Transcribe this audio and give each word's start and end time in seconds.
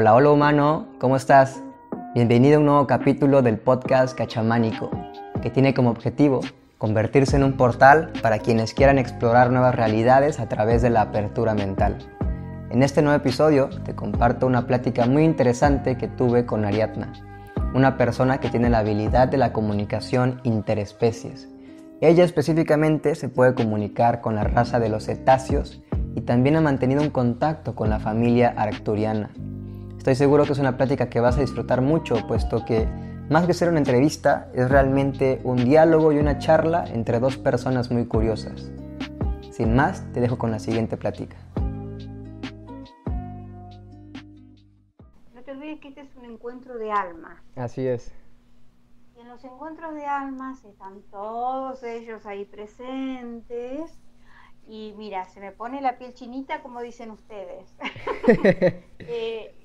Hola, 0.00 0.14
hola 0.14 0.30
humano, 0.30 0.86
¿cómo 1.00 1.16
estás? 1.16 1.60
Bienvenido 2.14 2.54
a 2.54 2.58
un 2.60 2.66
nuevo 2.66 2.86
capítulo 2.86 3.42
del 3.42 3.58
podcast 3.58 4.16
Cachamánico, 4.16 4.92
que 5.42 5.50
tiene 5.50 5.74
como 5.74 5.90
objetivo 5.90 6.38
convertirse 6.78 7.34
en 7.34 7.42
un 7.42 7.54
portal 7.54 8.12
para 8.22 8.38
quienes 8.38 8.74
quieran 8.74 9.00
explorar 9.00 9.50
nuevas 9.50 9.74
realidades 9.74 10.38
a 10.38 10.48
través 10.48 10.82
de 10.82 10.90
la 10.90 11.00
apertura 11.00 11.54
mental. 11.54 11.98
En 12.70 12.84
este 12.84 13.02
nuevo 13.02 13.16
episodio 13.16 13.70
te 13.84 13.96
comparto 13.96 14.46
una 14.46 14.68
plática 14.68 15.04
muy 15.06 15.24
interesante 15.24 15.96
que 15.96 16.06
tuve 16.06 16.46
con 16.46 16.64
Ariadna, 16.64 17.12
una 17.74 17.96
persona 17.96 18.38
que 18.38 18.50
tiene 18.50 18.70
la 18.70 18.78
habilidad 18.78 19.26
de 19.26 19.38
la 19.38 19.52
comunicación 19.52 20.40
interespecies. 20.44 21.48
Ella 22.00 22.22
específicamente 22.22 23.16
se 23.16 23.28
puede 23.28 23.56
comunicar 23.56 24.20
con 24.20 24.36
la 24.36 24.44
raza 24.44 24.78
de 24.78 24.90
los 24.90 25.06
cetáceos 25.06 25.82
y 26.14 26.20
también 26.20 26.54
ha 26.54 26.60
mantenido 26.60 27.02
un 27.02 27.10
contacto 27.10 27.74
con 27.74 27.90
la 27.90 27.98
familia 27.98 28.54
arcturiana. 28.56 29.30
Estoy 30.08 30.24
seguro 30.24 30.46
que 30.46 30.52
es 30.52 30.58
una 30.58 30.78
plática 30.78 31.10
que 31.10 31.20
vas 31.20 31.36
a 31.36 31.42
disfrutar 31.42 31.82
mucho, 31.82 32.26
puesto 32.26 32.64
que 32.64 32.86
más 33.28 33.46
que 33.46 33.52
ser 33.52 33.68
una 33.68 33.76
entrevista, 33.76 34.50
es 34.54 34.70
realmente 34.70 35.38
un 35.44 35.56
diálogo 35.56 36.12
y 36.12 36.18
una 36.18 36.38
charla 36.38 36.86
entre 36.86 37.20
dos 37.20 37.36
personas 37.36 37.90
muy 37.90 38.06
curiosas. 38.06 38.72
Sin 39.50 39.76
más, 39.76 40.10
te 40.14 40.22
dejo 40.22 40.38
con 40.38 40.50
la 40.50 40.60
siguiente 40.60 40.96
plática. 40.96 41.36
No 45.34 45.42
te 45.44 45.50
olvides 45.50 45.78
que 45.80 45.88
este 45.88 46.00
es 46.00 46.16
un 46.16 46.24
encuentro 46.24 46.78
de 46.78 46.90
almas. 46.90 47.42
Así 47.54 47.86
es. 47.86 48.10
Y 49.14 49.20
en 49.20 49.28
los 49.28 49.44
encuentros 49.44 49.94
de 49.94 50.06
almas 50.06 50.64
están 50.64 51.02
todos 51.10 51.82
ellos 51.82 52.24
ahí 52.24 52.46
presentes. 52.46 53.92
Y 54.66 54.94
mira, 54.96 55.26
se 55.26 55.40
me 55.40 55.52
pone 55.52 55.82
la 55.82 55.98
piel 55.98 56.14
chinita, 56.14 56.62
como 56.62 56.80
dicen 56.80 57.10
ustedes. 57.10 57.76
eh, 59.00 59.57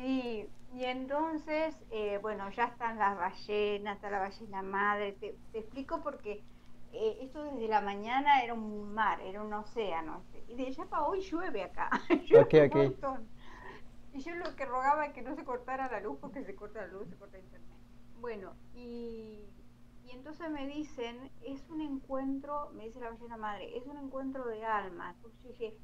sí, 0.00 0.48
y 0.72 0.84
entonces, 0.84 1.76
eh, 1.90 2.18
bueno, 2.22 2.48
ya 2.50 2.64
están 2.64 2.98
las 2.98 3.16
ballenas, 3.16 3.96
está 3.96 4.10
la 4.10 4.20
ballena 4.20 4.62
madre. 4.62 5.12
Te, 5.12 5.36
explico 5.52 6.00
porque 6.02 6.44
eh, 6.92 7.18
esto 7.22 7.42
desde 7.42 7.66
la 7.66 7.80
mañana 7.80 8.42
era 8.42 8.54
un 8.54 8.92
mar, 8.94 9.20
era 9.20 9.42
un 9.42 9.52
océano. 9.52 10.22
Y 10.48 10.54
de 10.54 10.68
allá 10.68 10.84
para 10.86 11.04
hoy 11.04 11.20
llueve 11.20 11.64
acá. 11.64 11.90
llueve 12.26 12.70
un 12.72 12.82
montón. 12.84 13.28
Y 14.12 14.20
yo 14.20 14.34
lo 14.36 14.54
que 14.54 14.64
rogaba 14.64 15.06
es 15.06 15.12
que 15.12 15.22
no 15.22 15.34
se 15.34 15.44
cortara 15.44 15.90
la 15.90 16.00
luz 16.00 16.18
porque 16.20 16.44
se 16.44 16.54
corta 16.54 16.82
la 16.82 16.88
luz, 16.88 17.08
se 17.08 17.16
corta 17.16 17.38
internet. 17.38 17.78
Bueno, 18.20 18.54
y, 18.74 19.44
y 20.04 20.10
entonces 20.10 20.50
me 20.50 20.66
dicen, 20.66 21.30
es 21.42 21.68
un 21.68 21.80
encuentro, 21.80 22.70
me 22.74 22.84
dice 22.84 23.00
la 23.00 23.10
ballena 23.10 23.36
madre, 23.36 23.76
es 23.76 23.86
un 23.86 23.96
encuentro 23.96 24.46
de 24.46 24.64
almas. 24.64 25.16
Entonces 25.16 25.42
yo 25.42 25.48
dije, 25.50 25.78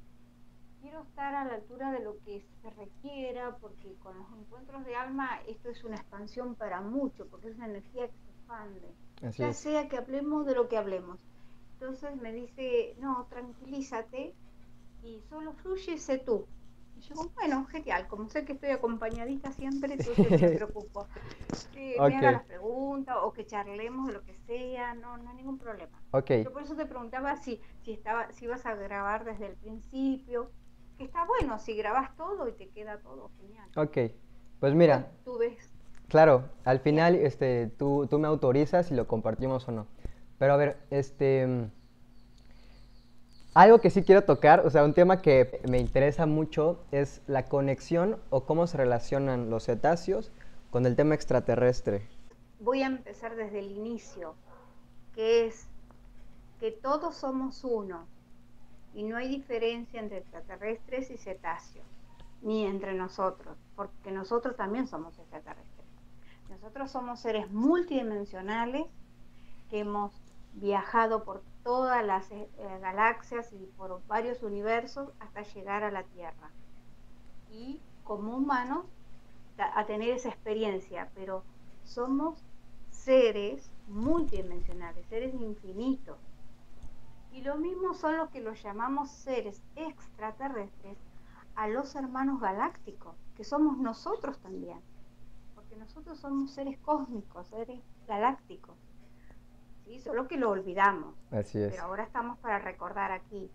quiero 0.81 1.03
estar 1.03 1.35
a 1.35 1.45
la 1.45 1.55
altura 1.55 1.91
de 1.93 2.01
lo 2.01 2.19
que 2.25 2.45
se 2.63 2.71
requiera, 2.71 3.57
porque 3.57 3.95
con 4.03 4.19
los 4.19 4.27
encuentros 4.39 4.85
de 4.85 4.97
alma 4.97 5.41
esto 5.47 5.69
es 5.69 5.85
una 5.85 5.97
expansión 5.97 6.55
para 6.55 6.81
mucho, 6.81 7.27
porque 7.27 7.49
es 7.49 7.57
una 7.57 7.67
energía 7.67 8.09
que 8.09 8.19
se 8.19 8.31
expande, 8.31 8.95
ya 9.37 9.53
sea 9.53 9.89
que 9.89 9.97
hablemos 9.97 10.47
de 10.47 10.55
lo 10.55 10.69
que 10.69 10.77
hablemos. 10.77 11.21
Entonces 11.75 12.17
me 12.17 12.33
dice, 12.33 12.97
no, 12.99 13.27
tranquilízate 13.29 14.35
y 15.03 15.21
solo 15.29 15.53
fluyese 15.53 16.19
tú. 16.19 16.47
Y 16.97 17.01
yo, 17.01 17.15
bueno, 17.35 17.67
genial, 17.67 18.09
como 18.09 18.31
sé 18.31 18.47
que 18.47 18.55
estoy 18.55 18.71
acompañadita 18.71 19.53
siempre, 19.53 19.93
entonces 19.99 20.31
no 20.31 20.49
me 20.49 20.57
preocupo. 20.57 21.07
Que 21.73 21.97
me 21.99 22.17
haga 22.17 22.33
las 22.33 22.45
preguntas 22.45 23.17
o 23.23 23.33
que 23.33 23.45
charlemos 23.45 24.07
de 24.07 24.15
lo 24.15 24.23
que 24.25 24.35
sea, 24.47 24.95
no, 24.95 25.19
no 25.19 25.29
hay 25.29 25.37
ningún 25.37 25.59
problema. 25.59 26.01
Okay. 26.13 26.45
Yo 26.45 26.53
por 26.53 26.63
eso 26.63 26.75
te 26.75 26.87
preguntaba 26.87 27.37
si, 27.37 27.61
si, 27.83 27.93
estaba, 27.93 28.33
si 28.33 28.47
ibas 28.47 28.65
a 28.65 28.75
grabar 28.75 29.25
desde 29.25 29.47
el 29.47 29.57
principio, 29.57 30.51
que 30.97 31.05
está 31.05 31.25
bueno 31.27 31.59
si 31.59 31.77
grabas 31.77 32.17
todo 32.17 32.49
y 32.49 32.53
te 32.53 32.69
queda 32.69 32.99
todo 32.99 33.31
genial. 33.39 33.69
Ok, 33.77 34.13
pues 34.61 34.75
mira. 34.75 35.11
Tú 35.25 35.39
ves. 35.39 35.71
Claro, 36.09 36.45
al 36.65 36.81
final 36.81 37.15
este, 37.17 37.67
tú, 37.79 38.07
tú 38.09 38.19
me 38.19 38.29
autorizas 38.29 38.87
si 38.87 38.95
lo 38.95 39.07
compartimos 39.07 39.67
o 39.69 39.73
no. 39.73 39.87
Pero 40.39 40.55
a 40.55 40.57
ver, 40.57 40.79
este... 40.91 41.71
Algo 43.55 43.81
que 43.81 43.89
sí 43.89 44.03
quiero 44.03 44.23
tocar, 44.25 44.67
o 44.67 44.71
sea, 44.71 44.85
un 44.85 44.93
tema 44.93 45.23
que 45.23 45.63
me 45.67 45.79
interesa 45.79 46.27
mucho 46.27 46.85
es 46.93 47.23
la 47.27 47.47
conexión 47.47 48.19
o 48.29 48.45
cómo 48.45 48.67
se 48.67 48.77
relacionan 48.77 49.49
los 49.49 49.65
cetáceos 49.65 50.31
con 50.71 50.85
el 50.85 50.95
tema 50.95 51.15
extraterrestre. 51.15 52.07
Voy 52.61 52.83
a 52.83 52.87
empezar 52.87 53.35
desde 53.35 53.61
el 53.61 53.71
inicio, 53.71 54.35
que 55.15 55.47
es 55.47 55.69
que 56.61 56.71
todos 56.71 57.17
somos 57.17 57.65
uno, 57.65 58.07
y 58.97 59.03
no 59.03 59.19
hay 59.19 59.29
diferencia 59.29 60.01
entre 60.01 60.17
extraterrestres 60.17 61.11
y 61.11 61.19
cetáceos, 61.19 61.87
ni 62.41 62.65
entre 62.65 62.95
nosotros, 62.95 63.59
porque 63.77 64.11
nosotros 64.11 64.57
también 64.57 64.89
somos 64.89 65.19
extraterrestres. 65.19 65.87
Nosotros 66.49 66.91
somos 66.91 67.21
seres 67.21 67.51
multidimensionales 67.51 68.87
que 69.69 69.81
hemos 69.81 70.15
viajado 70.55 71.25
por 71.25 71.43
todas 71.63 72.03
las 72.07 72.31
eh, 72.31 72.49
galaxias 72.81 73.53
y 73.53 73.67
por 73.77 74.01
varios 74.07 74.43
universos 74.43 75.11
hasta 75.21 75.43
llegar 75.43 75.85
a 75.85 75.91
la 75.91 76.05
Tierra. 76.05 76.51
Y 77.53 77.83
como 78.03 78.35
humanos, 78.35 78.87
a 79.59 79.85
tener 79.85 80.09
esa 80.09 80.31
experiencia, 80.31 81.11
pero 81.15 81.45
somos 81.85 82.43
seres 82.91 83.71
multidimensionales, 83.89 85.05
seres 85.09 85.35
infinitos 85.35 86.17
y 87.37 87.43
lo 87.43 87.57
mismo 87.57 87.93
son 87.93 88.17
los 88.17 88.31
que 88.31 88.41
los 88.41 88.63
llamamos 88.63 89.11
seres 89.11 89.63
extraterrestres 89.77 90.97
a 91.55 91.69
los 91.69 91.95
hermanos 91.95 92.41
galácticos, 92.41 93.15
que 93.37 93.45
somos 93.45 93.77
nosotros 93.77 94.39
también. 94.39 94.81
Porque 95.55 95.77
nosotros 95.77 96.19
somos 96.19 96.53
seres 96.53 96.79
cósmicos, 96.79 97.47
seres 97.49 97.83
galácticos. 98.09 98.75
¿sí? 99.85 99.99
Solo 99.99 100.27
que 100.29 100.39
lo 100.39 100.49
olvidamos. 100.49 101.15
Así 101.31 101.59
es. 101.59 101.73
Pero 101.73 101.83
ahora 101.83 102.05
estamos 102.05 102.39
para 102.39 102.59
recordar 102.59 103.13
aquí. 103.13 103.51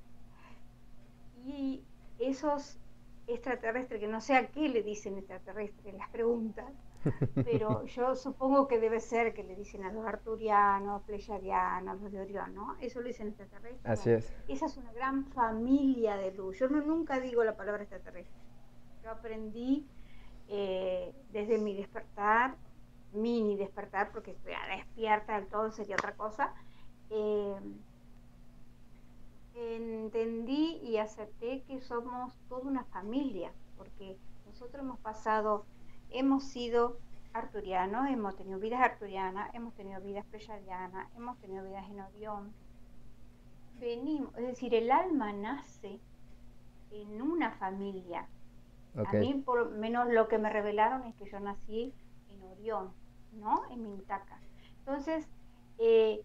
Y 1.43 1.83
esos 2.19 2.77
extraterrestres, 3.25 3.99
que 3.99 4.07
no 4.07 4.21
sé 4.21 4.35
a 4.35 4.51
qué 4.51 4.69
le 4.69 4.83
dicen 4.83 5.17
extraterrestres, 5.17 5.95
las 5.95 6.09
preguntas, 6.09 6.71
pero 7.35 7.85
yo 7.85 8.15
supongo 8.15 8.67
que 8.67 8.79
debe 8.79 8.99
ser 8.99 9.33
que 9.33 9.43
le 9.43 9.55
dicen 9.55 9.83
a 9.83 9.91
los 9.91 10.05
arturianos, 10.05 11.01
pleyadianos, 11.03 12.01
los 12.01 12.11
de 12.11 12.21
Orión, 12.21 12.53
¿no? 12.53 12.75
Eso 12.79 13.01
le 13.01 13.09
dicen 13.09 13.29
extraterrestres. 13.29 13.85
Así 13.85 14.11
es. 14.11 14.33
Esa 14.47 14.65
es 14.65 14.77
una 14.77 14.91
gran 14.93 15.25
familia 15.25 16.15
de 16.17 16.31
luz. 16.33 16.59
Yo 16.59 16.67
no, 16.69 16.81
nunca 16.81 17.19
digo 17.19 17.43
la 17.43 17.55
palabra 17.55 17.83
extraterrestre. 17.83 18.39
Yo 19.03 19.11
aprendí 19.11 19.87
eh, 20.47 21.13
desde 21.31 21.57
mi 21.57 21.75
despertar, 21.75 22.55
mini 23.13 23.55
despertar, 23.55 24.11
porque 24.11 24.31
estoy 24.31 24.53
despierta 24.75 25.35
del 25.35 25.47
todo 25.47 25.71
sería 25.71 25.95
otra 25.95 26.15
cosa. 26.15 26.53
Eh, 27.09 27.55
entendí 29.55 30.79
y 30.83 30.97
acepté 30.97 31.63
que 31.63 31.81
somos 31.81 32.33
toda 32.47 32.63
una 32.63 32.83
familia, 32.85 33.51
porque 33.77 34.17
nosotros 34.45 34.83
hemos 34.83 34.99
pasado 34.99 35.65
hemos 36.11 36.43
sido 36.43 36.97
arturianos, 37.33 38.09
hemos 38.09 38.35
tenido 38.35 38.59
vidas 38.59 38.81
arturianas, 38.81 39.53
hemos 39.53 39.73
tenido 39.73 40.01
vidas 40.01 40.25
pleyadianas, 40.25 41.07
hemos 41.15 41.37
tenido 41.39 41.63
vidas 41.63 41.89
en 41.89 42.01
Orión. 42.01 42.53
Venimos, 43.79 44.35
es 44.37 44.47
decir, 44.47 44.75
el 44.75 44.91
alma 44.91 45.31
nace 45.33 45.99
en 46.91 47.21
una 47.21 47.51
familia. 47.51 48.27
A 48.95 49.13
mí, 49.13 49.41
por 49.45 49.71
menos 49.71 50.11
lo 50.11 50.27
que 50.27 50.37
me 50.37 50.49
revelaron 50.49 51.03
es 51.05 51.15
que 51.15 51.29
yo 51.29 51.39
nací 51.39 51.93
en 52.29 52.43
Orión, 52.43 52.91
¿no? 53.31 53.63
En 53.71 53.83
Mintaca. 53.83 54.37
Entonces, 54.79 55.29
eh, 55.77 56.21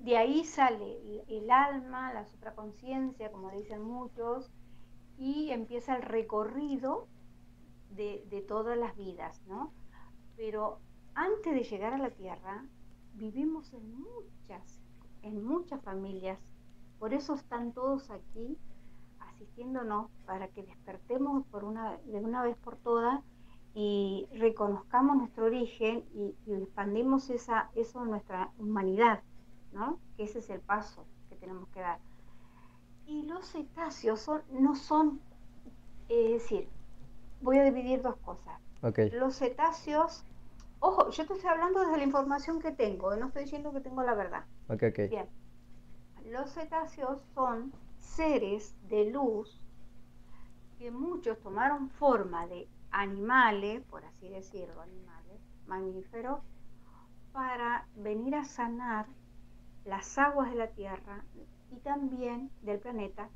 de 0.00 0.16
ahí 0.16 0.44
sale 0.44 0.98
el, 0.98 1.22
el 1.28 1.50
alma, 1.50 2.12
la 2.12 2.26
supraconciencia, 2.26 3.30
como 3.30 3.52
dicen 3.52 3.82
muchos, 3.82 4.50
y 5.16 5.50
empieza 5.52 5.94
el 5.94 6.02
recorrido 6.02 7.06
de, 7.96 8.44
todas 8.46 8.76
las 8.78 8.96
vidas, 8.96 9.42
¿no? 9.46 9.72
Pero 10.36 10.80
antes 11.14 11.54
de 11.54 11.64
llegar 11.64 11.94
a 11.94 11.98
la 11.98 12.10
Tierra, 12.10 12.64
vivimos 13.14 13.72
en 13.72 13.90
muchas, 13.98 14.80
en 15.22 15.44
muchas 15.44 15.82
familias. 15.82 16.38
Por 16.98 17.14
eso 17.14 17.34
están 17.34 17.72
todos 17.72 18.10
aquí 18.10 18.58
asistiéndonos 19.18 20.10
para 20.26 20.48
que 20.48 20.62
despertemos 20.62 21.46
por 21.46 21.64
una, 21.64 21.96
de 21.98 22.20
una 22.20 22.42
vez 22.42 22.56
por 22.56 22.76
todas 22.76 23.22
y 23.74 24.26
reconozcamos 24.32 25.16
nuestro 25.18 25.44
origen 25.46 26.04
y, 26.14 26.34
expandimos 26.46 27.28
esa, 27.28 27.70
eso 27.74 28.02
en 28.02 28.10
nuestra 28.10 28.50
humanidad, 28.58 29.22
¿no? 29.72 29.98
Que 30.16 30.24
ese 30.24 30.38
es 30.38 30.48
el 30.48 30.60
paso 30.60 31.04
que 31.28 31.36
tenemos 31.36 31.68
que 31.68 31.80
dar. 31.80 31.98
Y 33.06 33.24
los 33.24 33.46
cetáceos 33.46 34.30
no 34.50 34.74
son, 34.74 35.20
es 36.08 36.42
decir, 36.42 36.68
voy 37.46 37.58
a 37.58 37.64
dividir 37.64 38.02
dos 38.02 38.16
cosas. 38.16 38.60
Los 39.12 39.36
cetáceos, 39.36 40.24
ojo, 40.80 41.10
yo 41.10 41.26
te 41.26 41.34
estoy 41.34 41.48
hablando 41.48 41.78
desde 41.80 41.96
la 41.96 42.02
información 42.02 42.60
que 42.60 42.72
tengo, 42.72 43.14
no 43.16 43.28
estoy 43.28 43.44
diciendo 43.44 43.72
que 43.72 43.80
tengo 43.80 44.02
la 44.02 44.14
verdad. 44.14 44.44
Bien. 45.08 45.28
Los 46.24 46.52
cetáceos 46.52 47.22
son 47.34 47.72
seres 47.98 48.74
de 48.88 49.10
luz 49.10 49.60
que 50.78 50.90
muchos 50.90 51.38
tomaron 51.38 51.88
forma 51.88 52.48
de 52.48 52.68
animales, 52.90 53.82
por 53.84 54.04
así 54.04 54.28
decirlo, 54.28 54.82
animales, 54.82 55.40
mamíferos, 55.68 56.40
para 57.32 57.86
venir 57.94 58.34
a 58.34 58.44
sanar 58.44 59.06
las 59.84 60.18
aguas 60.18 60.50
de 60.50 60.56
la 60.56 60.66
Tierra 60.68 61.24
y 61.70 61.76
también 61.76 62.50
del 62.62 62.80
planeta 62.80 63.28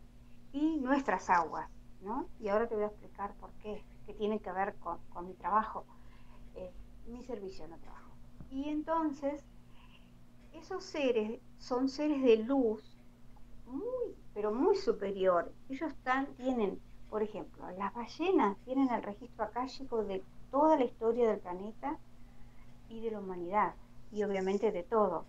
y 0.52 0.78
nuestras 0.78 1.30
aguas, 1.30 1.70
¿no? 2.02 2.26
Y 2.40 2.48
ahora 2.48 2.66
te 2.66 2.74
voy 2.74 2.84
a 2.84 2.88
explicar 2.88 3.34
por 3.34 3.52
qué, 3.62 3.84
que 4.10 4.18
tiene 4.18 4.40
que 4.40 4.50
ver 4.52 4.74
con, 4.76 5.26
mi 5.26 5.34
trabajo, 5.34 5.84
eh, 6.56 6.72
mi 7.06 7.22
servicio 7.22 7.66
no 7.68 7.78
trabajo. 7.78 8.10
Y 8.50 8.68
entonces, 8.68 9.44
esos 10.52 10.82
seres 10.82 11.40
son 11.58 11.88
seres 11.88 12.22
de 12.22 12.38
luz 12.38 12.98
muy, 13.66 14.16
pero 14.34 14.52
muy 14.52 14.76
superior. 14.76 15.52
Ellos 15.68 15.92
están, 15.92 16.34
tienen, 16.34 16.80
por 17.08 17.22
ejemplo, 17.22 17.70
las 17.78 17.94
ballenas 17.94 18.56
tienen 18.64 18.90
el 18.90 19.02
registro 19.02 19.44
akáshico 19.44 20.02
de 20.02 20.24
toda 20.50 20.76
la 20.76 20.84
historia 20.84 21.28
del 21.28 21.38
planeta 21.38 21.98
y 22.88 23.02
de 23.02 23.12
la 23.12 23.20
humanidad, 23.20 23.74
y 24.10 24.24
obviamente 24.24 24.72
de 24.72 24.82
todo. 24.82 25.24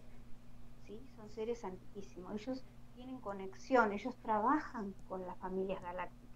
¿sí? 0.88 1.00
Son 1.16 1.30
seres 1.30 1.64
antiquísimos. 1.64 2.34
Ellos 2.34 2.66
tienen 2.96 3.20
conexión, 3.22 3.94
ellos 3.94 4.16
trabajan 4.24 4.96
con 5.08 5.26
las 5.28 5.38
familias 5.38 5.80
galácticas. 5.84 6.31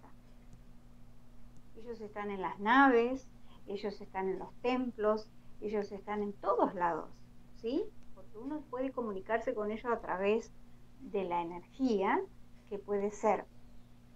Ellos 1.76 2.00
están 2.00 2.30
en 2.30 2.42
las 2.42 2.58
naves, 2.58 3.28
ellos 3.66 4.00
están 4.00 4.28
en 4.28 4.38
los 4.38 4.52
templos, 4.62 5.28
ellos 5.60 5.90
están 5.92 6.22
en 6.22 6.32
todos 6.34 6.74
lados, 6.74 7.10
¿sí? 7.56 7.84
Porque 8.14 8.38
uno 8.38 8.62
puede 8.70 8.92
comunicarse 8.92 9.54
con 9.54 9.70
ellos 9.70 9.92
a 9.92 10.00
través 10.00 10.52
de 11.00 11.24
la 11.24 11.42
energía, 11.42 12.20
que 12.68 12.78
puede 12.78 13.10
ser 13.10 13.44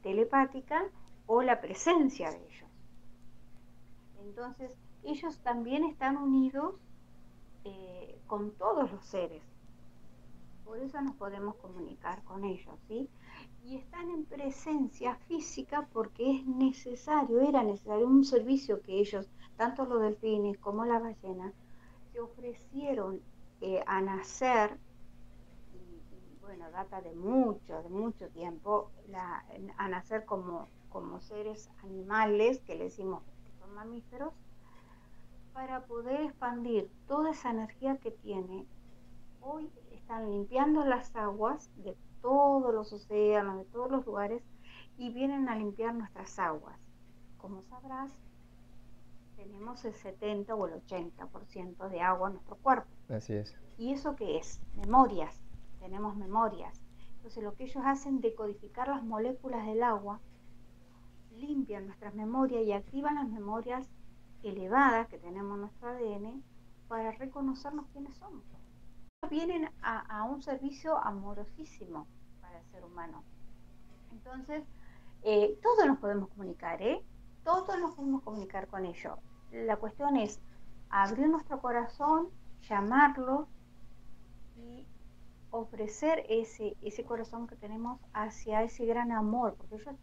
telepática 0.03 0.89
o 1.27 1.43
la 1.43 1.61
presencia 1.61 2.31
de 2.31 2.39
ellos. 2.39 2.71
Entonces, 4.23 4.77
ellos 5.05 5.39
también 5.41 5.85
están 5.85 6.17
unidos 6.17 6.75
eh, 7.65 8.21
con 8.27 8.53
todos 8.53 8.91
los 8.91 9.05
seres. 9.05 9.43
Por 10.65 10.79
eso 10.79 11.01
nos 11.01 11.17
podemos 11.17 11.57
comunicar 11.57 12.23
con 12.25 12.45
ellos, 12.45 12.75
¿sí? 12.89 13.09
Y 13.63 13.77
están 13.77 14.11
en 14.11 14.25
presencia 14.25 15.15
física 15.29 15.89
porque 15.93 16.37
es 16.37 16.47
necesario, 16.47 17.41
era 17.41 17.63
necesario 17.63 18.07
un 18.07 18.25
servicio 18.25 18.81
que 18.83 18.99
ellos, 18.99 19.31
tanto 19.57 19.85
los 19.85 20.01
delfines 20.01 20.59
como 20.59 20.85
la 20.85 20.99
ballena, 20.99 21.53
se 22.13 22.21
ofrecieron 22.21 23.21
eh, 23.61 23.83
a 23.87 24.01
nacer 24.01 24.79
bueno, 26.51 26.69
data 26.73 27.01
de 27.01 27.15
mucho, 27.15 27.81
de 27.81 27.89
mucho 27.89 28.29
tiempo, 28.31 28.91
a 29.77 29.89
nacer 29.89 30.25
como, 30.25 30.67
como 30.89 31.21
seres 31.21 31.71
animales, 31.85 32.59
que 32.63 32.75
le 32.75 32.85
decimos 32.85 33.23
que 33.45 33.53
son 33.61 33.73
mamíferos, 33.73 34.35
para 35.53 35.87
poder 35.87 36.23
expandir 36.23 36.91
toda 37.07 37.31
esa 37.31 37.51
energía 37.51 37.99
que 37.99 38.11
tiene. 38.11 38.67
Hoy 39.41 39.71
están 39.93 40.29
limpiando 40.29 40.85
las 40.85 41.15
aguas 41.15 41.71
de 41.77 41.97
todos 42.21 42.75
los 42.75 42.93
océanos, 42.93 43.59
de 43.59 43.65
todos 43.65 43.91
los 43.91 44.07
lugares, 44.07 44.43
y 44.97 45.13
vienen 45.13 45.49
a 45.49 45.57
limpiar 45.57 45.95
nuestras 45.95 46.39
aguas. 46.39 46.79
Como 47.39 47.63
sabrás, 47.63 48.13
tenemos 49.37 49.85
el 49.85 49.95
70 49.95 50.55
o 50.55 50.67
el 50.67 50.75
80% 50.85 51.89
de 51.89 52.01
agua 52.01 52.29
en 52.29 52.35
nuestro 52.35 52.57
cuerpo. 52.57 52.89
Así 53.09 53.35
es. 53.35 53.55
¿Y 53.79 53.93
eso 53.93 54.15
qué 54.17 54.37
es? 54.37 54.61
Memorias 54.77 55.41
tenemos 55.81 56.15
memorias. 56.17 56.81
Entonces 57.17 57.43
lo 57.43 57.55
que 57.55 57.65
ellos 57.65 57.83
hacen, 57.85 58.21
decodificar 58.21 58.89
las 58.89 59.03
moléculas 59.03 59.67
del 59.67 59.83
agua, 59.83 60.21
limpian 61.33 61.87
nuestras 61.87 62.15
memorias 62.15 62.63
y 62.63 62.73
activan 62.73 63.17
las 63.17 63.29
memorias 63.29 63.89
elevadas 64.43 65.09
que 65.09 65.19
tenemos 65.19 65.55
en 65.55 65.61
nuestro 65.63 65.89
ADN 65.89 66.43
para 66.87 67.13
reconocernos 67.13 67.87
quiénes 67.93 68.15
somos. 68.15 68.45
Vienen 69.29 69.69
a, 69.83 70.25
un 70.25 70.43
servicio 70.43 70.97
amorosísimo 70.97 72.07
para 72.41 72.59
el 72.59 72.67
ser 72.71 72.83
humano. 72.85 73.23
Entonces, 74.13 74.65
eh, 75.23 75.59
todos 75.63 75.87
nos 75.87 75.99
podemos 75.99 76.31
comunicar, 76.31 76.81
¿eh? 76.81 77.05
Todos 77.45 77.79
nos 77.79 77.95
podemos 77.95 78.23
comunicar 78.23 78.67
con 78.67 78.87
ellos. 78.87 79.19
La 79.53 79.77
cuestión 79.77 80.17
es 80.17 80.41
abrir 80.89 81.29
nuestro 81.29 81.61
corazón, 81.61 82.31
llamarlo 82.63 83.47
y 84.57 84.87
ofrecer 85.51 86.25
ese, 86.29 86.77
ese 86.81 87.05
corazón 87.05 87.47
que 87.47 87.57
tenemos 87.57 88.01
hacia 88.15 88.63
ese 88.63 88.87
gran 88.87 89.13
amor, 89.13 89.55
porque 89.55 89.77
ellos 89.77 89.97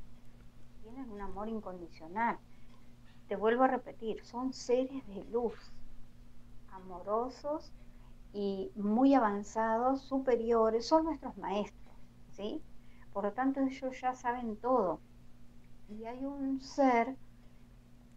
tienen 0.83 1.09
un 1.09 1.21
amor 1.21 1.49
incondicional. 1.49 2.37
Te 3.27 3.35
vuelvo 3.35 3.63
a 3.63 3.67
repetir, 3.67 4.23
son 4.23 4.53
seres 4.53 5.05
de 5.07 5.25
luz, 5.25 5.73
amorosos 6.71 7.73
y 8.33 8.71
muy 8.75 9.13
avanzados, 9.13 10.01
superiores, 10.01 10.85
son 10.87 11.05
nuestros 11.05 11.37
maestros, 11.37 11.95
¿sí? 12.31 12.61
Por 13.13 13.23
lo 13.23 13.33
tanto, 13.33 13.61
ellos 13.61 13.99
ya 13.99 14.13
saben 14.13 14.57
todo. 14.57 14.99
Y 15.89 16.05
hay 16.05 16.23
un 16.25 16.61
ser 16.61 17.15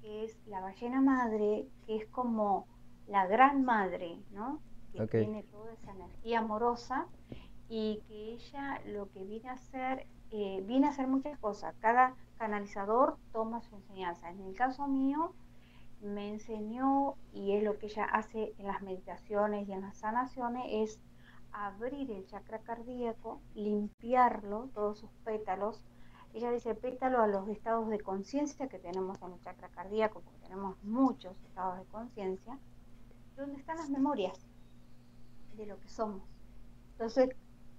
que 0.02 0.24
es 0.24 0.38
la 0.46 0.60
ballena 0.60 1.00
madre, 1.00 1.68
que 1.86 1.96
es 1.96 2.06
como 2.06 2.66
la 3.06 3.26
gran 3.26 3.64
madre, 3.64 4.18
¿no? 4.32 4.60
que 4.92 5.06
tiene 5.06 5.44
toda 5.44 5.72
esa 5.72 5.92
energía 5.92 6.40
amorosa 6.40 7.06
y 7.68 8.02
que 8.08 8.34
ella 8.34 8.80
lo 8.86 9.08
que 9.10 9.24
viene 9.24 9.48
a 9.48 9.52
hacer, 9.52 10.06
eh, 10.30 10.62
viene 10.66 10.88
a 10.88 10.90
hacer 10.90 11.06
muchas 11.06 11.38
cosas. 11.38 11.74
Cada 11.78 12.14
canalizador 12.38 13.16
toma 13.32 13.60
su 13.60 13.76
enseñanza. 13.76 14.30
En 14.30 14.40
el 14.40 14.54
caso 14.54 14.88
mío, 14.88 15.32
me 16.00 16.30
enseñó, 16.30 17.16
y 17.32 17.52
es 17.52 17.62
lo 17.62 17.78
que 17.78 17.86
ella 17.86 18.04
hace 18.04 18.54
en 18.58 18.66
las 18.66 18.82
meditaciones 18.82 19.68
y 19.68 19.72
en 19.72 19.82
las 19.82 19.98
sanaciones, 19.98 20.64
es 20.68 21.00
abrir 21.52 22.10
el 22.10 22.26
chakra 22.26 22.60
cardíaco, 22.60 23.40
limpiarlo, 23.54 24.68
todos 24.74 24.98
sus 24.98 25.10
pétalos. 25.24 25.82
Ella 26.32 26.50
dice 26.52 26.74
pétalo 26.74 27.20
a 27.20 27.26
los 27.26 27.48
estados 27.48 27.88
de 27.88 28.00
conciencia 28.00 28.68
que 28.68 28.78
tenemos 28.78 29.20
en 29.22 29.32
el 29.32 29.40
chakra 29.40 29.68
cardíaco, 29.68 30.20
porque 30.20 30.40
tenemos 30.40 30.82
muchos 30.84 31.36
estados 31.42 31.78
de 31.78 31.84
conciencia, 31.86 32.58
donde 33.36 33.58
están 33.58 33.78
las 33.78 33.90
memorias 33.90 34.46
de 35.56 35.66
lo 35.66 35.78
que 35.80 35.88
somos. 35.88 36.22
Entonces, 36.92 37.30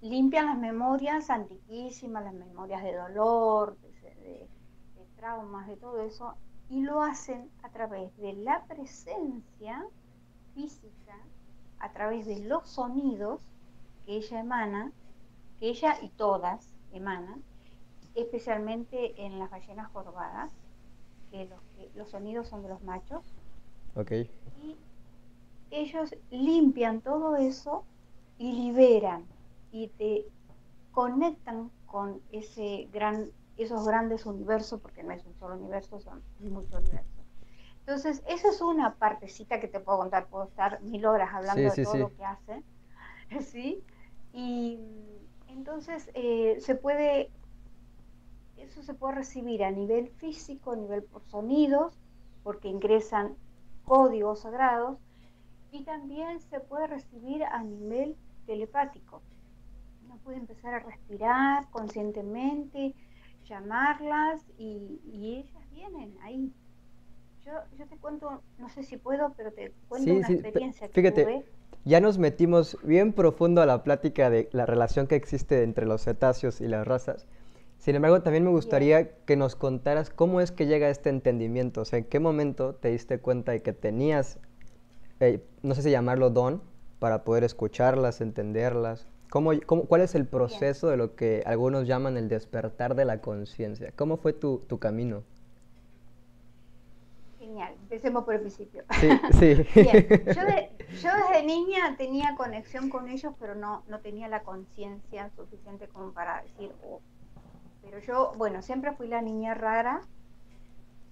limpian 0.02 0.46
las 0.46 0.58
memorias 0.58 1.30
antiquísimas, 1.30 2.24
las 2.24 2.34
memorias 2.34 2.82
de 2.82 2.94
dolor, 2.94 3.78
de, 3.78 4.48
traumas, 5.16 5.68
de 5.68 5.76
todo 5.76 6.02
eso, 6.02 6.34
y 6.72 6.80
lo 6.80 7.02
hacen 7.02 7.48
a 7.62 7.68
través 7.68 8.16
de 8.16 8.32
la 8.32 8.64
presencia 8.64 9.86
física, 10.54 11.16
a 11.78 11.92
través 11.92 12.26
de 12.26 12.40
los 12.40 12.68
sonidos 12.68 13.40
que 14.04 14.16
ella 14.16 14.40
emana, 14.40 14.92
que 15.60 15.68
ella 15.68 15.96
y 16.02 16.08
todas 16.08 16.74
emanan, 16.92 17.44
especialmente 18.14 19.24
en 19.24 19.38
las 19.38 19.50
ballenas 19.50 19.92
jorbadas, 19.92 20.50
que 21.30 21.44
los, 21.44 21.60
que 21.76 21.90
los 21.94 22.08
sonidos 22.08 22.48
son 22.48 22.62
de 22.62 22.70
los 22.70 22.82
machos. 22.82 23.22
Okay 23.94 24.28
ellos 25.72 26.14
limpian 26.30 27.00
todo 27.00 27.36
eso 27.36 27.84
y 28.38 28.52
liberan 28.52 29.24
y 29.72 29.88
te 29.88 30.26
conectan 30.92 31.70
con 31.86 32.20
ese 32.30 32.88
gran, 32.92 33.30
esos 33.62 33.86
grandes 33.86 34.26
universos, 34.26 34.80
porque 34.80 35.02
no 35.02 35.12
es 35.12 35.24
un 35.24 35.34
solo 35.34 35.56
universo, 35.56 36.00
son 36.00 36.22
muchos 36.40 36.80
universos. 36.80 37.22
Entonces, 37.80 38.22
esa 38.28 38.48
es 38.48 38.60
una 38.60 38.94
partecita 38.94 39.58
que 39.58 39.66
te 39.66 39.80
puedo 39.80 39.98
contar, 39.98 40.28
puedo 40.28 40.44
estar 40.44 40.80
mil 40.82 41.04
horas 41.04 41.30
hablando 41.32 41.74
de 41.74 41.84
todo 41.84 41.96
lo 41.96 42.14
que 42.14 42.24
hacen, 42.24 42.64
¿sí? 43.40 43.82
Y 44.32 44.78
entonces 45.48 46.08
eh, 46.14 46.58
se 46.60 46.76
puede, 46.76 47.30
eso 48.56 48.82
se 48.82 48.94
puede 48.94 49.16
recibir 49.16 49.64
a 49.64 49.70
nivel 49.72 50.08
físico, 50.10 50.72
a 50.72 50.76
nivel 50.76 51.02
por 51.02 51.24
sonidos, 51.24 51.98
porque 52.44 52.68
ingresan 52.68 53.34
códigos 53.84 54.40
sagrados, 54.40 54.98
y 55.72 55.82
también 55.84 56.40
se 56.40 56.60
puede 56.60 56.86
recibir 56.86 57.42
a 57.44 57.64
nivel 57.64 58.16
telepático. 58.46 59.22
Uno 60.04 60.18
puede 60.18 60.36
empezar 60.36 60.74
a 60.74 60.78
respirar 60.80 61.68
conscientemente, 61.70 62.94
llamarlas 63.44 64.42
y, 64.58 65.00
ellas 65.12 65.70
vienen 65.70 66.14
ahí. 66.22 66.52
Yo, 67.44 67.52
yo, 67.76 67.86
te 67.86 67.96
cuento, 67.96 68.42
no 68.58 68.68
sé 68.68 68.84
si 68.84 68.96
puedo, 68.96 69.32
pero 69.36 69.52
te 69.52 69.72
cuento 69.88 70.12
una 70.14 70.28
experiencia 70.28 70.88
que 70.88 70.94
fíjate, 70.94 71.44
Ya 71.84 72.00
nos 72.00 72.18
metimos 72.18 72.78
bien 72.84 73.12
profundo 73.12 73.60
a 73.62 73.66
la 73.66 73.82
plática 73.82 74.30
de 74.30 74.48
la 74.52 74.64
relación 74.64 75.08
que 75.08 75.16
existe 75.16 75.62
entre 75.62 75.86
los 75.86 76.04
cetáceos 76.04 76.60
y 76.60 76.68
las 76.68 76.86
razas. 76.86 77.26
Sin 77.78 77.96
embargo, 77.96 78.22
también 78.22 78.44
me 78.44 78.50
gustaría 78.50 79.16
que 79.24 79.36
nos 79.36 79.56
contaras 79.56 80.08
cómo 80.08 80.40
es 80.40 80.52
que 80.52 80.66
llega 80.66 80.88
este 80.88 81.10
entendimiento, 81.10 81.80
o 81.80 81.84
sea, 81.84 81.98
en 81.98 82.04
qué 82.04 82.20
momento 82.20 82.76
te 82.76 82.90
diste 82.90 83.18
cuenta 83.18 83.50
de 83.50 83.60
que 83.60 83.72
tenías 83.72 84.38
eh, 85.22 85.40
no 85.62 85.76
sé 85.76 85.82
si 85.82 85.90
llamarlo 85.92 86.30
don, 86.30 86.60
para 86.98 87.22
poder 87.22 87.44
escucharlas, 87.44 88.20
entenderlas. 88.20 89.06
¿Cómo, 89.32 89.50
cuál 89.88 90.02
es 90.02 90.14
el 90.14 90.26
proceso 90.26 90.88
de 90.88 90.98
lo 90.98 91.14
que 91.16 91.42
algunos 91.46 91.86
llaman 91.86 92.18
el 92.18 92.28
despertar 92.28 92.94
de 92.94 93.06
la 93.06 93.22
conciencia? 93.22 93.90
¿Cómo 93.96 94.18
fue 94.18 94.34
tu, 94.34 94.60
camino? 94.78 95.22
Genial. 97.38 97.72
Empecemos 97.84 98.24
por 98.24 98.34
el 98.34 98.40
principio. 98.40 98.84
Sí, 99.00 99.08
sí. 99.40 99.80
Bien. 99.80 100.06
Yo, 101.00 101.10
desde 101.16 101.46
niña 101.46 101.96
tenía 101.96 102.34
conexión 102.36 102.90
con 102.90 103.08
ellos, 103.08 103.32
pero 103.40 103.54
no, 103.54 103.84
no 103.88 104.00
tenía 104.00 104.28
la 104.28 104.42
conciencia 104.42 105.30
suficiente 105.34 105.88
como 105.88 106.12
para 106.12 106.42
decir, 106.42 106.70
oh. 106.84 107.00
Pero 107.80 108.00
yo, 108.00 108.32
bueno, 108.36 108.60
siempre 108.60 108.92
fui 108.92 109.08
la 109.08 109.22
niña 109.22 109.54
rara 109.54 110.02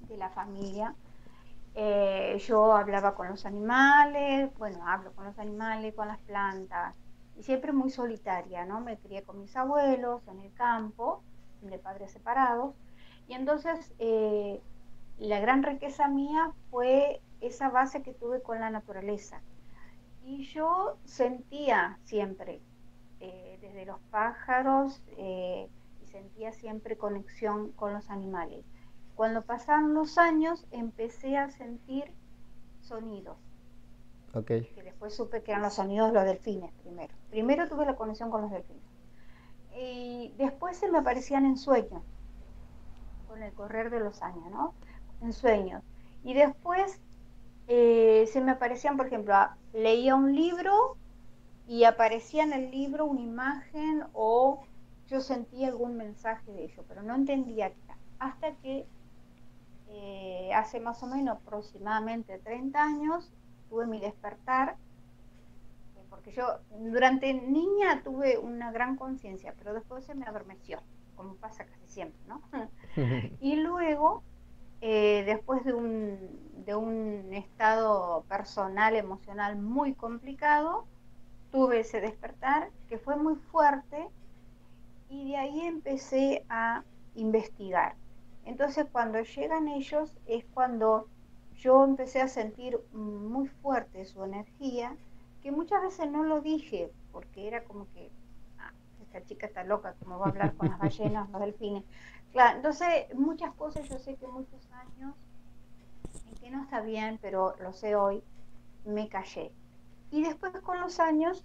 de 0.08 0.18
la 0.18 0.28
familia. 0.28 0.94
Eh, 1.74 2.36
yo 2.46 2.74
hablaba 2.74 3.14
con 3.14 3.28
los 3.28 3.46
animales, 3.46 4.50
bueno, 4.58 4.86
hablo 4.86 5.10
con 5.12 5.24
los 5.24 5.38
animales, 5.38 5.94
con 5.94 6.06
las 6.06 6.18
plantas, 6.18 6.94
y 7.40 7.42
siempre 7.42 7.72
muy 7.72 7.88
solitaria, 7.88 8.66
¿no? 8.66 8.82
Me 8.82 8.98
crié 8.98 9.22
con 9.22 9.40
mis 9.40 9.56
abuelos 9.56 10.20
en 10.28 10.40
el 10.40 10.52
campo, 10.52 11.22
de 11.62 11.78
padres 11.78 12.10
separados, 12.10 12.74
y 13.28 13.32
entonces 13.32 13.94
eh, 13.98 14.60
la 15.18 15.40
gran 15.40 15.62
riqueza 15.62 16.06
mía 16.08 16.52
fue 16.70 17.22
esa 17.40 17.70
base 17.70 18.02
que 18.02 18.12
tuve 18.12 18.42
con 18.42 18.60
la 18.60 18.68
naturaleza. 18.68 19.40
Y 20.22 20.44
yo 20.44 20.98
sentía 21.06 21.98
siempre, 22.04 22.60
eh, 23.20 23.58
desde 23.62 23.86
los 23.86 23.98
pájaros, 24.10 25.00
y 25.16 26.06
sentía 26.08 26.52
siempre 26.52 26.98
conexión 26.98 27.72
con 27.72 27.94
los 27.94 28.10
animales. 28.10 28.66
Cuando 29.16 29.40
pasaron 29.46 29.94
los 29.94 30.18
años 30.18 30.66
empecé 30.72 31.38
a 31.38 31.48
sentir 31.48 32.12
sonidos. 32.82 33.38
Okay. 34.32 34.64
Que 34.74 34.82
después 34.82 35.14
supe 35.14 35.42
que 35.42 35.50
eran 35.50 35.62
los 35.62 35.74
sonidos 35.74 36.08
de 36.08 36.14
los 36.14 36.24
delfines 36.24 36.72
primero. 36.82 37.12
Primero 37.30 37.68
tuve 37.68 37.84
la 37.84 37.96
conexión 37.96 38.30
con 38.30 38.42
los 38.42 38.50
delfines. 38.50 38.82
Y 39.76 40.34
después 40.36 40.76
se 40.76 40.90
me 40.90 40.98
aparecían 40.98 41.46
en 41.46 41.56
sueños, 41.56 42.02
con 43.28 43.42
el 43.42 43.52
correr 43.52 43.90
de 43.90 44.00
los 44.00 44.22
años, 44.22 44.50
¿no? 44.50 44.74
En 45.20 45.32
sueños. 45.32 45.82
Y 46.22 46.34
después 46.34 47.00
eh, 47.66 48.28
se 48.32 48.40
me 48.40 48.52
aparecían, 48.52 48.96
por 48.96 49.06
ejemplo, 49.06 49.34
leía 49.72 50.14
un 50.14 50.34
libro 50.34 50.96
y 51.66 51.84
aparecía 51.84 52.42
en 52.42 52.52
el 52.52 52.70
libro 52.70 53.06
una 53.06 53.20
imagen 53.20 54.04
o 54.12 54.64
yo 55.06 55.20
sentía 55.20 55.68
algún 55.68 55.96
mensaje 55.96 56.52
de 56.52 56.64
ello, 56.64 56.84
pero 56.88 57.02
no 57.02 57.14
entendía 57.14 57.72
Hasta 58.18 58.54
que 58.56 58.86
eh, 59.88 60.52
hace 60.54 60.78
más 60.78 61.02
o 61.02 61.06
menos 61.06 61.38
aproximadamente 61.38 62.38
30 62.38 62.82
años 62.82 63.32
tuve 63.70 63.86
mi 63.86 64.00
despertar, 64.00 64.76
eh, 65.96 66.04
porque 66.10 66.32
yo 66.32 66.58
durante 66.78 67.32
niña 67.32 68.02
tuve 68.02 68.36
una 68.36 68.70
gran 68.72 68.96
conciencia, 68.96 69.54
pero 69.56 69.72
después 69.72 70.04
se 70.04 70.14
me 70.14 70.26
adormeció, 70.26 70.82
como 71.16 71.36
pasa 71.36 71.64
casi 71.64 71.86
siempre, 71.86 72.20
¿no? 72.28 72.42
y 73.40 73.56
luego, 73.56 74.22
eh, 74.82 75.22
después 75.24 75.64
de 75.64 75.72
un, 75.72 76.64
de 76.66 76.74
un 76.74 77.32
estado 77.32 78.24
personal, 78.28 78.96
emocional 78.96 79.56
muy 79.56 79.94
complicado, 79.94 80.86
tuve 81.50 81.80
ese 81.80 82.00
despertar 82.00 82.70
que 82.88 82.98
fue 82.98 83.16
muy 83.16 83.36
fuerte 83.36 84.08
y 85.08 85.30
de 85.30 85.36
ahí 85.36 85.60
empecé 85.62 86.44
a 86.48 86.84
investigar. 87.14 87.96
Entonces 88.44 88.86
cuando 88.90 89.20
llegan 89.20 89.68
ellos 89.68 90.14
es 90.26 90.44
cuando 90.54 91.08
yo 91.60 91.84
empecé 91.84 92.20
a 92.22 92.28
sentir 92.28 92.78
muy 92.92 93.46
fuerte 93.46 94.04
su 94.06 94.24
energía, 94.24 94.96
que 95.42 95.52
muchas 95.52 95.82
veces 95.82 96.10
no 96.10 96.24
lo 96.24 96.40
dije, 96.40 96.90
porque 97.12 97.48
era 97.48 97.64
como 97.64 97.86
que, 97.92 98.10
ah, 98.58 98.72
esta 99.02 99.24
chica 99.24 99.46
está 99.46 99.64
loca, 99.64 99.94
como 100.02 100.18
va 100.18 100.26
a 100.26 100.28
hablar 100.30 100.56
con 100.56 100.68
las 100.68 100.78
ballenas, 100.78 101.28
los 101.30 101.40
delfines. 101.40 101.84
Claro, 102.32 102.56
entonces 102.56 103.14
muchas 103.14 103.52
cosas 103.54 103.88
yo 103.88 103.98
sé 103.98 104.16
que 104.16 104.26
muchos 104.26 104.70
años, 104.72 105.14
en 106.26 106.34
que 106.36 106.50
no 106.50 106.62
está 106.62 106.80
bien, 106.80 107.18
pero 107.20 107.54
lo 107.60 107.72
sé 107.72 107.94
hoy, 107.94 108.22
me 108.84 109.08
callé. 109.08 109.52
Y 110.10 110.22
después 110.22 110.52
con 110.60 110.80
los 110.80 110.98
años, 110.98 111.44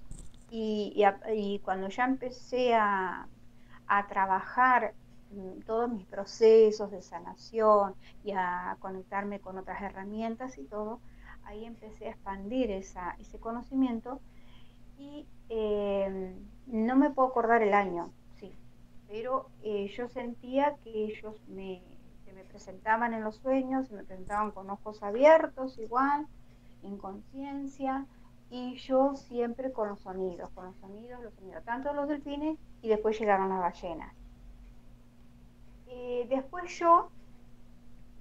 y, 0.49 1.03
y 1.33 1.59
cuando 1.59 1.89
ya 1.89 2.05
empecé 2.05 2.73
a, 2.73 3.27
a 3.87 4.07
trabajar 4.07 4.93
todos 5.65 5.89
mis 5.89 6.05
procesos 6.05 6.91
de 6.91 7.01
sanación 7.01 7.95
y 8.23 8.31
a 8.31 8.77
conectarme 8.79 9.39
con 9.39 9.57
otras 9.57 9.81
herramientas 9.81 10.57
y 10.57 10.63
todo, 10.63 10.99
ahí 11.43 11.65
empecé 11.65 12.07
a 12.07 12.11
expandir 12.11 12.71
esa, 12.71 13.15
ese 13.19 13.39
conocimiento 13.39 14.19
y 14.97 15.27
eh, 15.49 16.35
no 16.67 16.95
me 16.95 17.09
puedo 17.09 17.29
acordar 17.29 17.61
el 17.61 17.73
año, 17.73 18.11
sí, 18.39 18.51
pero 19.07 19.49
eh, 19.63 19.87
yo 19.95 20.07
sentía 20.07 20.75
que 20.83 21.05
ellos 21.05 21.35
me, 21.47 21.81
se 22.23 22.33
me 22.33 22.43
presentaban 22.43 23.13
en 23.13 23.23
los 23.23 23.35
sueños, 23.37 23.87
se 23.87 23.95
me 23.95 24.03
presentaban 24.03 24.51
con 24.51 24.69
ojos 24.69 25.03
abiertos 25.03 25.77
igual, 25.77 26.27
en 26.83 26.97
conciencia, 26.97 28.05
y 28.49 28.75
yo 28.77 29.15
siempre 29.15 29.71
con 29.71 29.89
los 29.89 29.99
sonidos, 30.01 30.49
con 30.51 30.65
los 30.65 30.75
sonidos, 30.77 31.21
los 31.23 31.33
sonidos, 31.33 31.63
tanto 31.63 31.93
los 31.93 32.07
delfines 32.07 32.57
y 32.81 32.89
después 32.89 33.19
llegaron 33.19 33.49
las 33.49 33.59
ballenas. 33.59 34.13
Eh, 35.97 36.27
después 36.29 36.77
yo, 36.77 37.09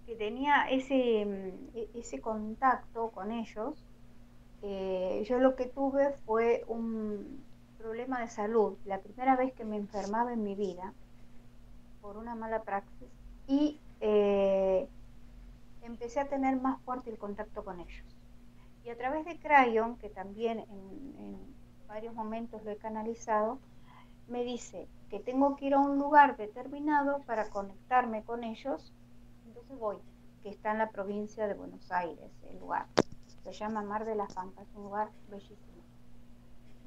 que 0.07 0.15
tenía 0.15 0.69
ese, 0.71 1.27
mm, 1.27 1.77
e-, 1.77 1.91
ese 1.95 2.21
contacto 2.21 3.11
con 3.11 3.33
ellos, 3.33 3.85
eh, 4.63 5.25
yo 5.29 5.39
lo 5.41 5.57
que 5.57 5.67
tuve 5.67 6.13
fue 6.25 6.65
un 6.69 7.43
problema 7.79 8.21
de 8.21 8.29
salud, 8.29 8.77
la 8.87 9.01
primera 9.01 9.35
vez 9.37 9.53
que 9.55 9.65
me 9.65 9.77
enfermaba 9.77 10.33
en 10.33 10.45
mi 10.45 10.55
vida 10.55 10.95
por 12.01 12.17
una 12.17 12.35
mala 12.37 12.63
praxis 12.63 13.09
y 13.49 13.81
eh, 14.01 14.89
empecé 15.83 16.21
a 16.21 16.29
tener 16.29 16.61
más 16.61 16.81
fuerte 16.83 17.11
el 17.11 17.19
contacto 17.19 17.65
con 17.65 17.81
ellos. 17.81 18.07
Y 18.85 18.91
a 18.91 18.97
través 18.97 19.25
de 19.25 19.39
Crayon, 19.39 19.97
que 19.97 20.11
también 20.11 20.61
en, 20.61 21.55
varios 21.89 22.15
momentos 22.15 22.65
lo 22.65 22.71
he 22.71 22.77
canalizado, 22.77 23.59
me 24.29 24.45
dice 24.45 24.89
que 25.11 25.21
tengo 25.21 25.57
que 25.57 25.67
ir 25.67 25.75
a 25.75 25.81
un 25.81 25.99
lugar 25.99 26.37
determinado 26.37 27.21
para 27.21 27.49
conectarme 27.51 28.25
con 28.25 28.45
ellos. 28.45 28.93
Entonces 29.47 29.79
voy, 29.79 29.99
que 30.43 30.49
está 30.49 30.73
en 30.73 30.79
la 30.79 30.91
provincia 30.91 31.47
de 31.47 31.55
Buenos 31.55 31.91
Aires, 31.93 32.31
el 32.51 32.59
lugar. 32.59 32.87
Se 33.43 33.53
llama 33.53 33.83
Mar 33.83 34.05
de 34.05 34.15
las 34.15 34.35
Pampas, 34.35 34.67
un 34.75 34.85
lugar 34.85 35.11
bellísimo. 35.29 35.83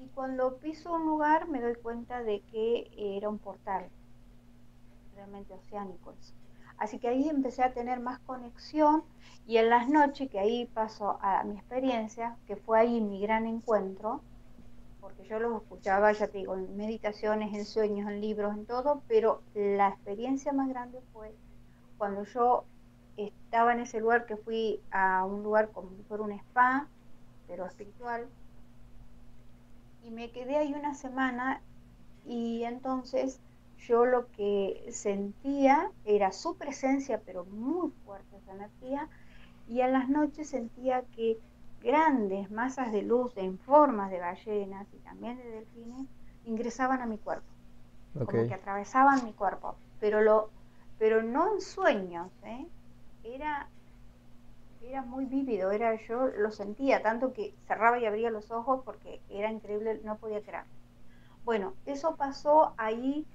Y 0.03 0.07
cuando 0.09 0.57
piso 0.57 0.93
un 0.93 1.05
lugar 1.05 1.47
me 1.47 1.61
doy 1.61 1.75
cuenta 1.75 2.23
de 2.23 2.41
que 2.41 2.89
era 2.97 3.29
un 3.29 3.39
portal, 3.39 3.89
realmente 5.15 5.53
oceánico 5.53 6.11
eso. 6.11 6.33
Así 6.77 6.99
que 6.99 7.07
ahí 7.07 7.27
empecé 7.27 7.63
a 7.63 7.73
tener 7.73 7.99
más 7.99 8.19
conexión 8.19 9.03
y 9.47 9.57
en 9.57 9.69
las 9.69 9.89
noches, 9.89 10.29
que 10.29 10.39
ahí 10.39 10.65
paso 10.65 11.17
a 11.21 11.43
mi 11.43 11.55
experiencia, 11.55 12.37
que 12.45 12.55
fue 12.55 12.79
ahí 12.79 13.01
mi 13.01 13.19
gran 13.21 13.47
encuentro, 13.47 14.21
porque 15.07 15.29
yo 15.29 15.39
los 15.39 15.61
escuchaba, 15.61 16.11
ya 16.11 16.27
te 16.27 16.39
digo, 16.39 16.55
en 16.55 16.75
meditaciones, 16.75 17.53
en 17.53 17.65
sueños, 17.65 18.09
en 18.09 18.19
libros, 18.19 18.53
en 18.53 18.65
todo, 18.65 19.01
pero 19.07 19.41
la 19.53 19.87
experiencia 19.89 20.51
más 20.51 20.67
grande 20.67 20.99
fue 21.13 21.33
cuando 21.97 22.25
yo 22.25 22.65
estaba 23.15 23.71
en 23.71 23.79
ese 23.79 24.01
lugar 24.01 24.25
que 24.25 24.35
fui 24.35 24.81
a 24.91 25.23
un 25.23 25.43
lugar 25.43 25.71
como 25.71 25.91
si 25.95 26.03
fuera 26.03 26.23
un 26.23 26.33
spa, 26.33 26.87
pero 27.47 27.65
espiritual, 27.65 28.27
y 30.03 30.11
me 30.11 30.29
quedé 30.31 30.57
ahí 30.57 30.73
una 30.73 30.93
semana 30.93 31.61
y 32.25 32.63
entonces 32.63 33.39
yo 33.77 34.05
lo 34.05 34.29
que 34.31 34.89
sentía 34.91 35.89
era 36.03 36.33
su 36.33 36.57
presencia, 36.57 37.21
pero 37.25 37.45
muy 37.45 37.91
fuerte 38.05 38.35
esa 38.37 38.53
energía, 38.53 39.07
y 39.69 39.79
en 39.79 39.93
las 39.93 40.09
noches 40.09 40.49
sentía 40.49 41.03
que 41.15 41.39
grandes 41.81 42.51
masas 42.51 42.91
de 42.91 43.01
luz 43.01 43.35
en 43.37 43.57
formas 43.59 44.11
de 44.11 44.19
ballenas 44.19 44.87
y 44.93 44.97
también 44.99 45.37
de 45.37 45.49
delfines 45.51 46.07
ingresaban 46.45 47.01
a 47.01 47.05
mi 47.05 47.17
cuerpo, 47.17 47.47
como 48.13 48.47
que 48.47 48.53
atravesaban 48.53 49.25
mi 49.25 49.33
cuerpo, 49.33 49.75
pero 49.99 50.21
lo, 50.21 50.49
pero 50.97 51.21
no 51.21 51.53
en 51.53 51.61
sueños, 51.61 52.31
¿eh? 52.43 52.65
era, 53.23 53.67
era 54.81 55.01
muy 55.01 55.25
vívido, 55.25 55.71
era 55.71 55.95
yo 56.07 56.27
lo 56.27 56.51
sentía 56.51 57.01
tanto 57.01 57.33
que 57.33 57.53
cerraba 57.67 57.99
y 57.99 58.05
abría 58.05 58.31
los 58.31 58.51
ojos 58.51 58.81
porque 58.85 59.21
era 59.29 59.51
increíble, 59.51 60.01
no 60.03 60.17
podía 60.17 60.41
creer. 60.41 60.63
Bueno, 61.43 61.73
eso 61.85 62.15
pasó 62.15 62.73
ahí 62.77 63.25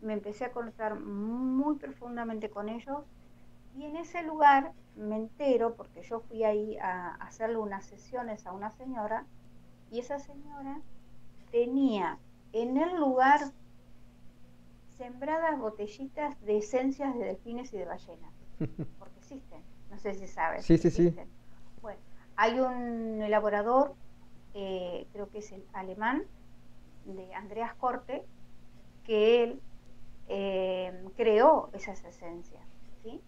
me 0.00 0.14
empecé 0.14 0.44
a 0.44 0.52
conectar 0.52 0.98
muy 0.98 1.76
profundamente 1.76 2.50
con 2.50 2.68
ellos 2.68 3.04
y 3.74 3.84
en 3.84 3.96
ese 3.96 4.22
lugar 4.22 4.72
me 4.96 5.16
entero, 5.16 5.74
porque 5.74 6.02
yo 6.02 6.20
fui 6.20 6.44
ahí 6.44 6.76
a 6.78 7.14
hacerle 7.14 7.56
unas 7.56 7.84
sesiones 7.84 8.46
a 8.46 8.52
una 8.52 8.70
señora 8.70 9.26
y 9.90 10.00
esa 10.00 10.18
señora 10.18 10.80
tenía 11.50 12.18
en 12.52 12.76
el 12.76 12.96
lugar 12.96 13.40
sembradas 14.96 15.58
botellitas 15.58 16.40
de 16.42 16.58
esencias 16.58 17.14
de 17.14 17.24
delfines 17.24 17.72
y 17.72 17.78
de 17.78 17.86
ballenas, 17.86 18.32
porque 18.98 19.18
existen, 19.18 19.62
no 19.90 19.98
sé 19.98 20.14
si 20.14 20.26
sabes. 20.26 20.64
Sí, 20.64 20.76
sí, 20.76 20.90
sí. 20.90 21.14
Bueno, 21.80 22.00
hay 22.36 22.60
un 22.60 23.22
elaborador, 23.22 23.94
eh, 24.54 25.06
creo 25.12 25.30
que 25.30 25.38
es 25.38 25.50
el 25.52 25.64
alemán, 25.72 26.22
de 27.04 27.34
Andreas 27.34 27.74
Corte, 27.74 28.24
que 29.04 29.42
él 29.42 29.60
eh, 30.28 31.04
creó 31.16 31.70
esas 31.72 32.04
esencias. 32.04 32.62
¿sí? 33.02 33.20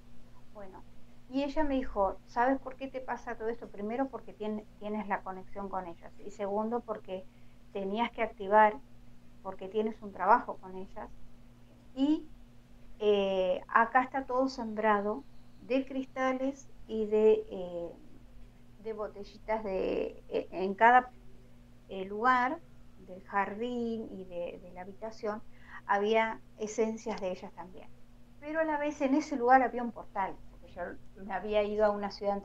Bueno, 0.55 0.85
Y 1.29 1.43
ella 1.45 1.65
me 1.65 1.75
dijo, 1.77 2.21
¿sabes 2.27 2.59
por 2.61 2.77
qué 2.77 2.89
te 2.89 3.01
pasa 3.01 3.37
todo 3.37 3.49
esto? 3.49 3.71
Primero 3.71 4.09
porque 4.11 4.35
tienes 4.35 5.09
la 5.09 5.23
conexión 5.23 5.69
con 5.69 5.87
ellas 5.87 6.13
y 6.19 6.31
segundo 6.33 6.81
porque 6.83 7.27
tenías 7.73 8.11
que 8.13 8.23
activar, 8.23 8.81
porque 9.43 9.69
tienes 9.69 10.01
un 10.03 10.13
trabajo 10.13 10.59
con 10.59 10.77
ellas. 10.77 11.11
Y 11.95 12.31
eh, 12.99 13.63
acá 13.69 14.03
está 14.05 14.27
todo 14.27 14.49
sembrado 14.49 15.27
de 15.61 15.87
cristales 15.87 16.71
y 16.87 17.07
de, 17.07 17.47
eh, 17.51 17.93
de 18.79 18.93
botellitas 18.95 19.65
de, 19.65 20.25
eh, 20.29 20.49
en 20.53 20.75
cada 20.75 21.13
lugar 22.07 22.61
del 22.99 23.23
jardín 23.25 24.09
y 24.11 24.25
de 24.27 24.73
la 24.75 24.83
habitación 24.83 25.43
había 25.87 26.43
esencias 26.59 27.21
de 27.21 27.33
ellas 27.33 27.53
también. 27.55 27.89
Pero 28.45 28.61
a 28.61 28.65
la 28.65 28.77
vez 28.79 29.01
en 29.01 29.15
ese 29.15 29.37
lugar 29.37 29.63
había 29.63 29.83
un 29.83 29.93
portal 29.93 30.37
yo 30.75 30.83
me 31.25 31.33
había 31.33 31.63
ido 31.63 31.85
a 31.85 31.91
una 31.91 32.11
ciudad 32.11 32.43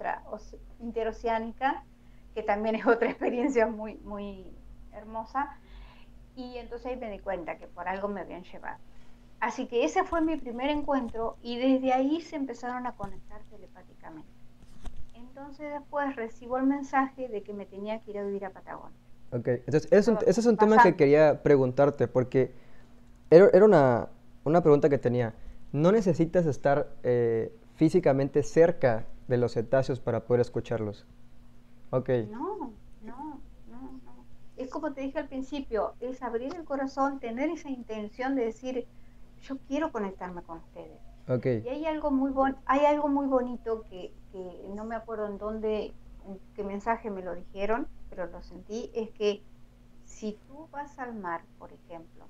interoceánica, 0.79 1.83
que 2.33 2.43
también 2.43 2.75
es 2.75 2.85
otra 2.87 3.09
experiencia 3.09 3.67
muy, 3.67 3.95
muy 3.97 4.55
hermosa, 4.93 5.49
y 6.35 6.57
entonces 6.57 6.87
ahí 6.87 6.97
me 6.97 7.09
di 7.09 7.19
cuenta 7.19 7.57
que 7.57 7.67
por 7.67 7.87
algo 7.87 8.07
me 8.07 8.21
habían 8.21 8.43
llevado. 8.43 8.77
Así 9.39 9.67
que 9.67 9.85
ese 9.85 10.03
fue 10.03 10.21
mi 10.21 10.35
primer 10.35 10.69
encuentro 10.69 11.37
y 11.41 11.57
desde 11.57 11.93
ahí 11.93 12.21
se 12.21 12.35
empezaron 12.35 12.85
a 12.87 12.93
conectar 12.93 13.41
telepáticamente. 13.49 14.29
Entonces 15.13 15.71
después 15.71 16.15
recibo 16.17 16.57
el 16.57 16.65
mensaje 16.65 17.29
de 17.29 17.41
que 17.41 17.53
me 17.53 17.65
tenía 17.65 17.99
que 18.01 18.11
ir 18.11 18.19
a 18.19 18.23
vivir 18.23 18.45
a 18.45 18.49
Patagonia. 18.49 18.97
Ok, 19.31 19.47
entonces 19.47 19.87
ese 19.91 20.39
es 20.41 20.45
un, 20.45 20.57
tema 20.57 20.81
que 20.83 20.95
quería 20.95 21.41
preguntarte 21.41 22.07
porque 22.07 22.51
era, 23.29 23.47
era 23.53 23.63
una, 23.63 24.09
una, 24.43 24.61
pregunta 24.61 24.89
que 24.89 24.97
tenía. 24.97 25.33
¿No 25.71 25.91
necesitas 25.91 26.45
estar 26.45 26.89
eh, 27.03 27.53
físicamente 27.75 28.43
cerca 28.43 29.05
de 29.29 29.37
los 29.37 29.53
cetáceos 29.53 30.01
para 30.01 30.25
poder 30.25 30.41
escucharlos. 30.41 31.05
Ok. 31.91 32.09
No, 32.29 32.73
no, 33.03 33.39
no, 33.71 34.01
no. 34.03 34.25
Es 34.57 34.69
como 34.69 34.91
te 34.91 35.01
dije 35.01 35.19
al 35.19 35.29
principio, 35.29 35.93
es 36.01 36.21
abrir 36.21 36.53
el 36.55 36.65
corazón, 36.65 37.19
tener 37.19 37.49
esa 37.49 37.69
intención 37.69 38.35
de 38.35 38.45
decir, 38.45 38.85
yo 39.43 39.57
quiero 39.67 39.91
conectarme 39.91 40.41
con 40.41 40.57
ustedes. 40.57 40.99
Okay. 41.27 41.61
Y 41.63 41.69
hay 41.69 41.85
algo 41.85 42.09
muy 42.09 42.31
bon 42.31 42.57
hay 42.65 42.85
algo 42.85 43.07
muy 43.07 43.27
bonito 43.27 43.85
que, 43.87 44.11
que 44.31 44.67
no 44.75 44.83
me 44.83 44.95
acuerdo 44.95 45.27
en 45.27 45.37
dónde, 45.37 45.93
en 46.27 46.39
qué 46.55 46.63
mensaje 46.63 47.11
me 47.11 47.21
lo 47.21 47.35
dijeron, 47.35 47.87
pero 48.09 48.25
lo 48.25 48.41
sentí, 48.41 48.89
es 48.95 49.11
que 49.11 49.43
si 50.05 50.39
tú 50.47 50.67
vas 50.71 50.97
al 50.97 51.13
mar, 51.13 51.43
por 51.59 51.71
ejemplo, 51.71 52.25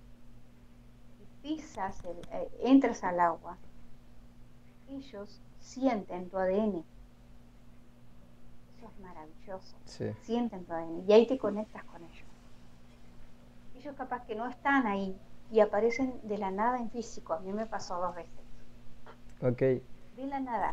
pisas, 1.42 2.04
el, 2.06 2.18
eh, 2.32 2.50
entras 2.64 3.04
al 3.04 3.20
agua 3.20 3.58
ellos 4.92 5.42
sienten 5.60 6.30
tu 6.30 6.38
ADN. 6.38 6.84
Eso 8.78 8.88
es 8.88 9.00
maravilloso. 9.02 9.76
Sienten 10.22 10.66
tu 10.66 10.74
ADN 10.74 11.04
y 11.08 11.14
ahí 11.14 11.28
te 11.28 11.38
conectas 11.38 11.84
con 11.86 12.04
ellos. 12.04 12.28
Ellos 13.78 13.96
capaz 13.96 14.26
que 14.26 14.36
no 14.36 14.48
están 14.48 14.88
ahí 14.88 15.16
y 15.52 15.60
aparecen 15.62 16.20
de 16.24 16.38
la 16.38 16.52
nada 16.52 16.80
en 16.80 16.90
físico. 16.90 17.34
A 17.34 17.40
mí 17.40 17.54
me 17.54 17.66
pasó 17.66 18.00
dos 18.00 18.16
veces. 18.16 18.32
Ok. 19.42 19.60
De 20.18 20.28
la 20.28 20.40
nada. 20.40 20.72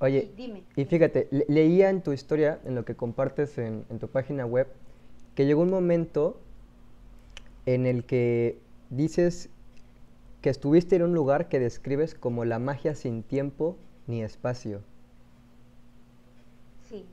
Oye, 0.00 0.32
dime. 0.36 0.62
Y 0.76 0.84
fíjate, 0.84 1.28
leía 1.48 1.90
en 1.90 2.02
tu 2.02 2.12
historia, 2.12 2.60
en 2.64 2.76
lo 2.76 2.84
que 2.84 2.94
compartes 2.94 3.58
en, 3.58 3.84
en 3.90 3.98
tu 3.98 4.06
página 4.06 4.46
web, 4.46 4.68
que 5.34 5.44
llegó 5.44 5.62
un 5.62 5.70
momento 5.70 6.38
en 7.66 7.86
el 7.86 8.04
que 8.04 8.60
dices 8.90 9.50
que 10.40 10.50
estuviste 10.50 10.96
en 10.96 11.02
un 11.02 11.14
lugar 11.14 11.48
que 11.48 11.58
describes 11.58 12.14
como 12.14 12.44
la 12.44 12.58
magia 12.58 12.94
sin 12.94 13.22
tiempo 13.22 13.76
ni 14.06 14.22
espacio. 14.22 14.82
Sí. 16.88 17.06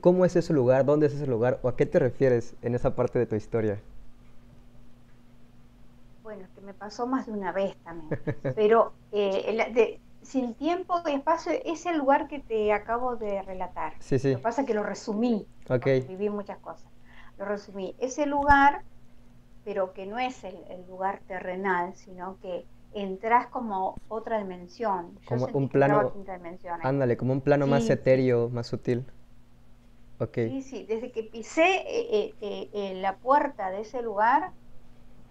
¿Cómo 0.00 0.24
es 0.24 0.36
ese 0.36 0.52
lugar? 0.52 0.84
¿Dónde 0.84 1.06
es 1.06 1.14
ese 1.14 1.26
lugar? 1.26 1.60
¿O 1.62 1.68
a 1.68 1.76
qué 1.76 1.86
te 1.86 1.98
refieres 1.98 2.54
en 2.62 2.74
esa 2.74 2.94
parte 2.94 3.18
de 3.18 3.26
tu 3.26 3.36
historia? 3.36 3.80
Bueno, 6.22 6.46
que 6.54 6.60
me 6.62 6.74
pasó 6.74 7.06
más 7.06 7.26
de 7.26 7.32
una 7.32 7.52
vez 7.52 7.76
también. 7.84 8.08
Pero 8.54 8.92
eh, 9.12 10.00
sin 10.22 10.54
tiempo 10.54 11.02
y 11.06 11.12
espacio 11.12 11.52
es 11.64 11.86
el 11.86 11.98
lugar 11.98 12.28
que 12.28 12.40
te 12.40 12.72
acabo 12.72 13.16
de 13.16 13.42
relatar. 13.42 13.94
Sí, 14.00 14.18
sí. 14.18 14.30
Lo 14.30 14.38
que 14.38 14.42
pasa 14.42 14.62
es 14.62 14.66
que 14.66 14.74
lo 14.74 14.82
resumí. 14.82 15.46
Okay. 15.68 16.00
Viví 16.02 16.30
muchas 16.30 16.58
cosas. 16.58 16.90
Lo 17.38 17.44
resumí. 17.44 17.94
Ese 17.98 18.26
lugar 18.26 18.82
pero 19.64 19.92
que 19.94 20.06
no 20.06 20.18
es 20.18 20.44
el, 20.44 20.56
lugar 20.88 21.20
terrenal, 21.26 21.94
sino 21.94 22.38
que 22.40 22.66
entras 22.92 23.46
como 23.48 23.96
otra 24.08 24.38
dimensión. 24.38 25.18
como 25.26 25.46
un 25.46 25.68
plano, 25.68 26.12
ándale, 26.82 27.16
como 27.16 27.32
un 27.32 27.40
plano 27.40 27.66
más 27.66 27.88
etéreo, 27.88 28.50
más 28.50 28.66
sutil. 28.66 29.04
Okay. 30.20 30.48
Sí, 30.48 30.62
sí, 30.62 30.86
desde 30.86 31.10
que 31.10 31.24
pisé 31.24 31.64
eh, 31.64 32.34
eh, 32.40 32.70
eh, 32.72 32.94
la 33.00 33.16
puerta 33.16 33.70
de 33.70 33.80
ese 33.80 34.00
lugar, 34.00 34.52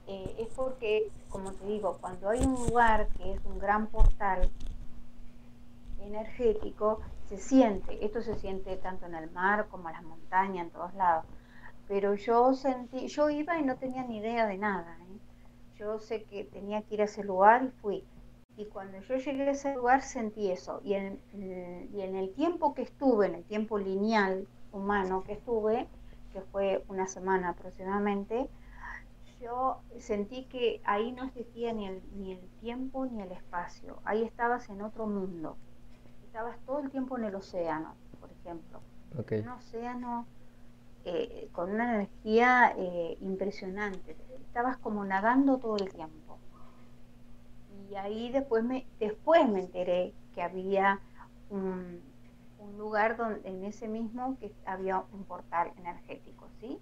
es 0.06 0.50
porque, 0.54 1.10
como 1.30 1.54
te 1.54 1.66
digo, 1.66 1.98
cuando 2.02 2.28
hay 2.28 2.42
un 2.42 2.56
lugar 2.56 3.08
que 3.16 3.32
es 3.32 3.40
un 3.46 3.58
gran 3.58 3.88
portal 3.88 4.50
energético, 6.02 7.00
se 7.30 7.38
siente, 7.38 8.04
esto 8.06 8.22
se 8.22 8.36
siente 8.36 8.76
tanto 8.76 9.06
en 9.06 9.16
el 9.16 9.32
mar 9.32 9.68
como 9.72 9.88
en 9.88 9.96
las 9.96 10.04
montañas, 10.04 10.66
en 10.66 10.72
todos 10.72 10.94
lados 10.96 11.26
pero 11.88 12.16
yo 12.16 12.54
sentí, 12.54 13.08
yo 13.08 13.30
iba 13.30 13.60
y 13.60 13.64
no 13.64 13.76
tenía 13.78 14.04
ni 14.04 14.18
idea 14.18 14.48
de 14.48 14.58
nada. 14.58 14.98
¿eh? 15.02 15.20
Yo 15.78 16.00
sé 16.00 16.24
que 16.24 16.44
tenía 16.46 16.82
que 16.82 16.96
ir 16.96 17.02
a 17.02 17.06
ese 17.06 17.24
lugar 17.24 17.64
y 17.64 17.70
fui. 17.82 18.04
Y 18.56 18.66
cuando 18.66 19.00
yo 19.00 19.16
llegué 19.16 19.44
a 19.44 19.52
ese 19.52 19.76
lugar 19.76 20.02
sentí 20.02 20.52
eso. 20.52 20.82
Y 20.84 20.94
en, 20.94 21.20
y 21.34 22.02
en 22.02 22.16
el 22.16 22.34
tiempo 22.34 22.74
que 22.74 22.84
estuve, 22.84 23.28
en 23.28 23.36
el 23.36 23.44
tiempo 23.44 23.78
lineal 23.78 24.48
humano 24.72 25.24
que 25.24 25.34
estuve, 25.34 25.88
que 26.32 26.42
fue 26.42 26.84
una 26.88 27.08
semana 27.08 27.50
aproximadamente, 27.50 28.50
yo 29.44 29.82
sentí 30.00 30.46
que 30.46 30.82
ahí 30.86 31.12
no 31.12 31.26
existía 31.26 31.74
ni 31.74 31.88
el, 31.88 32.02
ni 32.16 32.32
el 32.32 32.40
tiempo 32.62 33.06
ni 33.06 33.22
el 33.22 33.32
espacio. 33.32 34.00
Ahí 34.06 34.24
estabas 34.24 34.70
en 34.70 34.82
otro 34.82 35.06
mundo. 35.06 35.58
Estabas 36.26 36.58
todo 36.66 36.80
el 36.80 36.90
tiempo 36.90 37.18
en 37.18 37.26
el 37.26 37.36
océano, 37.36 37.96
por 38.22 38.32
ejemplo. 38.32 38.80
Okay. 39.20 39.42
Un 39.42 39.50
océano 39.50 40.26
eh, 41.06 41.50
con 41.52 41.72
una 41.72 41.96
energía 41.96 42.74
eh, 42.78 43.18
impresionante. 43.20 44.16
Estabas 44.46 44.78
como 44.78 45.04
nadando 45.04 45.58
todo 45.58 45.76
el 45.76 45.92
tiempo. 45.92 46.38
Y 47.90 47.96
ahí 47.96 48.32
después 48.32 48.64
me, 48.64 48.88
después 49.00 49.48
me 49.50 49.60
enteré 49.60 50.14
que 50.34 50.42
había 50.42 51.02
un, 51.50 52.02
lugar 52.78 53.18
donde, 53.18 53.48
en 53.50 53.66
ese 53.66 53.90
mismo 53.90 54.38
que 54.40 54.54
había 54.66 55.04
un 55.12 55.26
portal 55.26 55.74
energético, 55.78 56.48
¿sí? 56.62 56.80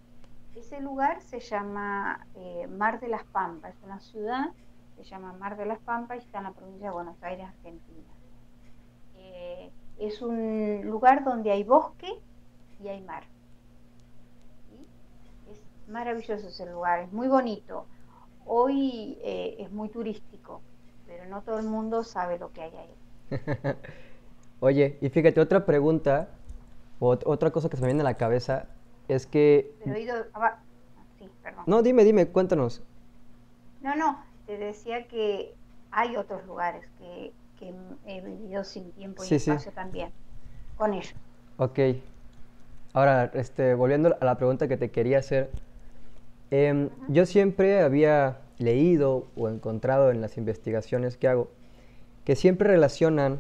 Ese 0.56 0.80
lugar 0.80 1.22
se 1.22 1.40
llama 1.40 2.28
eh, 2.36 2.68
Mar 2.68 3.00
de 3.00 3.08
las 3.08 3.24
Pampas, 3.24 3.76
es 3.76 3.84
una 3.84 4.00
ciudad, 4.00 4.52
se 4.98 5.04
llama 5.04 5.34
Mar 5.34 5.58
de 5.58 5.66
las 5.66 5.80
Pampas 5.80 6.18
y 6.18 6.26
está 6.26 6.38
en 6.38 6.44
la 6.44 6.52
provincia 6.52 6.90
de 6.90 6.94
Buenos 6.94 7.22
Aires, 7.24 7.48
Argentina. 7.48 8.08
es 9.98 10.22
un 10.22 10.82
lugar 10.86 11.24
donde 11.24 11.52
hay 11.52 11.64
bosque 11.64 12.12
y 12.80 12.88
hay 12.88 13.02
mar 13.02 13.24
maravilloso 15.92 16.48
ese 16.48 16.66
lugar, 16.66 17.02
es 17.02 17.12
muy 17.12 17.28
bonito. 17.28 17.86
Hoy 18.46 19.18
eh, 19.22 19.58
es 19.60 19.72
muy 19.72 19.90
turístico, 19.90 20.62
pero 21.06 21.26
no 21.26 21.42
todo 21.42 21.60
el 21.60 21.66
mundo 21.66 22.04
sabe 22.04 22.40
lo 22.40 22.52
que 22.52 22.62
hay 22.62 22.72
ahí. 22.76 22.96
Oye, 24.60 24.98
y 25.02 25.10
fíjate, 25.10 25.40
otra 25.40 25.66
pregunta, 25.66 26.30
o 27.00 27.18
otra 27.26 27.52
cosa 27.52 27.70
que 27.70 27.78
se 27.78 27.82
me 27.82 27.88
viene 27.88 28.02
a 28.02 28.06
la 28.06 28.16
cabeza, 28.16 28.66
es 29.08 29.26
que... 29.26 29.74
Pero 29.84 29.96
he 29.96 30.02
ido... 30.02 30.16
Ah, 30.34 30.60
sí, 31.18 31.30
perdón. 31.42 31.64
No, 31.68 31.82
dime, 31.82 32.04
dime, 32.04 32.28
cuéntanos. 32.28 32.82
No, 33.82 33.96
no, 33.96 34.24
te 34.46 34.58
decía 34.58 35.08
que 35.08 35.56
hay 35.92 36.16
otros 36.16 36.46
lugares 36.46 36.86
que, 37.00 37.34
que 37.58 37.74
he 38.06 38.22
vivido 38.22 38.64
sin 38.64 38.92
tiempo 38.92 39.24
y 39.24 39.36
espacio 39.36 39.72
también, 39.72 40.12
con 40.78 40.94
ellos. 40.94 41.16
Ok. 41.58 41.80
Ahora, 42.94 43.32
este, 43.34 43.74
volviendo 43.74 44.18
a 44.20 44.26
la 44.26 44.36
pregunta 44.36 44.68
que 44.68 44.78
te 44.78 44.92
quería 44.92 45.20
hacer, 45.20 45.50
Em, 46.52 46.90
yo 47.08 47.26
siempre 47.26 47.80
había 47.80 48.42
leído 48.58 49.28
o 49.36 49.50
encontrado 49.50 50.12
en 50.12 50.22
las 50.22 50.38
investigaciones 50.38 51.18
que 51.18 51.28
hago 51.28 51.50
que 52.26 52.36
siempre 52.36 52.70
relacionan 52.70 53.40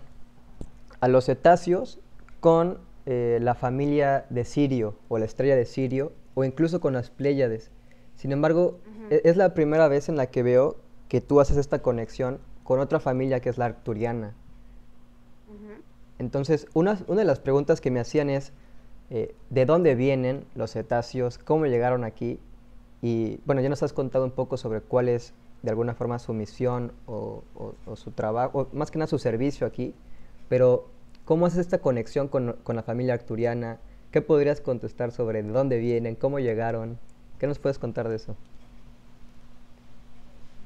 a 1.01 1.07
los 1.07 1.25
cetáceos 1.25 1.99
con 2.39 2.79
eh, 3.05 3.39
la 3.41 3.53
familia 3.53 4.25
de 4.29 4.45
Sirio 4.45 4.95
o 5.09 5.17
la 5.19 5.25
estrella 5.25 5.55
de 5.55 5.65
Sirio 5.65 6.13
o 6.33 6.43
incluso 6.43 6.79
con 6.79 6.93
las 6.93 7.09
Pléyades. 7.09 7.69
Sin 8.15 8.31
embargo, 8.31 8.79
e, 9.09 9.21
es 9.25 9.37
la 9.37 9.53
primera 9.53 9.87
vez 9.87 10.09
en 10.09 10.15
la 10.15 10.27
que 10.27 10.41
veo 10.41 10.77
que 11.09 11.21
tú 11.21 11.39
haces 11.39 11.57
esta 11.57 11.81
conexión 11.81 12.39
con 12.63 12.79
otra 12.79 12.99
familia 12.99 13.39
que 13.39 13.49
es 13.49 13.57
la 13.57 13.65
arcturiana. 13.65 14.33
Entonces, 16.19 16.67
una, 16.75 16.93
de 16.93 17.25
las 17.25 17.39
preguntas 17.39 17.81
que 17.81 17.89
me 17.89 17.99
hacían 17.99 18.29
es, 18.29 18.53
eh, 19.09 19.33
¿de 19.49 19.65
dónde 19.65 19.95
vienen 19.95 20.45
los 20.53 20.73
cetáceos? 20.73 21.39
¿Cómo 21.39 21.65
llegaron 21.65 22.03
aquí? 22.03 22.39
Y 23.01 23.39
bueno, 23.45 23.61
ya 23.61 23.69
nos 23.69 23.83
has 23.83 23.93
contado 23.93 24.25
un 24.25 24.31
poco 24.31 24.57
sobre 24.57 24.81
cuál 24.81 25.09
es 25.09 25.33
de 25.63 25.69
alguna 25.69 25.93
forma 25.93 26.19
su 26.19 26.33
misión 26.33 26.91
o, 27.05 27.43
su 27.95 28.11
trabajo, 28.11 28.67
más 28.73 28.91
que 28.91 28.99
nada 28.99 29.07
su 29.07 29.19
servicio 29.19 29.67
aquí, 29.67 29.93
pero 30.49 30.85
¿Cómo 31.25 31.45
haces 31.45 31.59
esta 31.59 31.77
conexión 31.77 32.27
con, 32.27 32.53
con, 32.63 32.75
la 32.75 32.83
familia 32.83 33.13
arturiana? 33.13 33.77
¿Qué 34.11 34.21
podrías 34.21 34.59
contestar 34.59 35.11
sobre 35.11 35.43
de 35.43 35.51
dónde 35.51 35.77
vienen, 35.77 36.15
cómo 36.15 36.39
llegaron? 36.39 36.97
¿Qué 37.39 37.47
nos 37.47 37.59
puedes 37.59 37.77
contar 37.77 38.09
de 38.09 38.15
eso? 38.15 38.35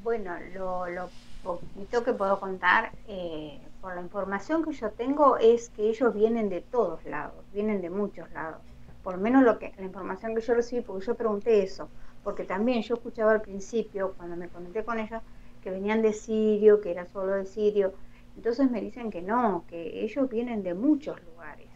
Bueno, 0.04 0.32
lo, 0.56 0.88
lo 0.88 1.10
poquito 1.44 2.04
que 2.04 2.14
puedo 2.14 2.40
contar, 2.40 2.92
eh, 3.08 3.60
por 3.82 3.96
la 3.96 4.02
información 4.02 4.64
que 4.64 4.72
yo 4.72 4.90
tengo, 4.92 5.38
es 5.38 5.70
que 5.70 5.90
ellos 5.90 6.14
vienen 6.14 6.50
de 6.50 6.62
todos 6.62 7.04
lados, 7.06 7.44
vienen 7.54 7.82
de 7.82 7.90
muchos 7.90 8.32
lados. 8.32 8.62
Por 9.04 9.18
lo 9.18 9.22
menos 9.22 9.44
lo 9.44 9.60
que, 9.60 9.74
la 9.78 9.84
información 9.84 10.34
que 10.34 10.42
yo 10.42 10.54
recibí, 10.56 10.82
porque 10.82 11.06
yo 11.06 11.16
pregunté 11.16 11.62
eso, 11.64 11.90
porque 12.26 12.44
también 12.44 12.82
yo 12.82 12.96
escuchaba 12.96 13.34
al 13.34 13.42
principio, 13.44 14.16
cuando 14.18 14.36
me 14.36 14.50
conecté 14.50 14.84
con 14.84 15.00
ellos, 15.00 15.22
que 15.62 15.70
venían 15.70 16.02
de 16.02 16.12
Sirio, 16.12 16.82
que 16.82 16.90
era 16.90 17.06
solo 17.06 17.34
de 17.34 17.46
Sirio. 17.46 17.94
Entonces 18.36 18.70
me 18.70 18.82
dicen 18.82 19.12
que 19.12 19.22
no, 19.22 19.64
que 19.68 20.04
ellos 20.04 20.28
vienen 20.28 20.64
de 20.64 20.74
muchos 20.74 21.24
lugares. 21.24 21.70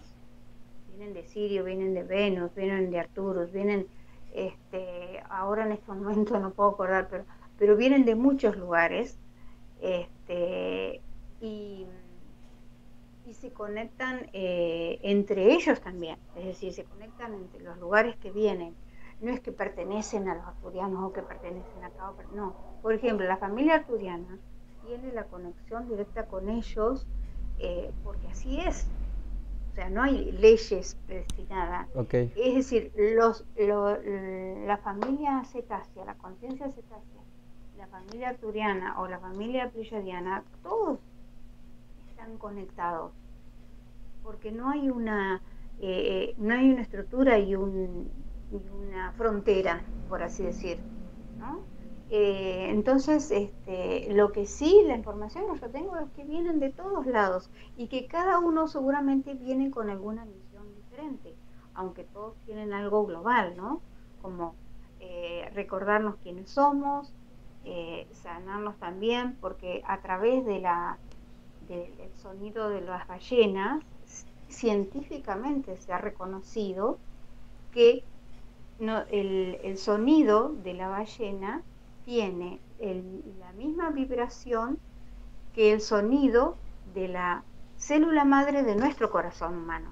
Vienen 0.87 1.13
de 1.13 1.23
Sirio, 1.23 1.63
vienen 1.63 1.93
de 1.93 2.01
Venus, 2.03 2.53
vienen 2.55 2.89
de 2.89 2.99
Arturus, 2.99 3.51
vienen, 3.51 3.85
este, 4.33 5.21
ahora 5.29 5.67
en 5.67 5.73
este 5.73 5.91
momento 5.93 6.39
no 6.39 6.49
puedo 6.51 6.71
acordar, 6.71 7.07
pero, 7.11 7.25
pero 7.59 7.77
vienen 7.77 8.03
de 8.03 8.15
muchos 8.15 8.57
lugares. 8.57 9.19
Este, 9.81 10.99
y, 11.41 11.85
y 13.27 13.33
se 13.35 13.51
conectan 13.53 14.31
eh, 14.33 14.99
entre 15.03 15.53
ellos 15.53 15.79
también, 15.79 16.17
es 16.35 16.45
decir, 16.45 16.73
se 16.73 16.85
conectan 16.85 17.35
entre 17.35 17.61
los 17.63 17.77
lugares 17.77 18.15
que 18.17 18.31
vienen 18.31 18.73
no 19.21 19.31
es 19.31 19.39
que 19.41 19.51
pertenecen 19.51 20.29
a 20.29 20.35
los 20.35 20.45
arturianos 20.45 21.03
o 21.03 21.13
que 21.13 21.21
pertenecen 21.21 21.83
a 21.83 21.89
cada 21.89 22.13
no. 22.33 22.55
Por 22.81 22.93
ejemplo, 22.93 23.27
la 23.27 23.37
familia 23.37 23.75
arturiana 23.75 24.39
tiene 24.85 25.11
la 25.13 25.25
conexión 25.25 25.87
directa 25.89 26.25
con 26.25 26.49
ellos 26.49 27.05
eh, 27.59 27.91
porque 28.03 28.27
así 28.27 28.59
es. 28.59 28.87
O 29.71 29.75
sea, 29.75 29.89
no 29.89 30.01
hay 30.01 30.31
leyes 30.31 30.97
predestinadas. 31.05 31.87
Es 32.13 32.55
decir, 32.55 32.91
los, 32.95 33.45
la 33.57 34.77
familia 34.77 35.43
cetácea, 35.45 36.05
la 36.05 36.15
conciencia 36.15 36.69
cetácea, 36.71 37.21
la 37.77 37.87
familia 37.87 38.29
arturiana 38.29 38.99
o 38.99 39.07
la 39.07 39.19
familia 39.19 39.69
pleyadiana, 39.69 40.43
todos 40.63 40.99
están 42.09 42.37
conectados. 42.37 43.11
Porque 44.23 44.51
no 44.51 44.69
hay 44.69 44.89
una, 44.89 45.41
eh, 45.79 46.31
eh, 46.31 46.35
no 46.37 46.53
hay 46.55 46.71
una 46.71 46.81
estructura 46.81 47.39
y 47.39 47.55
un, 47.55 48.09
una 48.51 49.11
frontera, 49.13 49.83
por 50.07 50.23
así 50.23 50.43
decir. 50.43 50.79
Eh, 52.11 52.69
entonces, 52.71 53.29
este, 53.29 54.11
lo 54.13 54.31
que 54.31 54.47
sí, 54.47 54.83
la 54.87 54.95
información 54.95 55.45
que 55.53 55.61
yo 55.61 55.69
tengo 55.69 55.95
es 55.97 56.09
que 56.15 56.23
vienen 56.23 56.59
de 56.59 56.71
todos 56.71 57.05
lados 57.05 57.51
y 57.77 57.87
que 57.87 58.07
cada 58.07 58.39
uno 58.39 58.67
seguramente 58.67 59.35
viene 59.35 59.69
con 59.69 59.91
alguna 59.91 60.25
misión 60.25 60.73
diferente, 60.75 61.35
aunque 61.75 62.03
todos 62.05 62.35
tienen 62.45 62.73
algo 62.73 63.05
global, 63.05 63.55
¿no? 63.55 63.81
Como 64.23 64.55
eh, 64.99 65.51
recordarnos 65.53 66.15
quiénes 66.23 66.49
somos, 66.49 67.13
eh, 67.63 68.07
sanarnos 68.11 68.75
también, 68.77 69.37
porque 69.39 69.83
a 69.85 70.01
través 70.01 70.43
de 70.45 70.59
la, 70.61 70.97
del 71.67 71.93
sonido 72.15 72.69
de 72.69 72.81
las 72.81 73.07
ballenas, 73.07 73.83
científicamente 74.47 75.77
se 75.77 75.93
ha 75.93 75.99
reconocido 75.99 76.97
que 77.71 78.03
no, 78.79 79.03
el, 79.11 79.59
el, 79.63 79.77
sonido 79.77 80.53
de 80.63 80.73
la 80.73 80.87
ballena 80.87 81.61
tiene 82.05 82.59
la 83.39 83.51
misma 83.53 83.89
vibración 83.91 84.79
que 85.53 85.73
el 85.73 85.81
sonido 85.81 86.55
de 86.93 87.07
la 87.09 87.43
célula 87.77 88.25
madre 88.25 88.63
de 88.63 88.75
nuestro 88.75 89.09
corazón 89.09 89.55
humano. 89.55 89.91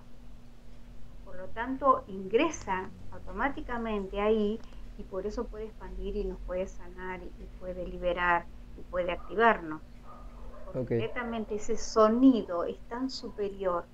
Por 1.26 1.36
lo 1.36 1.48
tanto, 1.48 2.04
ingresa 2.08 2.90
automáticamente 3.12 4.22
ahí 4.22 4.60
y 4.98 5.04
por 5.04 5.26
eso 5.26 5.46
puede 5.46 5.66
expandir 5.66 6.16
y 6.16 6.24
nos 6.26 6.40
puede 6.42 6.68
sanar 6.68 7.22
y, 7.22 7.46
puede 7.60 7.86
liberar 7.88 8.46
y 8.78 8.82
puede 8.90 9.12
activarnos. 9.12 9.82
Completamente 10.74 11.56
ese 11.56 11.78
sonido 11.78 12.66
es 12.66 12.78
tan 12.90 13.10
superior, 13.10 13.86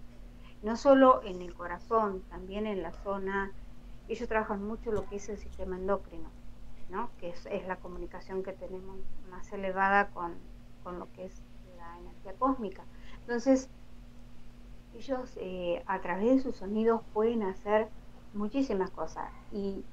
no 0.63 0.75
solo 0.75 1.21
en 1.23 1.41
el 1.41 1.53
corazón, 1.53 2.23
también 2.29 2.65
en 2.65 2.82
la 2.82 2.91
zona 3.03 3.51
ellos 4.08 4.28
trabajan 4.28 4.63
mucho 4.63 4.92
lo 4.92 5.08
que 5.08 5.16
es 5.16 5.30
el 5.30 5.38
sistema 5.38 5.78
endocrino, 5.78 6.30
¿no? 6.89 7.10
que 7.20 7.30
es, 7.30 7.48
la 7.68 7.78
comunicación 7.78 8.44
que 8.44 8.54
tenemos 8.54 8.98
más 9.30 9.52
elevada 9.54 10.10
con, 10.10 10.34
lo 10.98 11.12
que 11.13 11.26
es 11.26 11.42
la 11.78 11.98
energía 12.00 12.34
cósmica. 12.34 12.84
Entonces, 13.22 13.70
ellos 14.96 15.38
eh, 15.38 15.82
a 15.88 16.02
través 16.02 16.36
de 16.36 16.39
sus 16.42 16.58
sonidos 16.58 17.02
pueden 17.13 17.44
hacer 17.44 17.88
muchísimas 18.34 18.92
cosas 18.92 19.32
y 19.52 19.84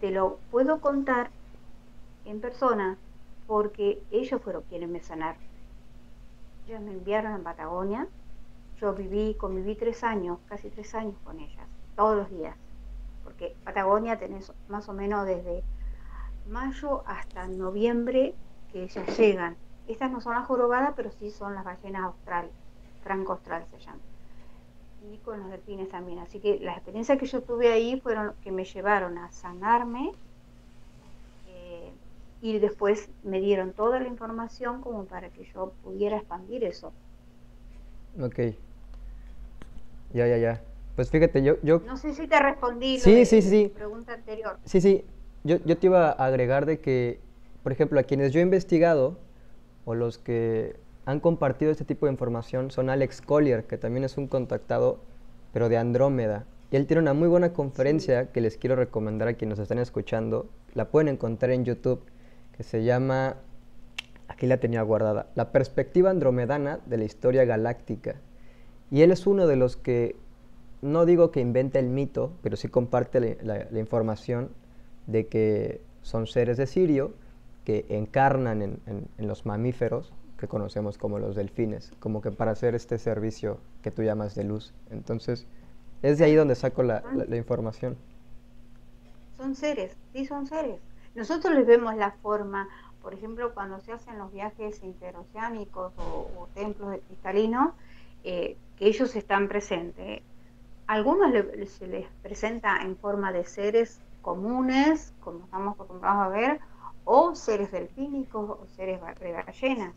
te 0.00 0.10
lo 0.10 0.38
puedo 0.50 0.80
contar 0.80 1.30
en 2.24 2.40
persona 2.40 2.96
porque 3.46 4.02
ellos 4.10 4.40
fueron 4.42 4.62
quienes 4.62 4.88
me 4.88 5.00
sanaron. 5.00 5.42
Ellos 6.66 6.80
me 6.80 6.92
enviaron 6.92 7.32
a 7.32 7.38
Patagonia, 7.38 8.08
yo 8.80 8.92
viví, 8.94 9.34
conviví 9.34 9.74
tres 9.74 10.04
años, 10.04 10.38
casi 10.48 10.68
tres 10.70 10.94
años 10.94 11.16
con 11.24 11.38
ellas, 11.38 11.66
todos 11.94 12.16
los 12.16 12.30
días 12.30 12.56
porque 13.36 13.54
Patagonia 13.64 14.18
tenés 14.18 14.50
más 14.68 14.88
o 14.88 14.94
menos 14.94 15.26
desde 15.26 15.62
mayo 16.48 17.02
hasta 17.06 17.46
noviembre 17.46 18.34
que 18.72 18.84
ellas 18.84 19.18
llegan. 19.18 19.56
Estas 19.88 20.10
no 20.10 20.20
son 20.20 20.34
las 20.34 20.46
jorobadas, 20.46 20.94
pero 20.96 21.10
sí 21.10 21.30
son 21.30 21.54
las 21.54 21.64
ballenas 21.64 22.04
australes, 22.04 22.50
franco 23.02 23.32
australes 23.32 23.68
se 23.70 23.78
llaman. 23.78 24.00
Y 25.12 25.18
con 25.18 25.38
los 25.40 25.50
delfines 25.50 25.88
también. 25.90 26.18
Así 26.18 26.40
que 26.40 26.58
las 26.60 26.76
experiencias 26.76 27.18
que 27.18 27.26
yo 27.26 27.42
tuve 27.42 27.70
ahí 27.70 28.00
fueron 28.00 28.32
que 28.42 28.50
me 28.50 28.64
llevaron 28.64 29.18
a 29.18 29.30
sanarme 29.30 30.12
eh, 31.48 31.92
y 32.40 32.58
después 32.58 33.10
me 33.22 33.40
dieron 33.40 33.72
toda 33.72 34.00
la 34.00 34.08
información 34.08 34.80
como 34.80 35.04
para 35.04 35.28
que 35.28 35.44
yo 35.54 35.72
pudiera 35.84 36.16
expandir 36.16 36.64
eso. 36.64 36.90
Ok. 38.18 38.38
Ya, 40.14 40.26
ya, 40.26 40.38
ya. 40.38 40.75
Pues 40.96 41.10
fíjate, 41.10 41.42
yo... 41.42 41.56
yo... 41.62 41.82
No 41.86 41.98
sé 41.98 42.14
si 42.14 42.26
te 42.26 42.40
respondí 42.40 42.98
sí, 42.98 43.26
sí, 43.26 43.42
sí, 43.42 43.70
pregunta 43.74 44.14
anterior. 44.14 44.58
Sí, 44.64 44.80
sí. 44.80 45.04
Yo, 45.44 45.58
yo 45.64 45.76
te 45.76 45.86
iba 45.86 46.08
a 46.08 46.12
agregar 46.12 46.64
de 46.64 46.80
que, 46.80 47.20
por 47.62 47.70
ejemplo, 47.70 48.00
a 48.00 48.02
quienes 48.02 48.32
yo 48.32 48.40
he 48.40 48.42
investigado, 48.42 49.18
o 49.84 49.94
los 49.94 50.16
que 50.18 50.74
han 51.04 51.20
compartido 51.20 51.70
este 51.70 51.84
tipo 51.84 52.06
de 52.06 52.12
información, 52.12 52.70
son 52.70 52.88
Alex 52.88 53.20
Collier, 53.20 53.66
que 53.66 53.76
también 53.76 54.04
es 54.04 54.16
un 54.16 54.26
contactado, 54.26 55.00
pero 55.52 55.68
de 55.68 55.76
Andrómeda. 55.76 56.46
Y 56.70 56.76
él 56.76 56.86
tiene 56.86 57.02
una 57.02 57.12
muy 57.12 57.28
buena 57.28 57.52
conferencia 57.52 58.32
que 58.32 58.40
les 58.40 58.56
quiero 58.56 58.74
recomendar 58.74 59.28
a 59.28 59.34
quienes 59.34 59.58
nos 59.58 59.64
están 59.64 59.78
escuchando. 59.78 60.48
La 60.74 60.88
pueden 60.90 61.08
encontrar 61.08 61.52
en 61.52 61.64
YouTube, 61.64 62.00
que 62.56 62.62
se 62.62 62.84
llama, 62.84 63.36
aquí 64.28 64.46
la 64.46 64.56
tenía 64.56 64.80
guardada, 64.80 65.28
La 65.34 65.52
perspectiva 65.52 66.10
andromedana 66.10 66.80
de 66.86 66.96
la 66.96 67.04
historia 67.04 67.44
galáctica. 67.44 68.16
Y 68.90 69.02
él 69.02 69.12
es 69.12 69.26
uno 69.26 69.46
de 69.46 69.56
los 69.56 69.76
que 69.76 70.16
no 70.82 71.06
digo 71.06 71.30
que 71.30 71.40
invente 71.40 71.78
el 71.78 71.88
mito, 71.88 72.32
pero 72.42 72.56
sí 72.56 72.68
comparte 72.68 73.38
la, 73.42 73.78
información 73.78 74.50
de 75.06 75.26
que 75.26 75.80
son 76.02 76.26
seres 76.26 76.56
de 76.56 76.66
Sirio 76.66 77.14
que 77.64 77.86
encarnan 77.88 78.62
en, 78.62 79.08
los 79.18 79.46
mamíferos 79.46 80.12
que 80.38 80.46
conocemos 80.46 80.98
como 80.98 81.18
los 81.18 81.34
delfines, 81.34 81.92
como 81.98 82.20
que 82.20 82.30
para 82.30 82.52
hacer 82.52 82.74
este 82.74 82.98
servicio 82.98 83.58
que 83.82 83.90
tú 83.90 84.02
llamas 84.02 84.34
de 84.34 84.44
luz. 84.44 84.74
Entonces, 84.90 85.46
es 86.02 86.18
de 86.18 86.26
ahí 86.26 86.34
donde 86.34 86.54
saco 86.54 86.82
la, 86.82 87.02
información. 87.34 87.96
Son 89.38 89.54
seres, 89.54 89.96
sí 90.12 90.26
son 90.26 90.46
seres. 90.46 90.78
Nosotros 91.14 91.54
les 91.54 91.66
vemos 91.66 91.96
la 91.96 92.12
forma, 92.12 92.68
por 93.00 93.14
ejemplo, 93.14 93.54
cuando 93.54 93.80
se 93.80 93.92
hacen 93.92 94.18
los 94.18 94.30
viajes 94.30 94.82
interoceánicos 94.82 95.92
o, 95.98 96.48
templos 96.54 96.90
de 96.90 97.00
cristalino, 97.00 97.74
eh, 98.22 98.56
que 98.76 98.86
ellos 98.86 99.16
están 99.16 99.48
presentes 99.48 100.22
algunos 100.86 101.32
se 101.68 101.86
les 101.86 102.06
presenta 102.22 102.82
en 102.82 102.96
forma 102.96 103.32
de 103.32 103.44
seres 103.44 104.00
comunes, 104.22 105.12
como 105.20 105.44
estamos 105.44 105.74
acostumbrados 105.74 106.26
a 106.26 106.28
ver, 106.28 106.60
o 107.04 107.34
seres 107.34 107.70
delfínicos 107.72 108.50
o 108.50 108.66
seres 108.76 109.00
de 109.20 109.32
ballenas. 109.32 109.94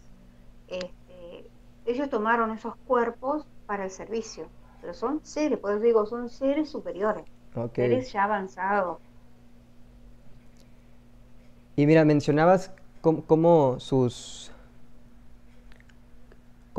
Este, 0.67 1.49
ellos 1.85 2.09
tomaron 2.09 2.51
esos 2.51 2.75
cuerpos 2.87 3.45
para 3.65 3.85
el 3.85 3.91
servicio, 3.91 4.47
pero 4.81 4.93
son 4.93 5.19
seres, 5.23 5.59
por 5.59 5.71
eso 5.71 5.79
digo, 5.79 6.05
son 6.05 6.29
seres 6.29 6.69
superiores, 6.69 7.23
seres 7.73 8.11
ya 8.11 8.23
avanzados. 8.23 8.99
Y 11.75 11.85
mira, 11.85 12.03
mencionabas 12.03 12.71
cómo, 13.01 13.79
sus 13.79 14.51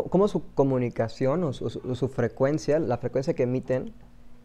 cómo 0.04 0.28
su 0.28 0.52
comunicación 0.54 1.44
o 1.44 1.52
su, 1.52 2.08
frecuencia, 2.08 2.78
la 2.78 2.98
frecuencia 2.98 3.34
que 3.34 3.44
emiten, 3.44 3.92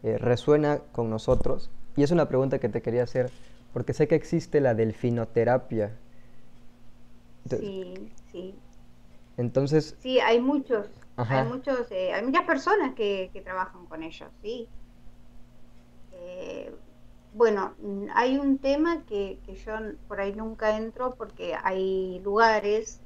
eh, 0.02 0.18
resuena 0.18 0.80
con 0.92 1.10
nosotros. 1.10 1.70
Y 1.96 2.02
es 2.02 2.10
una 2.10 2.28
pregunta 2.28 2.58
que 2.58 2.68
te 2.68 2.82
quería 2.82 3.02
hacer, 3.02 3.30
porque 3.72 3.92
sé 3.92 4.08
que 4.08 4.14
existe 4.14 4.60
la 4.60 4.74
delfinoterapia. 4.74 5.96
sí, 7.48 8.12
sí. 8.32 8.54
Entonces... 9.36 9.96
Sí, 10.00 10.18
hay 10.20 10.40
muchos, 10.40 10.86
Hay 11.16 11.46
muchos, 11.46 11.90
eh, 11.90 12.12
hay 12.12 12.24
muchas 12.24 12.44
personas 12.44 12.94
que, 12.94 13.30
que, 13.32 13.40
trabajan 13.40 13.86
con 13.86 14.02
ellos, 14.02 14.30
sí. 14.42 14.68
Eh, 16.12 16.74
bueno, 17.34 17.74
hay 18.14 18.38
un 18.38 18.58
tema 18.58 19.04
que, 19.06 19.38
que, 19.44 19.54
yo 19.56 19.72
por 20.08 20.20
ahí 20.20 20.32
nunca 20.34 20.78
entro 20.78 21.14
porque 21.16 21.54
hay 21.62 22.18
lugares 22.20 23.02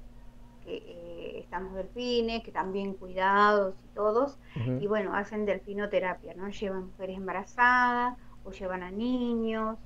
que 0.65 0.77
eh, 0.77 1.41
están 1.41 1.65
los 1.65 1.75
delfines, 1.75 2.43
que 2.43 2.51
están 2.51 2.73
bien 2.73 2.95
cuidados 2.95 3.75
y 3.85 3.95
todos, 3.95 4.39
y 4.81 4.87
bueno, 4.87 5.15
hacen 5.15 5.47
delfinoterapia, 5.47 6.35
¿no? 6.35 6.49
Llevan 6.49 6.87
mujeres 6.87 7.17
embarazadas 7.17 8.17
o 8.45 8.51
llevan 8.53 8.83
a 8.83 8.91
niños 8.91 9.79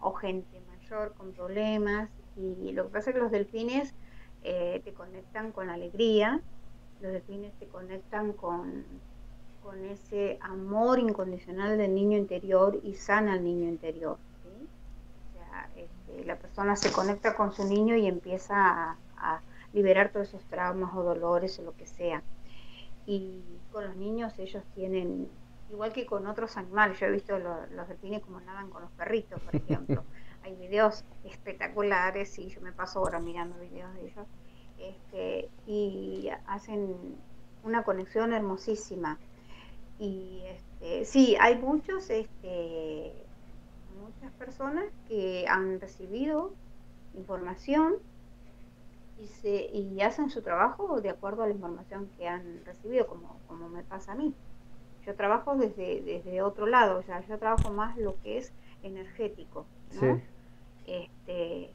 o 0.00 0.12
gente 0.12 0.60
mayor 0.68 1.14
con 1.14 1.32
problemas 1.32 2.08
y 2.36 2.72
lo 2.72 2.84
que 2.84 2.90
pasa 2.90 3.10
es 3.10 3.14
que 3.14 3.22
los 3.22 3.30
delfines 3.30 3.94
eh, 4.44 4.80
te 4.84 4.92
conectan 4.92 5.50
con 5.52 5.70
alegría, 5.70 6.40
los 7.00 7.12
delfines 7.12 7.52
te 7.58 7.66
conectan 7.66 8.32
con, 8.32 8.84
con 9.62 9.84
ese 9.84 10.38
amor 10.40 10.98
incondicional 10.98 11.76
del 11.76 11.94
niño 11.94 12.16
interior 12.16 12.78
y 12.82 12.94
sana 12.94 13.34
al 13.34 13.44
niño 13.44 13.68
interior. 13.68 14.16
O 14.16 15.32
sea, 15.34 15.68
este, 15.76 16.24
la 16.24 16.36
persona 16.36 16.76
se 16.76 16.92
conecta 16.92 17.34
con 17.34 17.52
su 17.52 17.64
niño 17.64 17.96
y 17.96 18.06
empieza 18.06 18.96
a, 19.16 19.40
liberar 19.78 20.10
todos 20.10 20.28
esos 20.28 20.44
traumas 20.46 20.94
o 20.94 21.02
dolores 21.02 21.58
o 21.60 21.62
lo 21.62 21.76
que 21.76 21.86
sea. 21.86 22.22
Y 23.06 23.42
con 23.72 23.84
los 23.84 23.96
niños 23.96 24.38
ellos 24.38 24.64
tienen, 24.74 25.28
igual 25.70 25.92
que 25.92 26.04
con 26.04 26.26
otros 26.26 26.56
animales, 26.56 26.98
yo 26.98 27.06
he 27.06 27.12
visto 27.12 27.38
los 27.38 27.88
delfines 27.88 28.22
como 28.22 28.40
nadan 28.40 28.70
con 28.70 28.82
los 28.82 28.90
perritos, 28.92 29.40
por 29.40 29.54
ejemplo. 29.54 30.02
hay 30.42 30.54
videos 30.56 31.04
espectaculares 31.24 32.38
y 32.38 32.48
yo 32.48 32.60
me 32.60 32.72
paso 32.72 32.98
ahora 32.98 33.20
mirando 33.20 33.58
videos 33.58 33.94
de 33.94 34.06
ellos 34.06 34.26
este, 34.78 35.48
y 35.66 36.28
hacen 36.46 36.96
una 37.64 37.82
conexión 37.82 38.32
hermosísima 38.32 39.18
y 39.98 40.42
este, 40.46 41.04
sí 41.04 41.36
hay 41.40 41.56
muchos 41.56 42.08
este, 42.08 43.12
muchas 44.00 44.32
personas 44.38 44.84
que 45.08 45.46
han 45.48 45.80
recibido 45.80 46.52
información 47.14 47.96
y, 49.20 49.26
se, 49.26 49.66
y 49.72 50.00
hacen 50.00 50.30
su 50.30 50.42
trabajo 50.42 51.00
de 51.00 51.10
acuerdo 51.10 51.42
a 51.42 51.46
la 51.46 51.52
información 51.52 52.08
que 52.16 52.28
han 52.28 52.64
recibido 52.64 53.06
como, 53.06 53.38
como 53.46 53.68
me 53.68 53.82
pasa 53.82 54.12
a 54.12 54.14
mí 54.14 54.34
yo 55.08 55.14
trabajo 55.14 55.56
desde, 55.56 56.02
desde 56.02 56.42
otro 56.42 56.66
lado, 56.66 56.98
o 56.98 57.02
sea, 57.02 57.20
yo 57.26 57.38
trabajo 57.38 57.72
más 57.72 57.96
lo 57.96 58.20
que 58.20 58.36
es 58.36 58.52
energético, 58.82 59.64
¿no? 60.00 60.20
Este, 60.86 61.70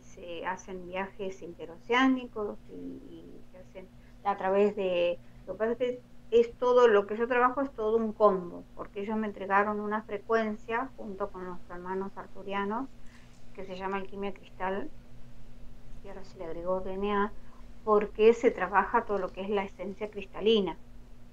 se 0.00 0.44
hacen 0.44 0.88
viajes 0.88 1.42
interoceánicos 1.42 2.58
y, 2.70 3.22
se 3.52 3.58
hacen 3.58 3.86
a 4.24 4.36
través 4.36 4.74
de... 4.74 5.18
Lo 5.46 5.52
que 5.52 5.58
pasa 5.58 5.72
es 5.72 5.78
que 5.78 6.00
es 6.32 6.52
todo, 6.54 6.88
lo 6.88 7.06
que 7.06 7.16
yo 7.16 7.28
trabajo 7.28 7.60
es 7.60 7.70
todo 7.70 7.98
un 7.98 8.12
combo, 8.12 8.64
porque 8.74 9.02
ellos 9.02 9.16
me 9.16 9.28
entregaron 9.28 9.78
una 9.78 10.02
frecuencia 10.02 10.90
junto 10.96 11.30
con 11.30 11.44
los 11.44 11.58
hermanos 11.70 12.10
arturianos, 12.16 12.88
que 13.54 13.64
se 13.64 13.76
llama 13.76 13.98
alquimia 13.98 14.34
cristal, 14.34 14.90
y 16.04 16.08
ahora 16.08 16.24
se 16.24 16.38
le 16.38 16.44
agregó 16.44 16.80
DNA, 16.80 17.32
porque 17.84 18.32
se 18.34 18.50
trabaja 18.50 19.04
todo 19.04 19.18
lo 19.18 19.28
que 19.28 19.42
es 19.42 19.50
la 19.50 19.64
esencia 19.64 20.10
cristalina, 20.10 20.76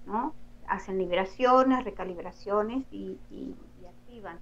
¿no? 0.05 0.33
Hacen 0.67 0.97
liberaciones, 0.97 1.83
recalibraciones 1.83 2.85
y, 2.91 3.17
y 3.31 3.55
activan 3.87 4.39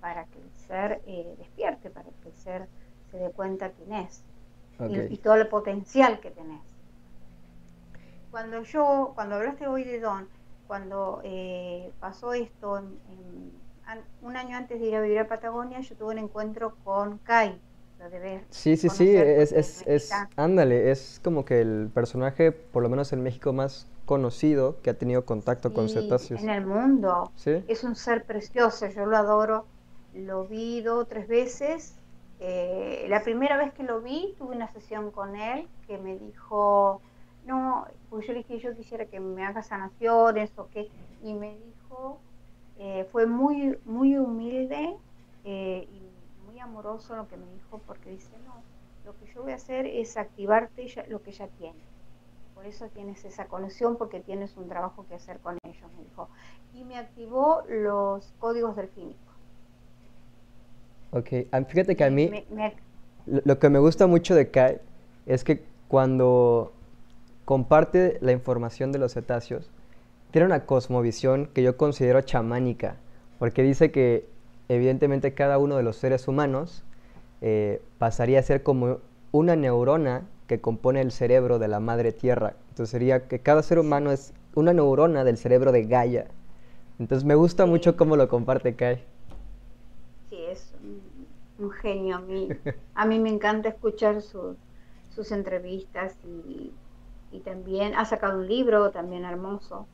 para 0.00 0.24
que 0.24 0.38
el 0.38 0.50
ser 0.66 1.02
eh, 1.06 1.34
despierte, 1.38 1.90
para 1.90 2.10
que 2.22 2.28
el 2.28 2.34
ser 2.34 2.68
se 3.10 3.18
dé 3.18 3.30
cuenta 3.30 3.70
quién 3.70 3.92
es 3.92 4.24
y, 4.88 5.18
todo 5.18 5.34
el 5.34 5.48
potencial 5.48 6.20
que 6.20 6.30
tenés. 6.30 6.62
Cuando 8.30 8.62
yo, 8.62 9.12
cuando 9.14 9.36
hablaste 9.36 9.66
hoy 9.66 9.84
de 9.84 10.00
Don, 10.00 10.28
cuando 10.66 11.20
eh, 11.24 11.92
pasó 12.00 12.32
esto, 12.32 12.82
un 14.22 14.36
año 14.36 14.56
antes 14.56 14.80
de 14.80 14.86
ir 14.86 14.96
a 14.96 15.00
vivir 15.02 15.18
a 15.18 15.28
Patagonia, 15.28 15.80
yo 15.80 15.96
tuve 15.96 16.12
un 16.12 16.18
encuentro 16.18 16.76
con 16.84 17.18
Kai. 17.18 17.60
Sí, 18.50 18.76
sí, 18.76 18.88
sí, 18.88 19.16
es, 19.16 19.52
es, 19.52 19.86
es, 19.86 20.10
ándale, 20.36 20.90
es 20.90 21.20
como 21.22 21.44
que 21.44 21.60
el 21.60 21.90
personaje, 21.92 22.52
por 22.52 22.82
lo 22.82 22.88
menos 22.88 23.12
en 23.12 23.22
México, 23.22 23.52
más 23.52 23.86
conocido 24.06 24.80
que 24.82 24.90
ha 24.90 24.94
tenido 24.94 25.24
contacto 25.24 25.72
con 25.72 25.88
cetáceos. 25.88 26.42
En 26.42 26.50
el 26.50 26.66
mundo. 26.66 27.30
Es 27.68 27.84
un 27.84 27.94
ser 27.94 28.24
precioso, 28.24 28.88
yo 28.88 29.06
lo 29.06 29.16
adoro 29.16 29.66
lo 30.14 30.46
vi 30.46 30.80
dos 30.80 31.02
o 31.02 31.04
tres 31.06 31.28
veces. 31.28 31.94
Eh, 32.40 33.06
la 33.08 33.22
primera 33.22 33.56
vez 33.56 33.72
que 33.74 33.82
lo 33.82 34.00
vi, 34.00 34.34
tuve 34.38 34.56
una 34.56 34.68
sesión 34.72 35.10
con 35.10 35.36
él 35.36 35.68
que 35.86 35.98
me 35.98 36.16
dijo, 36.16 37.00
no, 37.46 37.86
pues 38.08 38.26
yo 38.26 38.32
le 38.32 38.38
dije, 38.40 38.58
yo 38.58 38.74
quisiera 38.74 39.04
que 39.04 39.20
me 39.20 39.44
haga 39.44 39.62
sanaciones 39.62 40.50
o 40.56 40.68
qué, 40.72 40.88
y 41.22 41.34
me 41.34 41.56
dijo, 41.58 42.18
eh, 42.78 43.06
fue 43.12 43.26
muy, 43.26 43.78
muy 43.84 44.16
humilde 44.16 44.96
eh, 45.44 45.86
y 45.92 45.99
amoroso 46.60 47.16
lo 47.16 47.28
que 47.28 47.36
me 47.36 47.46
dijo, 47.52 47.80
porque 47.86 48.10
dice, 48.10 48.30
no, 48.44 48.62
lo 49.04 49.16
que 49.18 49.32
yo 49.32 49.42
voy 49.42 49.52
a 49.52 49.56
hacer 49.56 49.86
es 49.86 50.16
activarte 50.16 50.86
lo 51.08 51.22
que 51.22 51.32
ya 51.32 51.48
tienes. 51.48 51.82
Por 52.54 52.66
eso 52.66 52.88
tienes 52.88 53.24
esa 53.24 53.46
conexión, 53.46 53.96
porque 53.96 54.20
tienes 54.20 54.56
un 54.56 54.68
trabajo 54.68 55.06
que 55.08 55.14
hacer 55.14 55.38
con 55.40 55.56
ellos, 55.64 55.90
me 55.96 56.04
dijo. 56.04 56.28
Y 56.74 56.84
me 56.84 56.98
activó 56.98 57.62
los 57.68 58.32
códigos 58.38 58.76
delfínicos 58.76 59.30
Ok, 61.12 61.28
fíjate 61.68 61.96
que 61.96 62.04
a 62.04 62.10
mí 62.10 62.30
Lo, 63.26 63.58
que 63.58 63.68
me 63.68 63.78
gusta 63.78 64.06
mucho 64.06 64.34
de 64.34 64.50
Kai 64.50 64.78
es 65.26 65.42
que 65.42 65.64
cuando 65.88 66.72
comparte 67.44 68.18
la 68.20 68.30
información 68.30 68.92
de 68.92 68.98
los 68.98 69.14
cetáceos, 69.14 69.70
tiene 70.30 70.46
una 70.46 70.66
cosmovisión 70.66 71.48
que 71.48 71.64
yo 71.64 71.76
considero 71.76 72.20
chamánica, 72.20 72.96
porque 73.40 73.62
dice 73.62 73.90
que 73.90 74.24
evidentemente 74.74 75.34
cada 75.34 75.58
uno 75.58 75.76
de 75.76 75.82
los 75.82 75.96
seres 75.96 76.28
humanos 76.28 76.84
eh, 77.40 77.82
pasaría 77.98 78.38
a 78.38 78.42
ser 78.42 78.62
como 78.62 78.98
una 79.32 79.56
neurona 79.56 80.22
que 80.46 80.60
compone 80.60 81.00
el 81.00 81.12
cerebro 81.12 81.58
de 81.58 81.68
la 81.68 81.80
madre 81.80 82.12
tierra. 82.12 82.54
Entonces 82.70 82.90
sería 82.90 83.28
que 83.28 83.40
cada 83.40 83.62
ser 83.62 83.78
humano 83.78 84.10
es 84.10 84.32
una 84.54 84.72
neurona 84.72 85.24
del 85.24 85.36
cerebro 85.36 85.72
de 85.72 85.84
Gaia. 85.84 86.26
Entonces 86.98 87.24
me 87.24 87.34
gusta 87.34 87.66
mucho 87.66 87.96
cómo 87.96 88.16
lo 88.16 88.28
comparte 88.28 88.74
Kai 88.74 89.04
un 91.60 91.70
genio. 91.70 92.16
A 92.16 92.20
mí, 92.20 92.48
a 92.94 93.06
mí 93.06 93.18
me 93.18 93.30
encanta 93.30 93.68
escuchar 93.68 94.22
sus 94.22 95.32
entrevistas 95.32 96.16
y, 96.24 96.72
también 97.44 97.94
ha 97.94 98.04
sacado 98.04 98.38
un 98.38 98.48
libro 98.48 98.90
también 98.90 99.24
hermoso, 99.24 99.86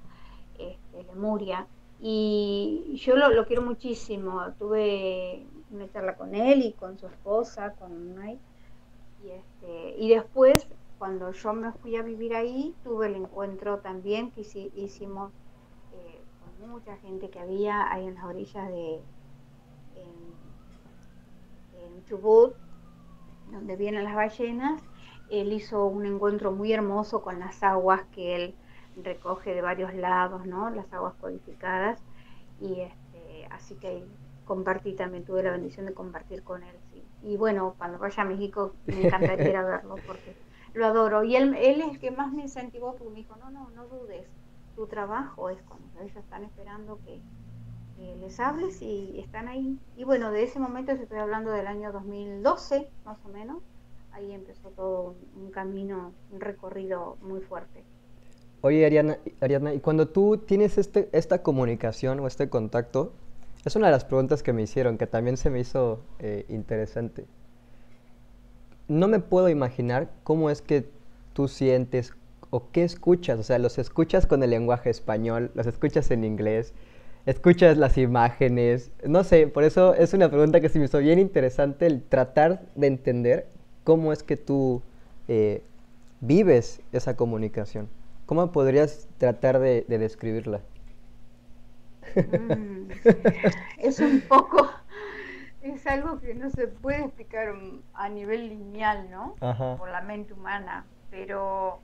este, 0.59 1.05
Lemuria. 1.05 1.67
Y 2.01 3.01
yo 3.03 3.17
lo, 3.17 3.47
quiero 3.47 3.63
muchísimo. 3.63 4.43
Tuve 4.59 5.47
una 5.71 5.91
charla 5.93 6.17
con 6.17 6.35
él 6.35 6.63
y 6.63 6.73
con 6.73 6.99
su 6.99 7.07
esposa, 7.07 7.73
con 7.75 8.15
Mike. 8.15 8.41
Y, 9.25 9.31
este, 9.31 9.95
y 9.99 10.11
después, 10.11 10.69
cuando 10.99 11.33
yo 11.33 11.53
me 11.53 11.73
fui 11.73 11.97
a 11.97 12.03
vivir 12.03 12.35
ahí, 12.35 12.75
tuve 12.85 13.07
el 13.07 13.17
encuentro 13.17 13.79
también 13.79 14.31
que 14.31 14.43
hicimos 14.77 15.33
eh, 15.95 16.21
con 16.61 16.71
mucha 16.71 16.97
gente 16.99 17.31
que 17.31 17.41
había 17.41 17.93
ahí 17.93 18.07
en 18.07 18.15
las 18.15 18.25
orillas 18.25 18.69
de, 18.69 19.01
Chubut, 22.09 22.55
donde 23.51 23.77
vienen 23.77 24.05
las 24.05 24.15
ballenas, 24.15 24.81
él 25.31 25.53
hizo 25.53 25.87
un 25.87 26.07
encuentro 26.07 26.53
muy 26.53 26.73
hermoso 26.73 27.23
con 27.23 27.41
las 27.41 27.63
aguas 27.63 28.05
que 28.13 28.37
él 28.37 28.55
recoge 29.03 29.55
de 29.55 29.63
varios 29.63 29.95
lados, 29.95 30.47
¿no? 30.47 30.71
Las 30.71 30.93
aguas 30.93 31.15
codificadas. 31.21 32.01
Y 32.61 32.81
este, 32.81 33.47
así 33.51 33.75
que 33.77 34.05
compartí 34.45 34.95
también, 34.95 35.25
tuve 35.25 35.43
la 35.43 35.51
bendición 35.51 35.87
de 35.87 35.95
compartir 35.95 36.43
con 36.43 36.63
él. 36.63 36.77
Y 37.23 37.37
bueno, 37.37 37.75
cuando 37.79 37.99
vaya 37.99 38.23
a 38.23 38.27
México 38.27 38.75
me 38.87 39.07
encantaría 39.07 39.49
ir 39.49 39.57
a 39.57 39.65
verlo 39.65 39.97
porque 40.07 40.37
lo 40.75 40.87
adoro. 40.87 41.25
Y 41.25 41.37
él, 41.37 41.55
él 41.55 41.81
es 41.81 41.89
el 41.89 41.99
que 41.99 42.11
más 42.11 42.33
me 42.33 42.43
incentivó, 42.43 42.95
porque 42.95 43.11
me 43.11 43.17
dijo, 43.17 43.37
no, 43.37 43.51
no, 43.51 43.71
no 43.71 43.87
dudes, 43.87 44.27
tu 44.77 44.87
trabajo 44.87 45.49
es 45.51 45.61
cuando 45.63 46.01
ellos 46.01 46.17
están 46.17 46.45
esperando 46.45 47.01
que, 47.05 47.21
les 48.21 48.39
hables 48.41 48.83
y 48.83 49.19
están 49.19 49.49
ahí. 49.49 49.79
Y 49.97 50.05
bueno, 50.05 50.31
de 50.31 50.43
ese 50.43 50.59
momento 50.59 50.93
estoy 50.93 51.19
hablando 51.19 51.51
del 51.51 51.67
año 51.67 51.93
2012, 51.93 52.91
más 53.07 53.17
o 53.25 53.31
menos. 53.31 53.63
Ahí 54.13 54.33
empezó 54.33 54.69
todo 54.69 55.17
un, 55.35 55.51
camino, 55.51 56.13
un 56.31 56.41
recorrido 56.41 57.17
muy 57.23 57.41
fuerte. 57.41 57.85
Oye, 58.67 58.85
Ariana, 58.85 59.19
Ariadna, 59.41 59.75
y 59.75 59.79
cuando 59.79 60.09
tú 60.09 60.39
tienes 60.39 60.77
este, 60.77 61.09
esta 61.13 61.41
comunicación 61.41 62.19
o 62.19 62.27
este 62.27 62.49
contacto, 62.49 63.13
es 63.65 63.77
una 63.77 63.87
de 63.87 63.93
las 63.93 64.05
preguntas 64.05 64.43
que 64.43 64.53
me 64.53 64.61
hicieron, 64.63 64.99
que 64.99 65.07
también 65.07 65.37
se 65.37 65.51
me 65.51 65.61
hizo 65.61 66.01
eh, 66.19 66.45
interesante. 66.49 67.27
No 68.89 69.07
me 69.07 69.21
puedo 69.21 69.49
imaginar 69.51 70.11
cómo 70.25 70.51
es 70.51 70.63
que 70.63 70.85
tú 71.33 71.47
sientes 71.47 72.15
o 72.51 72.65
qué 72.73 72.83
escuchas, 72.83 73.39
o 73.39 73.45
sea, 73.45 73.61
los 73.61 73.79
escuchas 73.79 74.27
con 74.27 74.43
el 74.43 74.51
lenguaje 74.51 74.91
español, 74.91 75.53
los 75.55 75.69
escuchas 75.69 76.11
en 76.11 76.25
inglés, 76.25 76.75
escuchas 77.25 77.77
las 77.77 77.97
imágenes, 77.97 78.91
no 79.07 79.23
sé, 79.23 79.47
por 79.47 79.63
eso 79.63 79.95
es 79.95 80.13
una 80.13 80.29
pregunta 80.29 80.61
que 80.61 80.71
se 80.71 80.81
me 80.81 80.87
hizo 80.87 80.99
bien 80.99 81.21
interesante 81.21 81.87
el 81.87 82.03
tratar 82.03 82.63
de 82.75 82.89
entender 82.89 83.47
cómo 83.85 84.13
es 84.13 84.25
que 84.25 84.37
tú 84.37 84.83
eh, 85.29 85.63
vives 86.21 86.81
esa 86.91 87.15
comunicación. 87.15 87.89
¿Cómo 88.27 88.51
podrías 88.51 89.09
tratar 89.19 89.61
de, 89.61 89.85
describirla? 89.89 90.61
Mm, 92.17 92.91
es 93.79 94.01
un 94.01 94.21
poco, 94.23 94.69
es 95.63 95.87
algo 95.87 96.19
que 96.19 96.35
no 96.35 96.51
se 96.51 96.67
puede 96.67 97.05
explicar 97.05 97.55
a 97.95 98.09
nivel 98.09 98.49
lineal, 98.49 99.09
¿no? 99.11 99.37
Por 99.79 99.91
la 99.91 100.01
mente 100.03 100.33
humana, 100.33 100.85
pero 101.09 101.79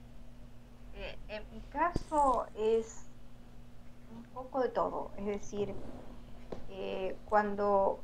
eh, 0.95 1.17
en 1.29 1.45
mi 1.53 1.61
caso 1.71 2.47
es 2.57 3.07
un 4.17 4.25
poco 4.35 4.61
de 4.63 4.69
todo, 4.69 5.13
es 5.19 5.27
decir, 5.27 5.73
eh, 6.71 7.17
cuando, 7.25 8.01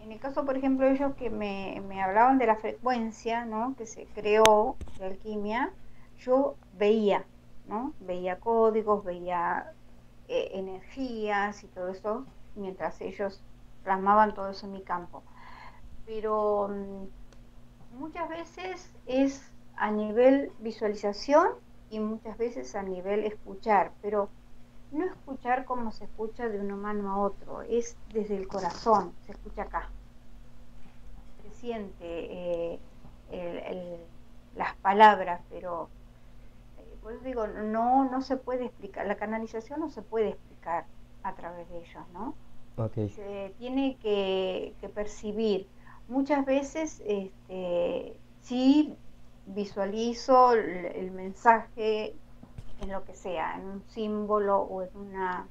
en 0.00 0.10
el 0.10 0.18
caso, 0.18 0.44
por 0.44 0.56
ejemplo, 0.56 0.88
ellos 0.88 1.14
que 1.14 1.30
me, 1.30 1.80
me 1.86 2.02
hablaban 2.02 2.38
de 2.38 2.46
la 2.46 2.56
frecuencia, 2.56 3.44
¿no? 3.44 3.76
Que 3.76 3.86
se 3.86 4.06
creó 4.06 4.76
de 4.98 5.06
alquimia, 5.06 5.72
yo 6.18 6.56
veía, 6.72 7.24
¿no? 7.68 7.92
Veía 8.00 8.38
códigos, 8.38 9.04
veía 9.04 9.72
eh, 10.28 10.50
energías 10.54 11.62
y 11.64 11.68
todo 11.68 11.88
eso, 11.88 12.24
mientras 12.54 13.00
ellos 13.00 13.42
plasmaban 13.84 14.34
todo 14.34 14.50
eso 14.50 14.66
en 14.66 14.72
mi 14.72 14.82
campo. 14.82 15.22
Pero 16.06 16.68
mm, 16.68 17.98
muchas 17.98 18.28
veces 18.28 18.90
es 19.06 19.50
a 19.76 19.90
nivel 19.90 20.52
visualización 20.60 21.48
y 21.90 22.00
muchas 22.00 22.36
veces 22.38 22.74
a 22.74 22.82
nivel 22.82 23.24
escuchar, 23.24 23.92
pero 24.02 24.28
no 24.92 25.04
escuchar 25.04 25.64
como 25.64 25.92
se 25.92 26.04
escucha 26.04 26.48
de 26.48 26.60
un 26.60 26.72
humano 26.72 27.10
a 27.12 27.18
otro, 27.18 27.62
es 27.62 27.96
desde 28.12 28.36
el 28.36 28.48
corazón, 28.48 29.12
se 29.26 29.32
escucha 29.32 29.62
acá. 29.62 29.90
Se 31.42 31.50
siente 31.50 32.80
eh, 33.30 34.00
las 34.54 34.74
palabras, 34.76 35.40
pero 35.50 35.88
pues 37.06 37.22
digo, 37.22 37.46
no, 37.46 38.10
no 38.10 38.20
se 38.20 38.36
puede 38.36 38.64
explicar, 38.64 39.06
la 39.06 39.14
canalización 39.14 39.78
no 39.78 39.88
se 39.90 40.02
puede 40.02 40.30
explicar 40.30 40.86
a 41.22 41.36
través 41.36 41.70
de 41.70 41.78
ellos, 41.78 42.04
¿no? 42.12 42.34
Se 42.90 43.54
tiene 43.58 43.96
que, 44.02 44.74
percibir. 44.92 45.68
Muchas 46.08 46.44
veces 46.44 47.00
este, 47.06 48.18
sí 48.40 48.96
visualizo 49.46 50.54
el, 50.54 51.12
mensaje 51.12 52.16
en 52.80 52.90
lo 52.90 53.04
que 53.04 53.14
sea, 53.14 53.54
en 53.54 53.66
un 53.66 53.84
símbolo 53.86 54.58
o 54.62 54.82
en 54.82 54.96
una, 54.96 55.46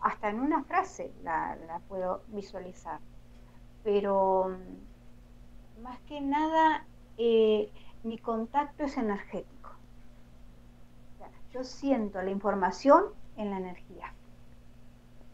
hasta 0.00 0.30
en 0.30 0.40
una 0.40 0.64
frase 0.64 1.12
la, 1.22 1.56
la 1.68 1.78
puedo 1.78 2.22
visualizar. 2.26 2.98
Pero 3.84 4.50
más 5.80 6.00
que 6.08 6.20
nada, 6.20 6.84
eh, 7.18 7.70
mi 8.02 8.18
contacto 8.18 8.82
es 8.82 8.96
energético 8.96 9.57
yo 11.58 11.64
siento 11.64 12.22
la 12.22 12.30
información 12.30 13.06
en 13.36 13.50
la 13.50 13.58
energía. 13.58 14.14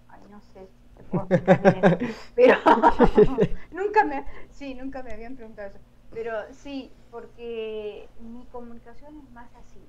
Ay, 0.08 0.22
no 0.30 0.40
sé 0.40 0.66
si 0.66 0.96
te 0.96 1.02
puedo 1.02 1.26
explicar 1.28 1.98
bien 1.98 2.14
pero 2.34 2.56
nunca 3.72 4.04
me, 4.04 4.24
sí, 4.50 4.74
nunca 4.74 5.02
me 5.02 5.12
habían 5.12 5.36
preguntado 5.36 5.68
eso. 5.68 5.78
Pero 6.10 6.32
sí, 6.52 6.90
porque 7.10 8.08
mi 8.20 8.46
comunicación 8.46 9.18
es 9.18 9.30
más 9.32 9.54
así. 9.56 9.80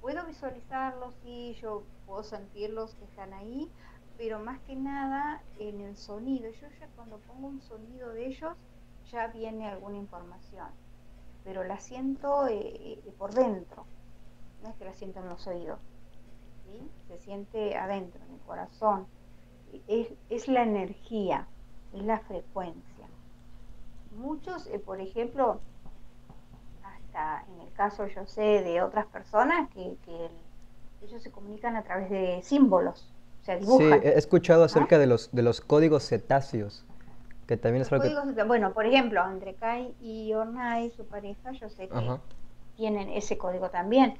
Puedo 0.00 0.24
visualizarlos, 0.24 1.14
y 1.22 1.52
yo 1.60 1.82
puedo 2.06 2.22
sentirlos 2.22 2.94
que 2.94 3.04
están 3.04 3.34
ahí, 3.34 3.70
pero 4.16 4.38
más 4.38 4.58
que 4.60 4.74
nada 4.74 5.42
en 5.58 5.82
el 5.82 5.98
sonido. 5.98 6.50
Yo 6.50 6.66
ya 6.80 6.88
cuando 6.96 7.18
pongo 7.18 7.48
un 7.48 7.60
sonido 7.60 8.08
de 8.10 8.26
ellos, 8.26 8.56
ya 9.10 9.26
viene 9.26 9.68
alguna 9.68 9.98
información, 9.98 10.68
pero 11.44 11.62
la 11.62 11.78
siento 11.78 12.46
eh, 12.46 12.60
eh, 12.62 13.12
por 13.18 13.34
dentro 13.34 13.84
no 14.62 14.70
es 14.70 14.76
que 14.76 14.84
la 14.84 14.94
sienta 14.94 15.20
en 15.20 15.28
los 15.28 15.46
oídos, 15.46 15.78
se 17.08 17.18
siente 17.18 17.76
adentro, 17.76 18.20
en 18.26 18.34
el 18.34 18.40
corazón. 18.40 19.06
Es, 19.88 20.48
la 20.48 20.62
energía, 20.62 21.46
es 21.94 22.02
la 22.02 22.18
frecuencia. 22.20 23.06
Muchos, 24.16 24.66
eh, 24.66 24.78
por 24.78 25.00
ejemplo, 25.00 25.60
hasta 26.82 27.44
en 27.52 27.60
el 27.60 27.72
caso 27.72 28.06
yo 28.06 28.26
sé 28.26 28.62
de 28.62 28.82
otras 28.82 29.06
personas 29.06 29.70
que, 29.70 29.96
ellos 31.02 31.20
se 31.20 31.32
comunican 31.32 31.74
a 31.74 31.82
través 31.82 32.10
de 32.10 32.40
símbolos, 32.44 33.10
o 33.40 33.44
sea, 33.44 33.56
dibujan. 33.56 34.00
Sí, 34.00 34.06
he 34.06 34.16
escuchado 34.16 34.62
acerca 34.62 34.98
de, 34.98 35.08
los, 35.08 35.32
de 35.32 35.42
los 35.42 35.60
códigos 35.60 36.06
cetáceos. 36.08 36.84
Que 37.48 37.56
también 37.56 37.82
es 37.82 37.92
algo 37.92 38.04
que... 38.34 38.44
Bueno, 38.44 38.72
por 38.72 38.86
ejemplo, 38.86 39.28
entre 39.28 39.54
Kai 39.54 39.96
y 40.00 40.32
Ornai, 40.32 40.90
su 40.90 41.04
pareja, 41.04 41.50
yo 41.50 41.68
sé 41.70 41.88
que 41.88 42.18
tienen 42.76 43.08
ese 43.10 43.36
código 43.36 43.68
también. 43.68 44.16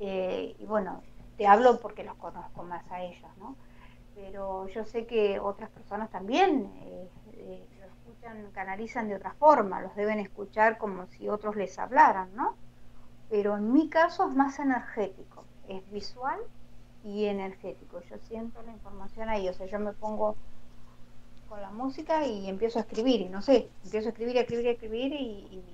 Eh, 0.00 0.56
y 0.58 0.64
bueno, 0.64 1.02
te 1.36 1.46
hablo 1.46 1.78
porque 1.78 2.04
los 2.04 2.16
conozco 2.16 2.62
más 2.62 2.90
a 2.90 3.02
ellos, 3.02 3.30
¿no? 3.38 3.54
Pero 4.14 4.66
yo 4.68 4.84
sé 4.84 5.06
que 5.06 5.38
otras 5.38 5.68
personas 5.70 6.10
también 6.10 6.72
eh, 6.82 7.08
eh, 7.34 7.66
lo 7.78 7.86
escuchan, 7.86 8.50
canalizan 8.52 9.08
de 9.08 9.16
otra 9.16 9.34
forma, 9.34 9.82
los 9.82 9.94
deben 9.94 10.18
escuchar 10.18 10.78
como 10.78 11.06
si 11.06 11.28
otros 11.28 11.54
les 11.54 11.78
hablaran, 11.78 12.34
¿no? 12.34 12.56
Pero 13.28 13.56
en 13.56 13.72
mi 13.72 13.88
caso 13.90 14.28
es 14.28 14.34
más 14.34 14.58
energético, 14.58 15.44
es 15.68 15.88
visual 15.90 16.40
y 17.04 17.26
energético. 17.26 18.00
Yo 18.00 18.16
siento 18.18 18.62
la 18.62 18.72
información 18.72 19.28
ahí, 19.28 19.48
o 19.48 19.52
sea, 19.52 19.66
yo 19.66 19.78
me 19.78 19.92
pongo 19.92 20.36
con 21.48 21.60
la 21.60 21.70
música 21.70 22.26
y 22.26 22.48
empiezo 22.48 22.78
a 22.78 22.82
escribir, 22.82 23.20
y 23.20 23.28
no 23.28 23.42
sé, 23.42 23.68
empiezo 23.84 24.08
a 24.08 24.12
escribir, 24.12 24.38
a 24.38 24.40
escribir, 24.40 24.68
a 24.68 24.70
escribir 24.70 25.12
y, 25.12 25.46
y 25.50 25.64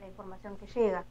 la 0.00 0.06
información 0.06 0.56
que 0.56 0.66
llega. 0.66 1.04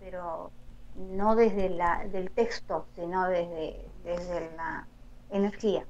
Pero 0.00 0.50
no 0.96 1.36
desde 1.36 1.68
la, 1.68 2.06
del 2.12 2.30
texto, 2.30 2.86
sino 2.94 3.28
desde, 3.28 3.76
desde 4.04 4.50
la 4.56 4.86
energía. 5.30 5.84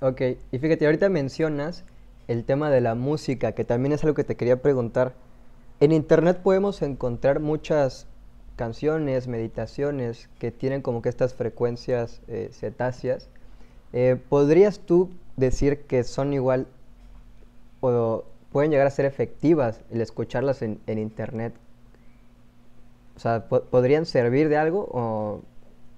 Ok, 0.00 0.20
y 0.52 0.58
fíjate, 0.58 0.86
ahorita 0.86 1.08
mencionas 1.08 1.84
el 2.28 2.44
tema 2.44 2.70
de 2.70 2.80
la 2.80 2.94
música, 2.94 3.52
que 3.52 3.64
también 3.64 3.92
es 3.92 4.02
algo 4.04 4.14
que 4.14 4.24
te 4.24 4.36
quería 4.36 4.60
preguntar. 4.60 5.14
En 5.80 5.92
internet 5.92 6.40
podemos 6.42 6.82
encontrar 6.82 7.40
muchas 7.40 8.06
canciones, 8.56 9.28
meditaciones 9.28 10.28
que 10.38 10.50
tienen 10.50 10.82
como 10.82 11.02
que 11.02 11.08
estas 11.08 11.34
frecuencias 11.34 12.20
eh, 12.28 12.50
cetáceas. 12.52 13.28
Eh, 13.92 14.16
¿Podrías 14.28 14.80
tú 14.80 15.10
decir 15.36 15.82
que 15.82 16.02
son 16.04 16.32
igual 16.32 16.66
o 17.80 18.24
pueden 18.50 18.70
llegar 18.70 18.86
a 18.86 18.90
ser 18.90 19.04
efectivas 19.04 19.82
el 19.90 20.00
escucharlas 20.00 20.62
en, 20.62 20.80
en 20.86 20.98
internet 20.98 21.52
o 23.16 23.18
sea, 23.18 23.48
¿podrían 23.48 24.04
servir 24.04 24.48
de 24.50 24.58
algo 24.58 24.88
o 24.92 25.40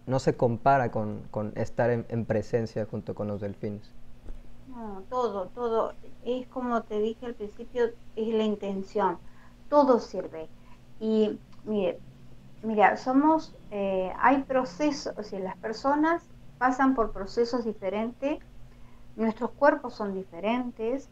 no 0.06 0.18
se 0.20 0.36
compara 0.36 0.90
con, 0.90 1.20
estar 1.56 1.90
en, 1.90 2.24
presencia 2.24 2.86
junto 2.86 3.14
con 3.14 3.26
los 3.26 3.40
delfines? 3.40 3.90
No, 4.68 5.02
todo, 5.10 5.46
todo. 5.48 5.94
Es 6.24 6.46
como 6.46 6.82
te 6.82 7.00
dije 7.00 7.26
al 7.26 7.34
principio, 7.34 7.86
es 8.14 8.28
la 8.34 8.44
intención. 8.44 9.18
Todo 9.68 9.98
sirve. 9.98 10.48
Y 11.00 11.38
mire, 11.64 11.98
mira, 12.62 12.96
somos, 12.96 13.52
eh, 13.72 14.12
hay 14.20 14.42
procesos, 14.42 15.12
o 15.18 15.22
sea, 15.24 15.40
las 15.40 15.56
personas 15.56 16.22
pasan 16.58 16.94
por 16.94 17.12
procesos 17.12 17.64
diferentes, 17.64 18.38
nuestros 19.16 19.50
cuerpos 19.50 19.94
son 19.94 20.14
diferentes, 20.14 21.08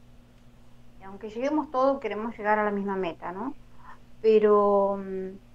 y 1.00 1.04
aunque 1.04 1.30
lleguemos 1.30 1.70
todos, 1.70 2.00
queremos 2.00 2.36
llegar 2.36 2.58
a 2.58 2.64
la 2.64 2.70
misma 2.70 2.96
meta, 2.96 3.32
¿no? 3.32 3.54
Pero 4.22 4.98
mm, 4.98 5.45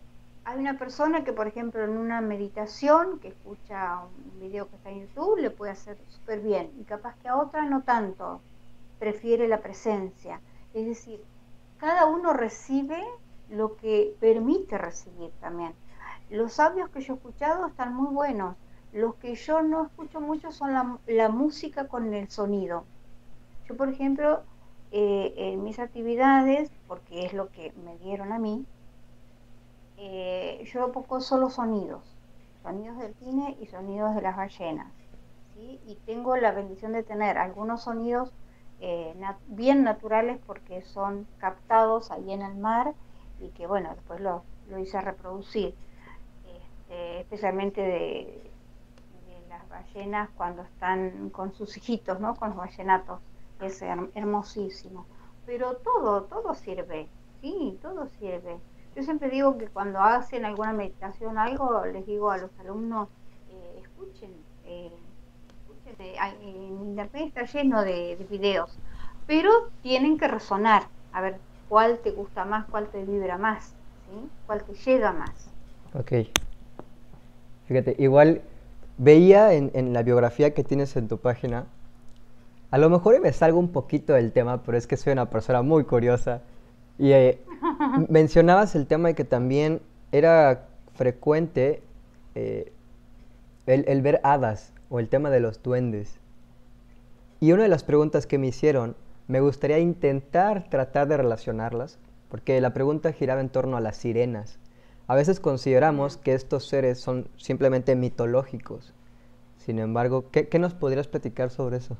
hay 0.43 0.59
una 0.59 0.77
persona 0.77 1.23
que, 1.23 1.33
por 1.33 1.47
ejemplo, 1.47 1.83
en 1.83 1.97
una 1.97 2.19
meditación, 2.21 3.19
que 3.19 3.29
escucha 3.29 4.01
un 4.03 4.39
video 4.39 4.67
que 4.69 4.75
está 4.75 4.89
en 4.89 5.07
YouTube, 5.07 5.39
le 5.39 5.51
puede 5.51 5.71
hacer 5.71 5.97
súper 6.07 6.39
bien. 6.39 6.71
Y 6.79 6.83
capaz 6.83 7.15
que 7.17 7.27
a 7.27 7.37
otra 7.37 7.63
no 7.65 7.83
tanto, 7.83 8.41
prefiere 8.99 9.47
la 9.47 9.61
presencia. 9.61 10.41
Es 10.73 10.85
decir, 10.85 11.23
cada 11.77 12.05
uno 12.05 12.33
recibe 12.33 13.03
lo 13.49 13.75
que 13.75 14.15
permite 14.19 14.77
recibir 14.77 15.31
también. 15.39 15.73
Los 16.29 16.53
sabios 16.53 16.89
que 16.89 17.01
yo 17.01 17.13
he 17.13 17.17
escuchado 17.17 17.67
están 17.67 17.93
muy 17.93 18.13
buenos. 18.13 18.55
Los 18.93 19.15
que 19.15 19.35
yo 19.35 19.61
no 19.61 19.85
escucho 19.85 20.21
mucho 20.21 20.51
son 20.51 20.99
la, 21.07 21.29
música 21.29 21.87
con 21.87 22.13
el 22.13 22.29
sonido. 22.29 22.83
Yo, 23.67 23.77
por 23.77 23.89
ejemplo, 23.89 24.41
eh, 24.91 25.33
en 25.35 25.63
mis 25.63 25.79
actividades, 25.79 26.71
porque 26.87 27.25
es 27.25 27.33
lo 27.33 27.49
que 27.49 27.73
me 27.85 27.97
dieron 27.97 28.31
a 28.31 28.39
mí, 28.39 28.65
eh, 30.03 30.63
yo 30.73 30.91
pongo 30.91 31.21
solo 31.21 31.51
sonidos, 31.51 32.03
sonidos 32.63 32.97
del 32.97 33.13
cine 33.13 33.55
y 33.61 33.67
sonidos 33.67 34.15
de 34.15 34.21
las 34.23 34.35
ballenas. 34.35 34.91
Y 35.55 35.95
tengo 36.07 36.35
la 36.37 36.51
bendición 36.51 36.91
de 36.91 37.03
tener 37.03 37.37
algunos 37.37 37.83
sonidos 37.83 38.33
eh, 38.79 39.13
bien 39.45 39.83
naturales 39.83 40.39
porque 40.47 40.81
son 40.81 41.27
captados 41.37 42.09
ahí 42.09 42.31
en 42.31 42.41
el 42.41 42.55
mar 42.55 42.95
y 43.39 43.49
que 43.49 43.67
bueno, 43.67 43.93
después 43.93 44.19
lo, 44.21 44.43
hice 44.79 44.99
reproducir, 45.01 45.75
este, 46.47 47.19
especialmente 47.19 47.81
de, 47.81 48.51
las 49.49 49.69
ballenas 49.69 50.31
cuando 50.35 50.63
están 50.63 51.29
con 51.29 51.53
sus 51.53 51.77
hijitos, 51.77 52.19
¿no? 52.19 52.33
con 52.35 52.49
los 52.49 52.57
ballenatos, 52.57 53.19
es 53.59 53.83
hermosísimo. 54.15 55.05
Pero 55.45 55.75
todo, 55.75 56.23
todo 56.23 56.55
sirve, 56.55 57.07
sí, 57.39 57.77
todo 57.83 58.07
sirve 58.07 58.59
Yo 58.95 59.03
siempre 59.03 59.29
digo 59.29 59.57
que 59.57 59.67
cuando 59.67 59.99
hacen 59.99 60.45
alguna 60.45 60.73
meditación 60.73 61.37
algo, 61.37 61.85
les 61.85 62.05
digo 62.05 62.29
a 62.29 62.37
los 62.37 62.51
alumnos, 62.59 63.07
eh, 63.49 63.81
escuchen, 63.81 64.31
eh, 64.65 64.91
escuchen 65.61 65.95
en 66.41 66.87
internet 66.87 67.27
está 67.27 67.45
lleno 67.45 67.83
de, 67.83 68.17
videos, 68.29 68.77
pero 69.27 69.49
tienen 69.81 70.17
que 70.17 70.27
resonar, 70.27 70.83
a 71.13 71.21
ver 71.21 71.39
cuál 71.69 71.99
te 71.99 72.11
gusta 72.11 72.43
más, 72.43 72.65
cuál 72.67 72.87
te 72.87 73.03
vibra 73.05 73.37
más, 73.37 73.73
¿sí? 74.09 74.29
cuál 74.45 74.63
te 74.63 74.73
llega 74.73 75.13
más. 75.13 75.31
Ok. 75.93 76.27
Fíjate, 77.67 77.95
igual 77.97 78.41
veía 78.97 79.53
en, 79.53 79.71
en 79.73 79.93
la 79.93 80.03
biografía 80.03 80.53
que 80.53 80.65
tienes 80.65 80.97
en 80.97 81.07
tu 81.07 81.17
página, 81.17 81.65
a 82.71 82.77
lo 82.77 82.89
mejor 82.89 83.19
me 83.19 83.33
salgo 83.33 83.59
un 83.59 83.71
poquito 83.71 84.13
del 84.13 84.31
tema, 84.31 84.63
pero 84.63 84.77
es 84.77 84.87
que 84.87 84.95
soy 84.95 85.11
una 85.11 85.29
persona 85.29 85.61
muy 85.61 85.83
curiosa. 85.83 86.41
Y 87.01 87.13
eh, 87.13 87.39
mencionabas 88.09 88.75
el 88.75 88.85
tema 88.85 89.07
de 89.07 89.15
que 89.15 89.23
también 89.23 89.81
era 90.11 90.67
frecuente 90.93 91.81
eh, 92.35 92.71
el, 93.65 94.01
ver 94.03 94.21
hadas 94.23 94.71
o 94.87 94.99
el 94.99 95.09
tema 95.09 95.31
de 95.31 95.39
los 95.39 95.63
duendes. 95.63 96.19
Y 97.39 97.53
una 97.53 97.63
de 97.63 97.69
las 97.69 97.83
preguntas 97.83 98.27
que 98.27 98.37
me 98.37 98.45
hicieron, 98.45 98.95
me 99.27 99.41
gustaría 99.41 99.79
intentar 99.79 100.69
tratar 100.69 101.07
de 101.07 101.17
relacionarlas, 101.17 101.97
porque 102.29 102.61
la 102.61 102.71
pregunta 102.71 103.13
giraba 103.13 103.41
en 103.41 103.49
torno 103.49 103.77
a 103.77 103.81
las 103.81 103.97
sirenas. 103.97 104.59
A 105.07 105.15
veces 105.15 105.39
consideramos 105.39 106.17
que 106.17 106.35
estos 106.35 106.67
seres 106.67 106.99
son 106.99 107.29
simplemente 107.35 107.95
mitológicos. 107.95 108.93
Sin 109.57 109.79
embargo, 109.79 110.25
qué 110.29 110.59
nos 110.59 110.75
podrías 110.75 111.07
platicar 111.07 111.49
sobre 111.49 111.77
eso? 111.77 111.97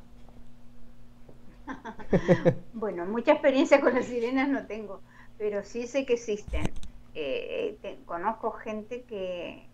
bueno, 2.74 3.06
mucha 3.06 3.34
experiencia 3.34 3.82
con 3.82 3.94
las 3.94 4.06
sirenas 4.06 4.50
no 4.50 4.66
tengo, 4.66 5.02
pero 5.38 5.64
sí 5.64 5.88
sé 5.88 6.06
que 6.06 6.14
existen. 6.14 6.72
Eh, 7.14 7.78
conozco 8.06 8.52
gente 8.52 9.04
que, 9.04 9.66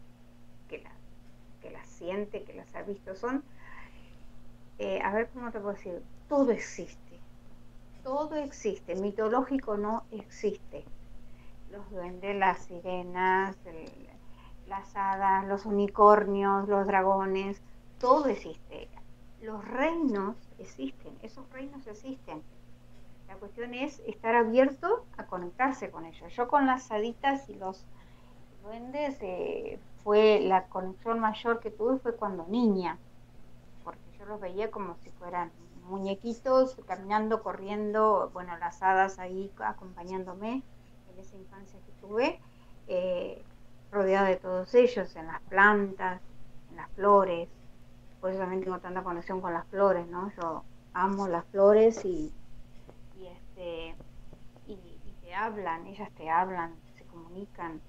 que, 0.69 0.83
las 1.71 1.87
siente, 1.87 2.43
que 2.43 2.53
las 2.53 2.73
ha 2.75 2.83
visto. 2.83 3.15
Son, 3.15 3.43
eh, 4.79 4.99
a 5.03 5.13
ver 5.13 5.29
cómo 5.33 5.51
te 5.51 5.59
puedo 5.59 5.73
decir, 5.73 6.01
todo 6.29 6.51
existe. 6.51 7.19
Todo 8.03 8.35
existe. 8.35 8.95
Mitológico 8.95 9.77
no 9.77 10.03
existe. 10.11 10.85
Los 11.71 11.89
duendes, 11.91 12.35
las 12.37 12.59
sirenas, 12.59 13.57
las 14.67 14.95
hadas, 14.95 15.45
los 15.47 15.65
unicornios, 15.65 16.67
los 16.69 16.87
dragones, 16.87 17.61
todo 17.99 18.27
existe. 18.27 18.87
Los 19.41 19.65
reinos 19.67 20.35
existen, 20.59 21.17
esos 21.21 21.49
reinos 21.51 21.85
existen. 21.87 22.41
La 23.27 23.35
cuestión 23.35 23.73
es 23.73 24.01
estar 24.07 24.35
abierto 24.35 25.05
a 25.17 25.25
conectarse 25.25 25.91
con 25.91 26.05
ellos. 26.05 26.33
Yo 26.33 26.47
con 26.47 26.65
las 26.65 26.89
haditas 26.91 27.49
y 27.49 27.55
los 27.55 27.85
duendes 28.63 29.17
eh, 29.21 29.79
fue 30.03 30.39
la 30.41 30.67
conexión 30.67 31.19
mayor 31.19 31.59
que 31.59 31.71
tuve 31.71 31.99
fue 31.99 32.15
cuando 32.15 32.45
niña, 32.47 32.97
porque 33.83 33.99
yo 34.17 34.25
los 34.25 34.39
veía 34.39 34.71
como 34.71 34.95
si 35.03 35.09
fueran 35.11 35.51
muñequitos 35.87 36.77
caminando, 36.85 37.43
corriendo, 37.43 38.29
bueno, 38.33 38.57
las 38.57 38.81
hadas 38.81 39.19
ahí 39.19 39.51
acompañándome 39.59 40.63
en 41.13 41.19
esa 41.19 41.35
infancia 41.35 41.79
que 41.85 42.07
tuve, 42.07 42.39
eh, 42.87 43.41
rodeada 43.91 44.27
de 44.27 44.35
todos 44.35 44.73
ellos, 44.75 45.15
en 45.15 45.27
las 45.27 45.41
plantas, 45.43 46.21
en 46.71 46.77
las 46.77 46.89
flores, 46.91 47.49
por 48.19 48.31
eso 48.31 48.39
también 48.39 48.63
tengo 48.63 48.79
tanta 48.79 49.03
conexión 49.03 49.41
con 49.41 49.53
las 49.53 49.67
flores, 49.67 50.07
¿no? 50.07 50.31
Yo 50.41 50.63
amo 50.93 51.27
las 51.27 51.45
flores 51.45 52.03
y, 52.05 52.31
este 53.21 53.95
y, 54.67 54.77
te 55.21 55.33
hablan, 55.33 55.85
ellas 55.87 56.09
te 56.17 56.29
hablan, 56.29 56.73
se 56.97 57.03
comunican 57.05 57.81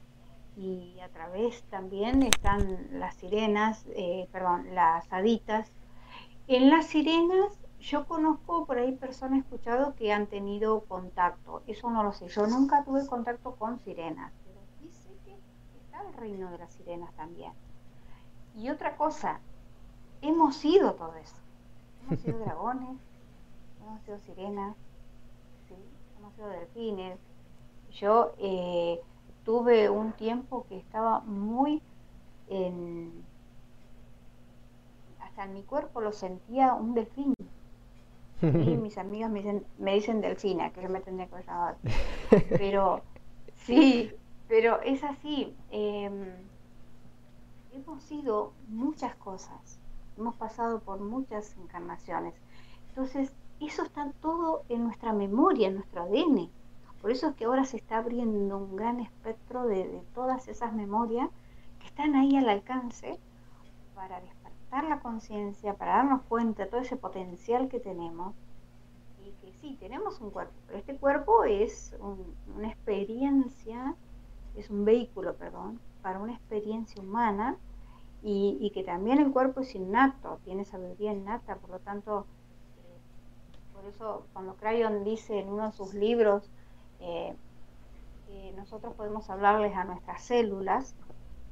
y 0.56 0.98
a 1.00 1.08
través 1.08 1.62
también 1.70 2.22
están 2.24 2.88
las 2.98 3.14
sirenas, 3.14 3.84
eh, 3.94 4.28
perdón, 4.32 4.74
las 4.74 5.10
haditas. 5.12 5.70
En 6.48 6.68
las 6.68 6.86
sirenas 6.86 7.52
yo 7.80 8.06
conozco 8.06 8.66
por 8.66 8.78
ahí 8.78 8.92
personas 8.92 9.40
escuchado 9.40 9.94
que 9.94 10.12
han 10.12 10.26
tenido 10.26 10.80
contacto, 10.80 11.62
eso 11.66 11.90
no 11.90 12.02
lo 12.02 12.12
sé, 12.12 12.28
yo 12.28 12.46
nunca 12.46 12.84
tuve 12.84 13.06
contacto 13.06 13.54
con 13.54 13.78
sirenas, 13.78 14.32
pero 14.44 14.60
sí 14.80 14.90
sé 14.90 15.10
que 15.24 15.38
está 15.84 16.02
el 16.02 16.12
reino 16.14 16.50
de 16.50 16.58
las 16.58 16.72
sirenas 16.72 17.14
también. 17.14 17.52
Y 18.56 18.70
otra 18.70 18.96
cosa, 18.96 19.40
hemos 20.22 20.56
sido 20.56 20.94
todo 20.94 21.14
eso. 21.16 21.36
Hemos 22.06 22.20
sido 22.20 22.38
dragones, 22.38 22.96
hemos 23.82 24.02
sido 24.02 24.18
sirenas, 24.20 24.76
hemos 26.18 26.34
sido 26.34 26.48
delfines. 26.48 27.18
Yo 27.92 28.34
eh, 28.38 29.00
tuve 29.44 29.88
un 29.90 30.12
tiempo 30.12 30.66
que 30.68 30.78
estaba 30.78 31.20
muy 31.20 31.82
en... 32.48 33.24
Hasta 35.20 35.44
en 35.44 35.54
mi 35.54 35.62
cuerpo 35.62 36.00
lo 36.00 36.12
sentía 36.12 36.74
un 36.74 36.94
delfín. 36.94 37.34
Y 38.42 38.46
mis 38.76 38.98
amigas 38.98 39.30
me 39.30 39.40
dicen, 39.40 39.66
me 39.78 39.94
dicen 39.94 40.20
delfina, 40.20 40.70
que 40.70 40.82
yo 40.82 40.88
me 40.88 41.00
tendría 41.00 41.26
que 41.26 41.42
llamar. 41.42 41.76
Pero 42.50 43.02
sí, 43.64 44.12
pero 44.48 44.80
es 44.80 45.04
así. 45.04 45.54
Em, 45.70 46.24
hemos 47.72 48.02
sido 48.02 48.52
muchas 48.68 49.14
cosas 49.16 49.78
hemos 50.18 50.36
pasado 50.36 50.80
por 50.80 51.00
muchas 51.00 51.56
encarnaciones. 51.56 52.34
Entonces, 52.88 53.32
eso 53.60 53.82
está 53.82 54.12
todo 54.20 54.62
en 54.68 54.84
nuestra 54.84 55.12
memoria, 55.12 55.68
en 55.68 55.76
nuestro 55.76 56.02
ADN. 56.02 56.50
Por 57.00 57.10
eso 57.10 57.28
es 57.28 57.36
que 57.36 57.44
ahora 57.44 57.64
se 57.64 57.76
está 57.76 57.98
abriendo 57.98 58.58
un 58.58 58.76
gran 58.76 59.00
espectro 59.00 59.66
de, 59.66 60.02
todas 60.14 60.48
esas 60.48 60.72
memorias 60.72 61.28
que 61.80 61.86
están 61.86 62.16
ahí 62.16 62.36
al 62.36 62.48
alcance 62.48 63.18
para 63.94 64.20
despertar 64.20 64.84
la 64.84 65.00
conciencia, 65.00 65.74
para 65.74 65.96
darnos 65.96 66.22
cuenta 66.22 66.64
de 66.64 66.70
todo 66.70 66.80
ese 66.80 66.96
potencial 66.96 67.68
que 67.68 67.80
tenemos. 67.80 68.34
Y 69.24 69.30
que 69.42 69.52
sí, 69.52 69.76
tenemos 69.78 70.20
un 70.20 70.30
cuerpo, 70.30 70.54
pero 70.66 70.78
este 70.78 70.96
cuerpo 70.96 71.44
es 71.44 71.96
una 72.56 72.68
experiencia, 72.68 73.94
es 74.56 74.70
un 74.70 74.84
vehículo, 74.84 75.36
perdón, 75.36 75.80
para 76.02 76.18
una 76.18 76.34
experiencia 76.34 77.00
humana 77.02 77.56
y, 78.22 78.70
que 78.74 78.82
también 78.82 79.18
el 79.20 79.32
cuerpo 79.32 79.60
es 79.60 79.74
innato, 79.74 80.40
tiene 80.44 80.64
sabiduría 80.64 81.12
innata, 81.12 81.56
por 81.56 81.70
lo 81.70 81.78
tanto, 81.78 82.26
eh, 82.78 83.72
por 83.72 83.84
eso 83.86 84.26
cuando 84.32 84.54
Crayon 84.56 85.04
dice 85.04 85.38
en 85.38 85.48
uno 85.48 85.66
de 85.66 85.72
sus 85.72 85.94
libros 85.94 86.50
eh, 87.00 87.36
que 88.26 88.52
nosotros 88.56 88.94
podemos 88.94 89.30
hablarles 89.30 89.74
a 89.76 89.84
nuestras 89.84 90.22
células 90.22 90.94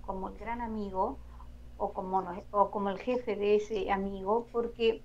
como 0.05 0.29
el 0.29 0.39
gran 0.39 0.61
amigo 0.61 1.19
o 1.79 1.93
como, 1.93 2.25
o 2.51 2.71
como 2.71 2.91
el 2.91 2.99
jefe 2.99 3.37
de 3.37 3.57
ese 3.57 3.91
amigo, 3.93 4.47
porque 4.51 5.03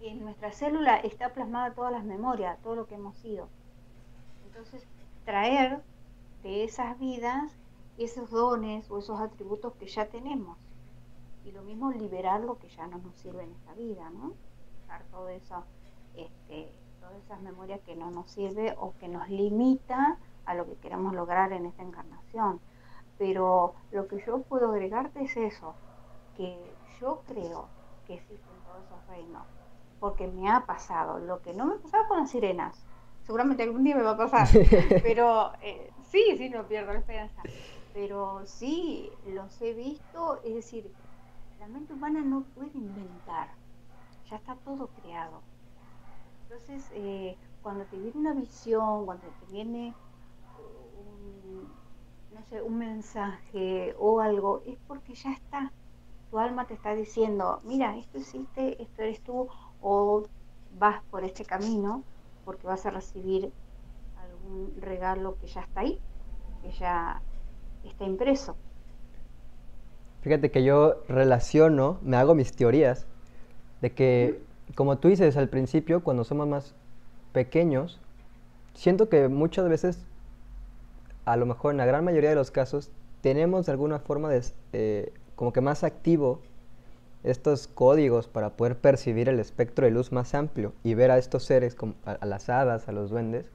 en 0.00 0.22
nuestra 0.22 0.52
célula 0.52 0.96
está 0.96 1.32
plasmada 1.32 1.74
todas 1.74 1.92
las 1.92 2.04
memorias, 2.04 2.60
todo 2.62 2.76
lo 2.76 2.86
que 2.86 2.94
hemos 2.94 3.16
sido. 3.16 3.48
Entonces, 4.46 4.86
traer 5.24 5.82
de 6.42 6.64
esas 6.64 6.98
vidas 6.98 7.52
esos 8.04 8.30
dones 8.30 8.90
o 8.90 8.98
esos 8.98 9.20
atributos 9.20 9.74
que 9.74 9.86
ya 9.86 10.06
tenemos. 10.06 10.58
Y 11.44 11.52
lo 11.52 11.62
mismo 11.62 11.92
liberar 11.92 12.40
lo 12.40 12.58
que 12.58 12.68
ya 12.68 12.86
no 12.86 12.98
nos 12.98 13.14
sirve 13.16 13.44
en 13.44 13.52
esta 13.52 13.72
vida, 13.74 14.10
¿no? 14.10 14.32
Dejar 14.82 15.04
todo 15.10 15.28
eso, 15.28 15.64
este, 16.14 16.72
todas 17.00 17.16
esas 17.24 17.40
memorias 17.40 17.80
que 17.80 17.94
no 17.94 18.10
nos 18.10 18.30
sirve 18.30 18.74
o 18.78 18.94
que 18.98 19.08
nos 19.08 19.28
limita 19.28 20.18
a 20.44 20.54
lo 20.54 20.66
que 20.66 20.74
queremos 20.76 21.14
lograr 21.14 21.52
en 21.52 21.66
esta 21.66 21.82
encarnación. 21.82 22.60
Pero 23.18 23.74
lo 23.92 24.08
que 24.08 24.22
yo 24.26 24.42
puedo 24.42 24.70
agregarte 24.70 25.22
es 25.22 25.36
eso, 25.36 25.74
que 26.36 26.58
yo 27.00 27.22
creo 27.26 27.68
que 28.06 28.14
existen 28.14 28.54
todos 28.66 28.84
esos 28.84 29.06
reinos, 29.08 29.46
porque 30.00 30.26
me 30.26 30.50
ha 30.50 30.66
pasado 30.66 31.18
lo 31.18 31.40
que 31.40 31.54
no 31.54 31.66
me 31.66 31.76
pasaba 31.76 32.08
con 32.08 32.18
las 32.18 32.30
sirenas. 32.30 32.84
Seguramente 33.22 33.62
algún 33.62 33.84
día 33.84 33.96
me 33.96 34.02
va 34.02 34.12
a 34.12 34.16
pasar, 34.16 34.46
pero 35.02 35.52
eh, 35.62 35.90
sí, 36.10 36.22
sí, 36.36 36.50
no 36.50 36.66
pierdo 36.66 36.92
la 36.92 36.98
esperanza 36.98 37.42
pero 37.96 38.42
sí 38.44 39.10
los 39.26 39.58
he 39.62 39.72
visto, 39.72 40.38
es 40.44 40.54
decir, 40.54 40.92
la 41.58 41.66
mente 41.66 41.94
humana 41.94 42.20
no 42.20 42.42
puede 42.54 42.76
inventar, 42.76 43.48
ya 44.28 44.36
está 44.36 44.54
todo 44.66 44.88
creado. 45.00 45.40
Entonces, 46.42 46.90
eh, 46.92 47.38
cuando 47.62 47.86
te 47.86 47.96
viene 47.96 48.18
una 48.18 48.34
visión, 48.34 49.06
cuando 49.06 49.26
te 49.26 49.50
viene 49.50 49.94
un, 50.58 51.72
no 52.34 52.42
sé, 52.50 52.60
un 52.60 52.76
mensaje 52.76 53.96
o 53.98 54.20
algo, 54.20 54.60
es 54.66 54.76
porque 54.86 55.14
ya 55.14 55.32
está. 55.32 55.72
Tu 56.30 56.38
alma 56.38 56.66
te 56.66 56.74
está 56.74 56.94
diciendo, 56.94 57.62
mira, 57.64 57.96
esto 57.96 58.18
existe, 58.18 58.82
esto 58.82 59.02
eres 59.02 59.22
tú, 59.22 59.48
o 59.80 60.24
vas 60.78 61.02
por 61.04 61.24
este 61.24 61.46
camino 61.46 62.02
porque 62.44 62.66
vas 62.66 62.84
a 62.84 62.90
recibir 62.90 63.50
algún 64.18 64.74
regalo 64.82 65.38
que 65.38 65.46
ya 65.46 65.62
está 65.62 65.80
ahí, 65.80 65.98
que 66.60 66.72
ya 66.72 67.22
está 67.88 68.04
impreso. 68.04 68.56
Fíjate 70.22 70.50
que 70.50 70.64
yo 70.64 71.02
relaciono, 71.08 71.98
me 72.02 72.16
hago 72.16 72.34
mis 72.34 72.52
teorías 72.52 73.06
de 73.80 73.92
que, 73.92 74.40
como 74.74 74.98
tú 74.98 75.08
dices 75.08 75.36
al 75.36 75.48
principio, 75.48 76.02
cuando 76.02 76.24
somos 76.24 76.48
más 76.48 76.74
pequeños, 77.32 78.00
siento 78.74 79.08
que 79.08 79.28
muchas 79.28 79.68
veces 79.68 80.04
a 81.24 81.36
lo 81.36 81.46
mejor 81.46 81.72
en 81.72 81.78
la 81.78 81.86
gran 81.86 82.04
mayoría 82.04 82.30
de 82.30 82.36
los 82.36 82.50
casos 82.50 82.90
tenemos 83.20 83.66
de 83.66 83.72
alguna 83.72 83.98
forma 83.98 84.28
de, 84.30 84.42
eh, 84.72 85.12
como 85.34 85.52
que 85.52 85.60
más 85.60 85.84
activo 85.84 86.40
estos 87.24 87.66
códigos 87.66 88.28
para 88.28 88.50
poder 88.50 88.76
percibir 88.78 89.28
el 89.28 89.40
espectro 89.40 89.84
de 89.84 89.90
luz 89.90 90.12
más 90.12 90.34
amplio 90.34 90.72
y 90.84 90.94
ver 90.94 91.10
a 91.10 91.18
estos 91.18 91.44
seres, 91.44 91.74
como 91.74 91.94
a, 92.04 92.24
las 92.24 92.48
hadas, 92.48 92.88
a 92.88 92.92
los 92.92 93.10
duendes. 93.10 93.46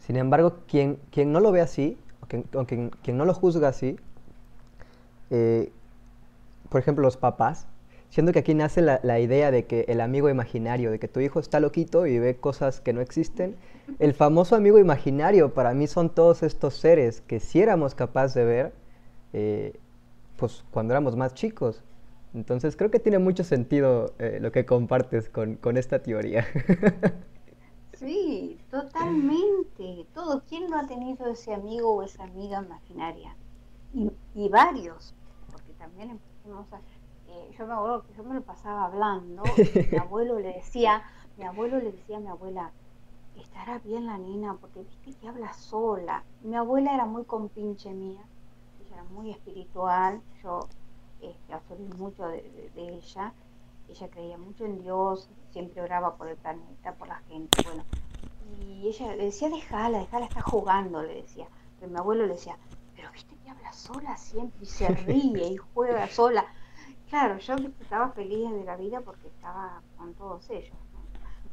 Sin 0.00 0.16
embargo, 0.16 0.58
quien, 0.66 0.98
quien 1.12 1.30
no 1.32 1.38
lo 1.38 1.52
ve 1.52 1.60
así, 1.60 1.96
o 2.54 2.64
quien, 2.64 2.90
quien, 3.02 3.16
no 3.16 3.24
lo 3.24 3.34
juzga 3.34 3.68
así, 3.68 3.96
eh, 5.30 5.72
por 6.68 6.80
ejemplo, 6.80 7.02
los 7.02 7.16
papás, 7.16 7.66
siendo 8.10 8.32
que 8.32 8.40
aquí 8.40 8.54
nace 8.54 8.82
la, 8.82 9.00
la, 9.02 9.20
idea 9.20 9.50
de 9.50 9.64
que 9.64 9.84
el 9.88 10.00
amigo 10.00 10.28
imaginario, 10.28 10.90
de 10.90 10.98
que 10.98 11.08
tu 11.08 11.20
hijo 11.20 11.40
está 11.40 11.60
loquito 11.60 12.06
y 12.06 12.18
ve 12.18 12.36
cosas 12.36 12.80
que 12.80 12.92
no 12.92 13.00
existen. 13.00 13.56
El 13.98 14.14
famoso 14.14 14.56
amigo 14.56 14.78
imaginario 14.78 15.54
para 15.54 15.74
mí 15.74 15.86
son 15.86 16.10
todos 16.10 16.42
estos 16.42 16.74
seres 16.74 17.22
que 17.22 17.40
si 17.40 17.60
éramos 17.60 17.94
capaces 17.94 18.34
de 18.34 18.44
ver, 18.44 18.72
eh, 19.32 19.72
pues 20.36 20.64
cuando 20.70 20.92
éramos 20.92 21.16
más 21.16 21.34
chicos. 21.34 21.82
Entonces 22.34 22.76
creo 22.76 22.90
que 22.90 22.98
tiene 22.98 23.18
mucho 23.18 23.44
sentido 23.44 24.14
eh, 24.18 24.38
lo 24.40 24.52
que 24.52 24.64
compartes 24.64 25.28
con, 25.28 25.56
con 25.56 25.76
esta 25.76 26.00
teoría. 26.00 26.46
Sí, 28.02 28.58
totalmente. 28.70 30.06
Todo, 30.12 30.42
¿quién 30.48 30.68
no 30.68 30.78
ha 30.78 30.86
tenido 30.86 31.26
ese 31.28 31.54
amigo 31.54 31.94
o 31.94 32.02
esa 32.02 32.24
amiga 32.24 32.62
imaginaria? 32.62 33.36
Y, 33.94 34.10
y 34.34 34.48
varios, 34.48 35.14
porque 35.50 35.72
también 35.74 36.10
empezamos 36.10 36.72
a... 36.72 36.78
Eh, 37.28 37.54
yo 37.56 37.66
me 37.66 37.74
acuerdo 37.74 38.02
que 38.02 38.14
yo 38.14 38.24
me 38.24 38.34
lo 38.34 38.42
pasaba 38.42 38.86
hablando, 38.86 39.44
mi 39.90 39.98
abuelo 39.98 40.38
le 40.40 40.54
decía, 40.54 41.02
mi 41.36 41.44
abuelo 41.44 41.78
le 41.78 41.92
decía 41.92 42.16
a 42.16 42.20
mi 42.20 42.28
abuela, 42.28 42.72
estará 43.36 43.78
bien 43.78 44.06
la 44.06 44.18
nena, 44.18 44.56
porque 44.60 44.82
viste 44.82 45.14
que 45.14 45.28
habla 45.28 45.52
sola. 45.54 46.24
Mi 46.42 46.56
abuela 46.56 46.94
era 46.94 47.06
muy 47.06 47.24
compinche 47.24 47.92
mía, 47.92 48.20
ella 48.80 48.94
era 48.94 49.04
muy 49.04 49.30
espiritual, 49.30 50.20
yo 50.42 50.60
este, 51.20 51.54
absorbí 51.54 51.88
mucho 51.96 52.26
de, 52.26 52.70
ella, 52.74 53.32
ella 53.88 54.08
creía 54.08 54.38
mucho 54.38 54.64
en 54.64 54.80
Dios, 54.82 55.28
siempre 55.50 55.82
oraba 55.82 56.16
por 56.16 56.28
el 56.28 56.36
planeta, 56.36 56.94
por 56.94 57.08
la 57.08 57.16
gente, 57.28 57.62
bueno, 57.64 57.84
y 58.60 58.88
ella 58.88 59.14
le 59.16 59.24
decía, 59.24 59.48
déjala, 59.48 59.98
déjala, 59.98 60.26
está 60.26 60.42
jugando, 60.42 61.02
le 61.02 61.22
decía, 61.22 61.46
pero 61.78 61.90
mi 61.90 61.98
abuelo 61.98 62.26
le 62.26 62.34
decía, 62.34 62.56
pero 62.94 63.10
viste 63.12 63.34
que 63.36 63.50
habla 63.50 63.72
sola 63.72 64.16
siempre 64.16 64.62
y 64.62 64.66
se 64.66 64.88
ríe 65.06 65.48
y 65.52 65.56
juega 65.56 66.06
sola. 66.08 66.44
Claro, 67.08 67.38
yo 67.38 67.54
estaba 67.80 68.08
feliz 68.12 68.50
de 68.50 68.64
la 68.64 68.76
vida 68.76 69.00
porque 69.02 69.28
estaba 69.28 69.82
con 69.98 70.14
todos 70.14 70.48
ellos. 70.48 70.74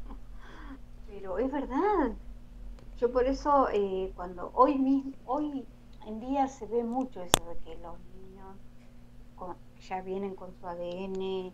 Pero 1.06 1.36
es 1.36 1.52
verdad. 1.52 2.12
Yo 2.96 3.12
por 3.12 3.26
eso, 3.26 3.68
eh, 3.70 4.10
cuando 4.16 4.52
hoy 4.54 4.78
mismo, 4.78 5.12
hoy 5.26 5.66
en 6.06 6.20
día 6.20 6.48
se 6.48 6.66
ve 6.66 6.82
mucho 6.82 7.22
eso 7.22 7.44
de 7.44 7.58
que 7.58 7.76
los 7.76 7.98
niños 8.14 8.56
ya 9.86 10.00
vienen 10.00 10.34
con 10.34 10.54
su 10.54 10.66
ADN, 10.66 11.52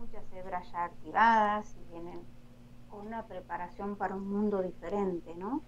muchas 0.00 0.24
hebras 0.32 0.70
ya 0.72 0.84
activadas 0.84 1.76
y 1.76 1.92
vienen 1.92 2.20
con 2.90 3.06
una 3.06 3.26
preparación 3.26 3.96
para 3.96 4.16
un 4.16 4.28
mundo 4.28 4.62
diferente, 4.62 5.34
¿no? 5.34 5.62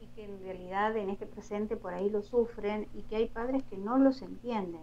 Y 0.00 0.06
que 0.08 0.24
en 0.24 0.40
realidad 0.40 0.96
en 0.96 1.10
este 1.10 1.26
presente 1.26 1.76
por 1.76 1.94
ahí 1.94 2.10
lo 2.10 2.22
sufren 2.22 2.88
y 2.94 3.02
que 3.02 3.16
hay 3.16 3.28
padres 3.28 3.62
que 3.64 3.76
no 3.76 3.98
los 3.98 4.22
entienden. 4.22 4.82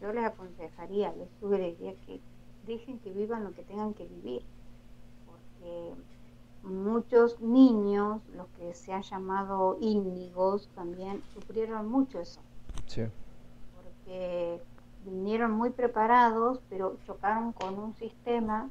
Yo 0.00 0.12
les 0.12 0.24
aconsejaría, 0.24 1.12
les 1.14 1.30
sugeriría 1.40 1.94
que 2.06 2.20
dejen 2.66 2.98
que 2.98 3.12
vivan 3.12 3.44
lo 3.44 3.52
que 3.52 3.62
tengan 3.62 3.94
que 3.94 4.06
vivir, 4.06 4.42
porque 5.26 5.94
muchos 6.62 7.40
niños, 7.40 8.20
los 8.36 8.46
que 8.58 8.74
se 8.74 8.92
han 8.92 9.02
llamado 9.02 9.78
índigos, 9.80 10.68
también 10.74 11.22
sufrieron 11.34 11.88
mucho 11.88 12.20
eso. 12.20 12.40
Sí. 12.86 13.02
Porque 13.74 14.60
vinieron 15.04 15.52
muy 15.52 15.70
preparados, 15.70 16.60
pero 16.68 16.96
chocaron 17.06 17.52
con 17.52 17.78
un 17.78 17.94
sistema 17.94 18.70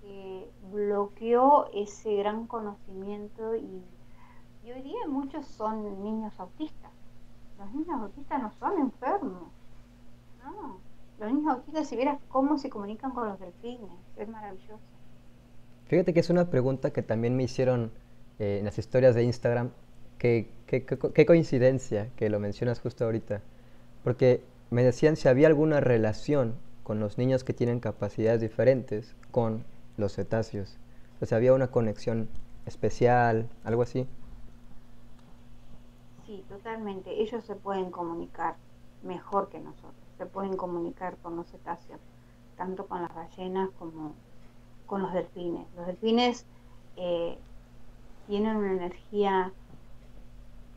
que 0.00 0.48
bloqueó 0.70 1.68
ese 1.74 2.16
gran 2.16 2.46
conocimiento 2.46 3.56
y, 3.56 3.82
hoy 4.64 4.82
día 4.82 5.06
muchos 5.08 5.46
son 5.46 6.02
niños 6.02 6.32
autistas. 6.38 6.90
Los 7.58 7.72
niños 7.72 8.00
autistas 8.00 8.42
no 8.42 8.52
son 8.58 8.80
enfermos, 8.80 9.48
no. 10.44 10.78
Los 11.18 11.32
niños 11.32 11.54
autistas, 11.54 11.88
si 11.88 11.96
vieras 11.96 12.18
cómo 12.28 12.58
se 12.58 12.68
comunican 12.68 13.12
con 13.12 13.28
los 13.28 13.38
delfines, 13.38 13.90
es 14.16 14.28
maravilloso. 14.28 14.80
Fíjate 15.86 16.12
que 16.12 16.20
es 16.20 16.30
una 16.30 16.50
pregunta 16.50 16.92
que 16.92 17.02
también 17.02 17.36
me 17.36 17.44
hicieron 17.44 17.92
eh, 18.38 18.58
en 18.58 18.64
las 18.64 18.78
historias 18.78 19.14
de 19.14 19.22
Instagram. 19.22 19.70
Qué, 20.18 20.50
qué, 20.66 21.26
coincidencia 21.26 22.10
que 22.16 22.28
lo 22.28 22.40
mencionas 22.40 22.80
justo 22.80 23.04
ahorita. 23.04 23.40
Porque 24.02 24.42
me 24.70 24.82
decían 24.82 25.16
si 25.16 25.28
había 25.28 25.46
alguna 25.46 25.80
relación 25.80 26.54
con 26.82 27.00
los 27.00 27.18
niños 27.18 27.44
que 27.44 27.52
tienen 27.52 27.80
capacidades 27.80 28.40
diferentes 28.40 29.14
con 29.30 29.64
los 29.96 30.14
cetáceos. 30.14 30.76
O 31.20 31.26
sea, 31.26 31.36
había 31.36 31.54
una 31.54 31.68
conexión 31.68 32.28
especial, 32.66 33.48
algo 33.64 33.82
así. 33.82 34.06
Sí, 36.26 36.44
totalmente. 36.48 37.22
Ellos 37.22 37.44
se 37.44 37.54
pueden 37.54 37.90
comunicar 37.90 38.56
mejor 39.02 39.48
que 39.48 39.60
nosotros. 39.60 39.94
Se 40.18 40.26
pueden 40.26 40.56
comunicar 40.56 41.16
con 41.18 41.36
los 41.36 41.46
cetáceos, 41.50 42.00
tanto 42.56 42.86
con 42.86 43.02
las 43.02 43.14
ballenas 43.14 43.70
como 43.78 44.14
con 44.86 45.02
los 45.02 45.12
delfines. 45.12 45.66
Los 45.76 45.86
delfines 45.86 46.46
eh, 46.96 47.38
tienen 48.26 48.56
una 48.56 48.72
energía, 48.72 49.52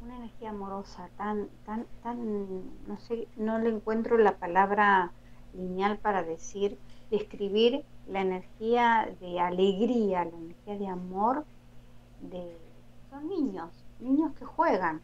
una 0.02 0.16
energía 0.18 0.50
amorosa, 0.50 1.10
tan, 1.18 1.50
tan, 1.66 1.86
tan, 2.04 2.64
no 2.88 2.98
sé, 2.98 3.28
no 3.36 3.60
le 3.60 3.70
encuentro 3.70 4.18
la 4.18 4.38
palabra 4.38 5.12
lineal 5.54 5.98
para 5.98 6.24
decir, 6.24 6.78
describir 7.12 7.84
la 8.08 8.22
energía 8.22 9.10
de 9.20 9.40
alegría, 9.40 10.26
la 10.26 10.38
energía 10.38 10.78
de 10.78 10.88
amor 10.88 11.46
de 12.22 12.58
son 13.10 13.28
niños, 13.28 13.72
niños 14.00 14.34
que 14.34 14.46
juegan, 14.46 15.02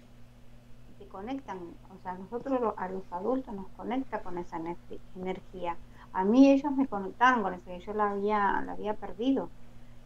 que 1.00 1.08
conectan, 1.08 1.58
o 1.94 2.02
sea, 2.04 2.14
nosotros 2.14 2.74
a 2.78 2.88
los 2.90 3.04
adultos 3.12 3.54
nos 3.54 3.68
conecta 3.70 4.22
con 4.22 4.38
esa 4.38 4.62
energía 5.16 5.76
a 6.16 6.24
mí 6.24 6.50
ellos 6.50 6.72
me 6.72 6.88
conectaron 6.88 7.44
con 7.44 7.54
eso, 7.54 7.78
yo 7.86 7.94
la 7.94 8.12
había, 8.12 8.62
la 8.66 8.72
había 8.72 8.94
perdido 8.94 9.50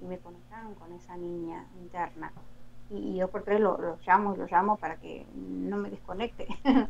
y 0.01 0.05
me 0.05 0.17
conectaron 0.17 0.73
con 0.73 0.91
esa 0.93 1.15
niña 1.15 1.67
interna. 1.79 2.33
Y, 2.89 3.15
yo 3.17 3.27
por 3.29 3.43
tres 3.43 3.59
lo, 3.59 3.97
llamo 4.05 4.33
y 4.33 4.37
lo 4.37 4.47
llamo 4.47 4.77
para 4.77 4.97
que 4.97 5.25
no 5.35 5.77
me 5.77 5.89
desconecte. 5.89 6.47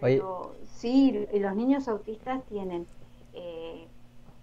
Pero 0.00 0.54
sí, 0.66 1.26
los 1.32 1.54
niños 1.54 1.88
autistas 1.88 2.44
tienen, 2.44 2.86
eh, 3.32 3.86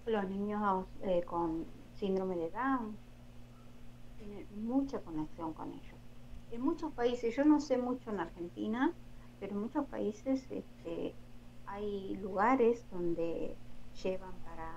los 0.05 0.27
niños 0.27 0.85
eh, 1.03 1.23
con 1.23 1.65
síndrome 1.95 2.35
de 2.35 2.49
Down, 2.49 2.97
tienen 4.17 4.47
mucha 4.65 4.99
conexión 4.99 5.53
con 5.53 5.69
ellos. 5.71 5.99
En 6.51 6.61
muchos 6.61 6.91
países, 6.93 7.35
yo 7.35 7.45
no 7.45 7.59
sé 7.59 7.77
mucho 7.77 8.09
en 8.09 8.19
Argentina, 8.19 8.91
pero 9.39 9.53
en 9.53 9.61
muchos 9.61 9.85
países 9.87 10.45
este, 10.51 11.13
hay 11.65 12.15
lugares 12.17 12.85
donde 12.91 13.55
llevan 14.03 14.33
para 14.45 14.69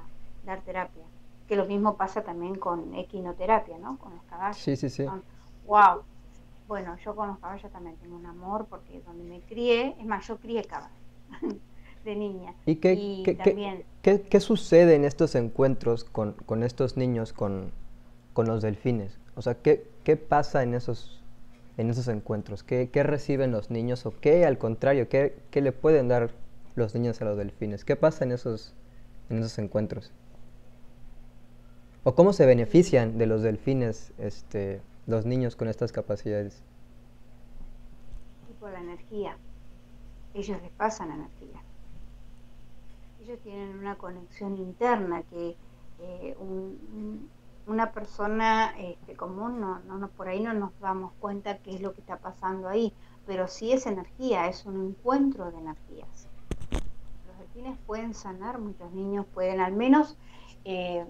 dar 0.45 0.63
terapia. 0.63 1.05
Que 1.49 1.57
lo 1.57 1.67
mismo 1.67 1.97
pasa 1.97 2.23
también 2.23 2.55
con 2.55 2.95
equinoterapia, 2.95 3.79
¿no? 3.79 3.99
Con 3.99 4.15
los 4.15 4.23
caballos. 4.25 4.57
Sí, 4.57 4.77
sí, 4.77 4.89
sí. 4.89 5.07
Wow. 5.67 6.03
Bueno, 6.67 6.97
yo 7.05 7.15
con 7.15 7.29
los 7.29 7.39
caballos 7.39 7.71
también 7.73 7.97
tengo 7.97 8.17
un 8.17 8.27
amor 8.27 8.67
porque 8.71 9.03
donde 9.03 9.25
me 9.25 9.41
crié, 9.41 9.95
es 9.99 10.07
más, 10.07 10.27
yo 10.27 10.39
crié 10.39 10.65
caballos 10.65 10.97
de 12.05 12.17
niña. 12.17 12.55
¿Y 12.65 12.77
qué, 12.77 13.39
también... 13.43 13.85
qué, 14.03 14.41
sucede 14.41 14.95
en 14.95 15.05
estos 15.05 15.35
encuentros 15.35 16.05
con, 16.05 16.33
con 16.47 16.63
estos 16.63 16.97
niños, 16.97 17.33
con, 17.33 17.71
con, 18.33 18.47
los 18.47 18.63
delfines? 18.63 19.19
O 19.35 19.43
sea, 19.43 19.55
¿qué, 19.55 19.87
qué 20.05 20.17
pasa 20.17 20.63
en 20.63 20.75
esos, 20.75 21.23
en 21.77 21.91
esos 21.91 22.09
encuentros? 22.09 22.63
¿Qué, 22.63 22.89
¿Qué, 22.91 23.03
reciben 23.03 23.53
los 23.53 23.71
niños 23.71 24.07
o 24.07 24.15
qué, 24.19 24.47
al 24.47 24.59
contrario, 24.59 25.09
qué, 25.09 25.37
qué 25.51 25.61
le 25.61 25.73
pueden 25.73 26.09
dar 26.09 26.31
los 26.77 26.95
niños 26.95 27.21
a 27.21 27.27
los 27.27 27.37
delfines? 27.37 27.85
¿Qué 27.85 27.97
pasa 27.97 28.25
en 28.25 28.33
esos, 28.33 28.75
en 29.29 29.39
esos 29.39 29.59
encuentros? 29.59 30.13
¿O 32.05 32.15
cómo 32.15 32.33
se 32.33 32.45
benefician 32.47 33.17
de 33.17 33.27
los 33.27 33.43
delfines 33.43 34.13
este, 34.19 34.81
los 35.07 35.27
niños 35.27 35.57
con 35.57 35.69
estas 35.69 35.93
capacidades? 35.93 36.63
Por 38.61 38.71
la 38.71 38.81
energía. 38.81 39.37
Ellos 40.33 40.61
les 40.63 40.71
pasan 40.73 41.11
energía. 41.11 41.63
Ellos 43.23 43.39
tienen 43.43 43.79
una 43.79 43.97
conexión 43.97 44.57
interna 44.59 45.23
que 45.25 45.57
eh, 46.01 46.37
una 47.67 47.93
persona 47.93 48.75
este, 48.79 49.15
común 49.15 49.61
no, 49.61 49.79
no, 49.81 50.09
por 50.09 50.29
ahí 50.29 50.41
no 50.41 50.53
nos 50.53 50.79
damos 50.81 51.13
cuenta 51.21 51.59
qué 51.59 51.75
es 51.75 51.81
lo 51.81 51.95
que 51.95 52.01
está 52.01 52.19
pasando 52.19 52.69
ahí, 52.69 52.93
pero 53.27 53.49
sí 53.49 53.73
es 53.73 53.87
energía, 53.87 54.49
es 54.49 54.67
un 54.67 54.89
encuentro 54.89 55.51
de 55.51 55.59
energías 55.59 56.29
pueden 57.87 58.15
sanar, 58.15 58.59
muchos 58.59 58.93
niños 58.93 59.27
pueden 59.33 59.61
al 59.61 59.73
menos 59.73 60.17
eh, 60.65 61.05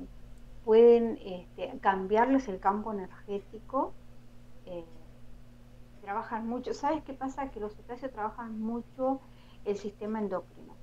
pueden 0.64 1.18
este, 1.24 1.78
cambiarles 1.80 2.48
el 2.48 2.60
campo 2.60 2.92
energético, 2.92 3.92
eh, 4.66 4.84
trabajan 6.02 6.46
mucho. 6.46 6.72
¿Sabes 6.74 7.02
qué 7.04 7.12
pasa? 7.12 7.50
Que 7.50 7.60
los 7.60 7.74
cetáceos 7.74 8.12
trabajan 8.12 8.60
mucho 8.60 9.20
el 9.64 9.76
sistema 9.76 10.18
endocrino. 10.18 10.74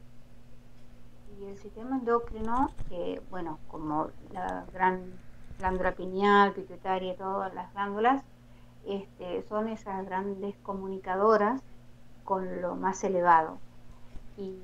Y 1.39 1.45
el 1.45 1.57
sistema 1.57 1.97
endocrino, 1.97 2.71
eh, 2.91 3.21
bueno, 3.29 3.59
como 3.67 4.09
la 4.31 4.65
gran 4.73 5.01
glándula 5.57 5.93
pineal, 5.93 6.53
pituitaria 6.53 7.15
todas 7.15 7.53
las 7.53 7.71
glándulas, 7.73 8.23
este, 8.85 9.43
son 9.43 9.67
esas 9.67 10.05
grandes 10.05 10.55
comunicadoras 10.63 11.61
con 12.23 12.61
lo 12.61 12.75
más 12.75 13.03
elevado. 13.03 13.57
Y 14.37 14.59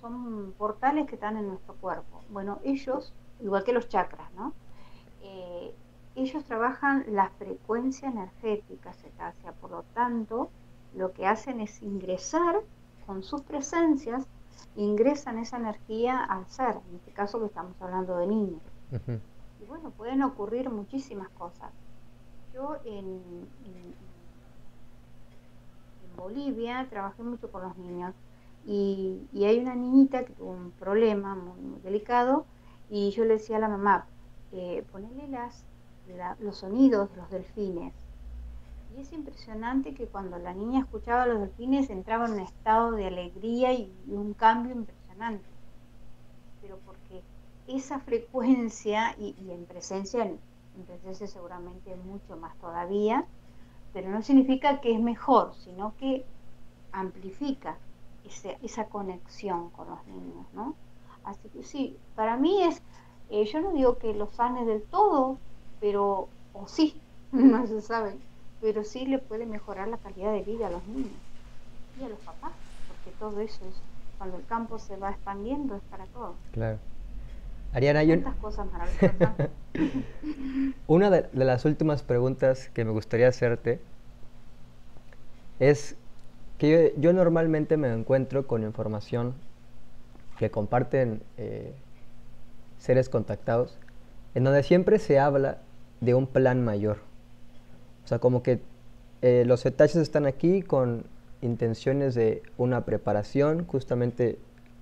son 0.00 0.54
portales 0.56 1.06
que 1.06 1.16
están 1.16 1.36
en 1.36 1.48
nuestro 1.48 1.74
cuerpo. 1.74 2.22
Bueno, 2.30 2.58
ellos, 2.64 3.12
igual 3.42 3.64
que 3.64 3.72
los 3.72 3.88
chakras, 3.88 4.32
¿no? 4.34 4.52
Eh, 5.22 5.74
ellos 6.16 6.44
trabajan 6.44 7.04
la 7.08 7.30
frecuencia 7.30 8.08
energética 8.08 8.92
cetácea, 8.92 9.52
por 9.52 9.70
lo 9.70 9.82
tanto, 9.94 10.50
lo 10.94 11.12
que 11.12 11.26
hacen 11.26 11.60
es 11.60 11.82
ingresar 11.82 12.60
con 13.06 13.22
sus 13.22 13.42
presencias, 13.42 14.26
ingresan 14.76 15.38
esa 15.38 15.56
energía 15.56 16.22
al 16.22 16.46
ser, 16.46 16.80
en 16.88 16.96
este 16.96 17.12
caso 17.12 17.38
que 17.40 17.46
estamos 17.46 17.80
hablando 17.80 18.16
de 18.18 18.26
niños. 18.26 18.62
Y 19.60 19.64
bueno, 19.66 19.90
pueden 19.90 20.22
ocurrir 20.22 20.70
muchísimas 20.70 21.28
cosas. 21.30 21.70
Yo 22.54 22.76
en, 22.84 23.20
en, 23.64 24.10
Bolivia 26.16 26.86
trabajé 26.90 27.22
mucho 27.22 27.50
con 27.50 27.62
los 27.62 27.76
niños 27.78 28.14
y, 28.66 29.22
hay 29.34 29.58
una 29.58 29.74
niñita 29.74 30.24
que 30.24 30.34
tuvo 30.34 30.50
un 30.50 30.70
problema 30.72 31.34
muy, 31.34 31.80
delicado 31.80 32.44
y 32.90 33.10
yo 33.12 33.24
le 33.24 33.34
decía 33.34 33.56
a 33.56 33.60
la 33.60 33.68
mamá, 33.68 34.06
eh, 34.52 34.84
ponerle 34.90 35.28
las, 35.28 35.64
los 36.40 36.56
sonidos 36.56 37.10
de 37.12 37.16
los 37.16 37.30
delfines. 37.30 37.94
Y 38.96 39.00
es 39.00 39.12
impresionante 39.12 39.94
que 39.94 40.08
cuando 40.08 40.38
la 40.38 40.52
niña 40.52 40.80
escuchaba 40.80 41.26
los 41.26 41.38
delfines 41.38 41.88
entraba 41.88 42.26
en 42.26 42.32
un 42.32 42.40
estado 42.40 42.90
de 42.92 43.06
alegría 43.06 43.72
y, 43.72 43.92
un 44.08 44.34
cambio 44.34 44.74
impresionante. 44.74 45.48
Pero 46.60 46.80
porque 46.84 47.22
esa 47.68 48.00
frecuencia, 48.00 49.14
y, 49.16 49.36
en 49.50 49.66
presencia, 49.66 50.24
en, 50.24 50.40
presencia 50.84 51.28
seguramente 51.28 51.94
mucho 51.94 52.36
más 52.36 52.56
todavía, 52.56 53.24
pero 53.92 54.10
no 54.10 54.22
significa 54.22 54.80
que 54.80 54.92
es 54.92 55.00
mejor, 55.00 55.54
sino 55.54 55.94
que 55.96 56.24
amplifica 56.90 57.78
esa 58.62 58.86
conexión 58.86 59.70
con 59.70 59.88
los 59.88 60.04
niños, 60.06 60.46
¿no? 60.52 60.74
Así 61.24 61.48
que 61.48 61.62
sí, 61.62 61.96
para 62.14 62.36
mí 62.36 62.62
es, 62.62 62.82
eh, 63.30 63.44
yo 63.44 63.60
no 63.60 63.72
digo 63.72 63.98
que 63.98 64.14
lo 64.14 64.26
sane 64.26 64.64
del 64.64 64.82
todo, 64.82 65.38
pero, 65.80 66.28
o 66.52 66.66
sí, 66.66 67.00
no 67.32 67.66
se 67.66 67.80
sabe, 67.80 68.16
pero 68.60 68.84
sí 68.84 69.06
le 69.06 69.18
puede 69.18 69.46
mejorar 69.46 69.88
la 69.88 69.98
calidad 69.98 70.32
de 70.32 70.42
vida 70.42 70.68
a 70.68 70.70
los 70.70 70.86
niños 70.86 71.12
y 72.00 72.04
a 72.04 72.08
los 72.08 72.18
papás, 72.20 72.52
porque 72.88 73.16
todo 73.18 73.40
eso 73.40 73.64
es, 73.66 73.74
cuando 74.18 74.36
el 74.36 74.46
campo 74.46 74.78
se 74.78 74.96
va 74.96 75.10
expandiendo, 75.10 75.76
es 75.76 75.82
para 75.90 76.04
todos. 76.06 76.36
Claro. 76.52 76.78
Ariana, 77.72 78.00
hay 78.00 78.20
cosas 78.40 78.70
maravillosas. 78.70 79.50
Una 80.86 81.10
de, 81.10 81.28
las 81.32 81.64
últimas 81.64 82.02
preguntas 82.02 82.68
que 82.74 82.84
me 82.84 82.90
gustaría 82.90 83.28
hacerte 83.28 83.80
es 85.60 85.96
que 86.58 86.94
yo, 86.98 87.12
normalmente 87.12 87.76
me 87.76 87.92
encuentro 87.92 88.46
con 88.46 88.64
información 88.64 89.34
que 90.40 90.50
comparten 90.50 91.20
eh, 91.36 91.74
seres 92.78 93.10
contactados, 93.10 93.76
en 94.34 94.42
donde 94.42 94.62
siempre 94.62 94.98
se 94.98 95.18
habla 95.18 95.58
de 96.00 96.14
un 96.14 96.26
plan 96.26 96.64
mayor. 96.64 96.96
O 98.06 98.08
sea, 98.08 98.20
como 98.20 98.42
que 98.42 98.62
eh, 99.20 99.44
los 99.46 99.60
cetáceos 99.60 100.00
están 100.00 100.24
aquí 100.24 100.62
con 100.62 101.04
intenciones 101.42 102.14
de 102.14 102.42
una 102.56 102.86
preparación, 102.86 103.66
justamente, 103.66 104.38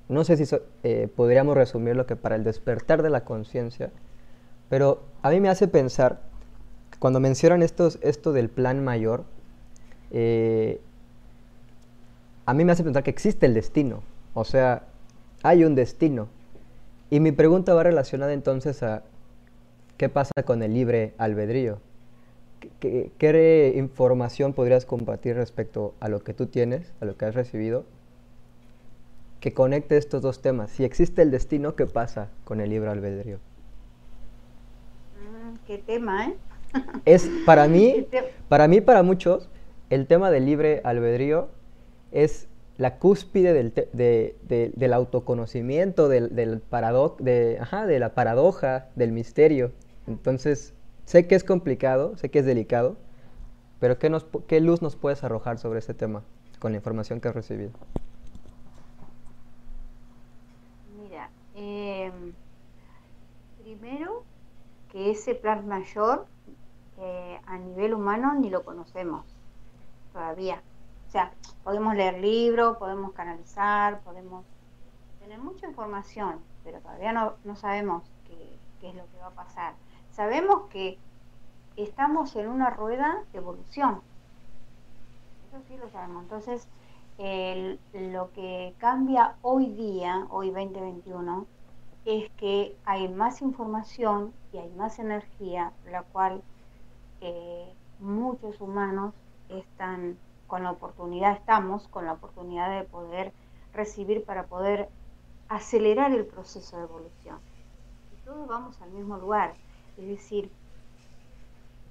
no 0.09 0.22
sé 0.22 0.36
si 0.36 0.56
eh, 0.84 1.09
podríamos 1.16 1.56
resumir 1.56 1.96
lo 1.96 2.06
que 2.06 2.14
para 2.14 2.36
el 2.36 2.44
despertar 2.44 3.02
de 3.02 3.11
la 3.11 3.24
conciencia, 3.24 3.90
pero 4.68 5.02
a 5.22 5.30
mí 5.30 5.40
me 5.40 5.48
hace 5.48 5.66
pensar, 5.66 6.20
cuando 7.00 7.18
mencionan 7.18 7.64
estos, 7.64 7.98
esto 8.02 8.32
del 8.32 8.48
plan 8.48 8.84
mayor, 8.84 9.24
eh, 10.12 10.80
a 12.46 12.54
mí 12.54 12.64
me 12.64 12.70
hace 12.70 12.84
pensar 12.84 13.02
que 13.02 13.11
existe 13.11 13.46
el 13.46 13.54
destino, 13.54 14.04
o 14.34 14.44
sea, 14.44 14.84
hay 15.43 15.64
un 15.64 15.74
destino. 15.74 16.28
Y 17.11 17.20
mi 17.20 17.32
pregunta 17.32 17.74
va 17.74 17.82
relacionada 17.82 18.32
entonces 18.32 18.82
a 18.82 19.03
qué 19.97 20.09
pasa 20.09 20.32
con 20.45 20.62
el 20.62 20.74
libre 20.74 21.14
albedrío. 21.18 21.80
¿Qué, 22.80 23.74
información 23.76 24.53
podrías 24.53 24.84
compartir 24.84 25.36
respecto 25.36 25.95
a 26.01 26.09
lo 26.09 26.22
que 26.22 26.34
tú 26.34 26.47
tienes, 26.47 26.93
a 27.01 27.05
lo 27.05 27.16
que 27.16 27.24
has 27.24 27.34
recibido, 27.34 27.84
que 29.41 29.53
conecte 29.53 29.97
estos 29.97 30.22
dos 30.22 30.43
temas? 30.43 30.70
Si 30.70 30.84
existe 30.84 31.22
el 31.22 31.30
destino, 31.30 31.76
¿qué 31.76 31.86
pasa 31.86 32.28
con 32.45 32.61
el 32.61 32.70
libre 32.70 32.91
albedrío? 32.91 33.39
Mm, 35.18 35.55
¿Qué 35.66 35.78
tema, 35.78 36.28
eh? 36.28 36.36
es 37.05 37.30
para 37.47 37.68
mí, 37.68 38.07
para 38.49 38.68
mí, 38.68 38.80
para 38.80 39.03
muchos, 39.03 39.49
el 39.89 40.07
tema 40.07 40.30
del 40.30 40.45
libre 40.45 40.80
albedrío 40.84 41.49
es 42.12 42.49
la 42.79 42.99
cúspide 42.99 43.53
del, 43.53 44.93
autoconocimiento, 44.93 46.09
del, 46.09 46.35
del 46.35 46.62
de, 47.18 47.59
de 47.87 47.99
la 47.99 48.14
paradoja, 48.14 48.87
del 48.95 49.11
misterio. 49.11 49.72
Entonces, 50.07 50.74
sé 51.05 51.26
que 51.26 51.35
es 51.35 51.43
complicado, 51.43 52.16
sé 52.16 52.31
que 52.31 52.39
es 52.39 52.47
delicado, 52.47 52.97
pero 53.81 53.99
¿qué, 53.99 54.11
nos, 54.11 54.26
qué 54.47 54.61
luz 54.61 54.81
nos 54.81 54.95
puedes 54.95 55.24
arrojar 55.24 55.59
sobre 55.59 55.81
este 55.81 55.93
tema 55.93 56.22
con 56.61 56.70
la 56.70 56.79
información 56.79 57.20
que 57.20 57.29
has 57.29 57.35
recibido? 57.35 57.72
Mira, 61.03 61.31
em, 61.57 62.33
primero 63.62 64.22
que 64.93 65.11
ese 65.11 65.35
plan 65.35 65.66
mayor 65.66 66.26
eh, 67.01 67.41
a 67.45 67.59
nivel 67.59 67.95
humano 67.95 68.35
ni 68.35 68.51
lo 68.51 68.64
conocemos 68.64 69.24
todavía. 70.12 70.62
O 71.09 71.11
sea, 71.11 71.32
podemos 71.64 71.94
leer 71.94 72.18
libros, 72.20 72.76
podemos 72.76 73.12
canalizar, 73.12 74.00
podemos 74.00 74.44
tener 75.20 75.38
mucha 75.38 75.66
información, 75.66 76.38
pero 76.64 76.80
todavía 76.80 77.12
no, 77.12 77.32
no 77.44 77.56
sabemos 77.56 78.04
qué, 78.26 78.88
es 78.88 78.94
lo 78.94 79.06
que 79.06 79.16
va 79.18 79.28
a 79.28 79.30
pasar. 79.30 79.72
Sabemos 80.11 80.68
que 80.68 80.98
estamos 81.76 82.36
en 82.36 82.48
una 82.48 82.68
rueda 82.68 83.24
de 83.32 83.38
evolución. 83.38 84.02
Eso 85.48 85.62
sí 85.66 85.78
lo 85.78 85.88
sabemos. 85.88 86.24
Entonces, 86.24 86.68
lo 87.94 88.30
que 88.32 88.74
cambia 88.76 89.36
hoy 89.40 89.66
día, 89.72 90.26
hoy 90.28 90.50
2021, 90.50 91.46
es 92.04 92.30
que 92.32 92.76
hay 92.84 93.09
más 93.09 93.40
información 93.40 94.34
y 94.52 94.59
hay 94.59 94.68
más 94.72 94.98
energía, 94.98 95.72
la 95.90 96.02
cual 96.02 96.42
eh, 97.22 97.72
muchos 97.98 98.61
humanos 98.61 99.14
están 99.48 100.18
con 100.49 100.64
la 100.64 100.72
oportunidad, 100.72 101.34
estamos 101.34 101.86
con 101.86 102.07
la 102.07 102.14
oportunidad 102.14 102.76
de 102.76 102.84
poder 102.84 103.32
recibir 103.72 104.24
para 104.24 104.46
poder 104.46 104.88
acelerar 105.49 106.11
el 106.12 106.26
proceso 106.26 106.76
de 106.78 106.84
evolución. 106.84 107.38
Y 108.12 108.24
todos 108.24 108.49
vamos 108.49 108.80
al 108.82 108.90
mismo 108.90 109.16
lugar, 109.18 109.55
es 109.96 110.09
decir, 110.09 110.51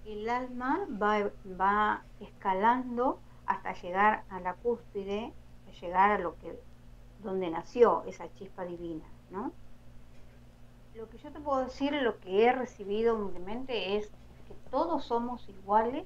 el 0.05 0.27
alma 0.29 0.85
va, 1.01 1.29
va 1.59 2.03
escalando 2.19 3.19
hasta 3.45 3.73
llegar 3.73 4.23
a 4.29 4.41
la 4.41 4.55
cúspide, 4.55 5.31
llegar 5.81 6.11
a 6.11 6.19
lo 6.19 6.37
que 6.39 6.59
donde 7.23 7.49
nació 7.49 8.03
esa 8.05 8.31
chispa 8.33 8.65
divina, 8.65 9.05
¿no? 9.31 9.51
Lo 10.95 11.09
que 11.09 11.17
yo 11.17 11.31
te 11.31 11.39
puedo 11.39 11.59
decir, 11.59 11.93
lo 11.93 12.19
que 12.19 12.45
he 12.45 12.51
recibido 12.51 13.15
humildemente 13.15 13.97
es 13.97 14.07
que 14.47 14.55
todos 14.71 15.05
somos 15.05 15.47
iguales 15.49 16.05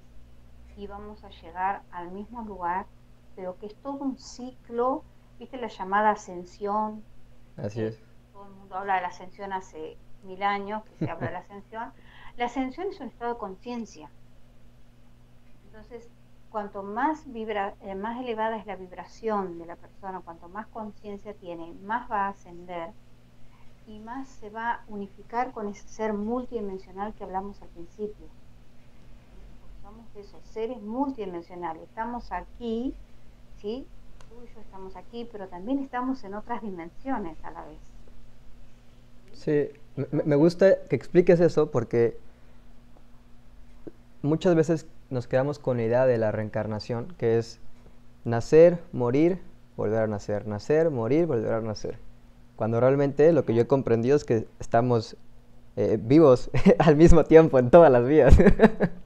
y 0.75 0.87
vamos 0.87 1.23
a 1.23 1.29
llegar 1.29 1.83
al 1.91 2.11
mismo 2.11 2.41
lugar, 2.41 2.85
pero 3.35 3.57
que 3.57 3.67
es 3.67 3.75
todo 3.75 3.93
un 3.93 4.17
ciclo, 4.17 5.03
viste 5.39 5.57
la 5.57 5.67
llamada 5.67 6.11
ascensión. 6.11 7.03
Así 7.57 7.81
es. 7.81 7.99
Todo 8.33 8.45
el 8.45 8.53
mundo 8.53 8.75
habla 8.75 8.95
de 8.95 9.01
la 9.01 9.07
ascensión 9.07 9.53
hace 9.53 9.97
mil 10.23 10.41
años, 10.43 10.83
que 10.83 11.05
se 11.05 11.11
habla 11.11 11.27
de 11.27 11.33
la 11.33 11.39
ascensión. 11.39 11.91
La 12.37 12.45
ascensión 12.45 12.87
es 12.87 12.99
un 13.01 13.07
estado 13.07 13.33
de 13.33 13.39
conciencia. 13.39 14.09
Entonces, 15.65 16.09
cuanto 16.49 16.81
más, 16.81 17.29
vibra, 17.31 17.75
eh, 17.81 17.93
más 17.93 18.21
elevada 18.21 18.55
es 18.55 18.65
la 18.65 18.77
vibración 18.77 19.59
de 19.59 19.65
la 19.65 19.75
persona, 19.75 20.21
cuanto 20.21 20.47
más 20.47 20.65
conciencia 20.67 21.33
tiene, 21.33 21.73
más 21.83 22.09
va 22.09 22.27
a 22.27 22.29
ascender 22.29 22.93
y 23.85 23.99
más 23.99 24.29
se 24.29 24.49
va 24.49 24.71
a 24.71 24.83
unificar 24.87 25.51
con 25.51 25.67
ese 25.67 25.85
ser 25.89 26.13
multidimensional 26.13 27.13
que 27.13 27.25
hablamos 27.25 27.61
al 27.61 27.67
principio 27.67 28.27
somos 29.91 30.15
esos 30.15 30.41
seres 30.51 30.81
multidimensionales. 30.81 31.83
Estamos 31.83 32.31
aquí, 32.31 32.93
¿sí? 33.61 33.85
Tú 34.29 34.35
y 34.43 34.53
yo 34.53 34.61
estamos 34.61 34.95
aquí, 34.95 35.27
pero 35.31 35.47
también 35.47 35.79
estamos 35.79 36.23
en 36.23 36.33
otras 36.33 36.61
dimensiones 36.61 37.37
a 37.43 37.51
la 37.51 37.65
vez. 37.65 37.79
Sí, 39.33 39.69
me, 40.11 40.35
gusta 40.35 40.83
que 40.87 40.95
expliques 40.95 41.39
eso 41.39 41.71
porque 41.71 42.17
muchas 44.21 44.55
veces 44.55 44.85
nos 45.09 45.27
quedamos 45.27 45.59
con 45.59 45.77
la 45.77 45.83
idea 45.83 46.05
de 46.05 46.17
la 46.17 46.31
reencarnación, 46.31 47.13
que 47.17 47.37
es 47.37 47.59
nacer, 48.23 48.81
morir, 48.93 49.39
volver 49.75 50.03
a 50.03 50.07
nacer, 50.07 50.47
nacer, 50.47 50.89
morir, 50.89 51.25
volver 51.25 51.53
a 51.53 51.61
nacer. 51.61 51.97
Cuando 52.55 52.79
realmente 52.79 53.31
lo 53.33 53.45
que 53.45 53.53
yo 53.53 53.63
he 53.63 53.67
comprendido 53.67 54.15
es 54.15 54.23
que 54.23 54.47
estamos 54.59 55.17
eh, 55.75 55.97
vivos 55.99 56.51
al 56.79 56.95
mismo 56.95 57.25
tiempo 57.25 57.57
en 57.59 57.69
todas 57.69 57.91
las 57.91 58.05
vías. 58.05 58.37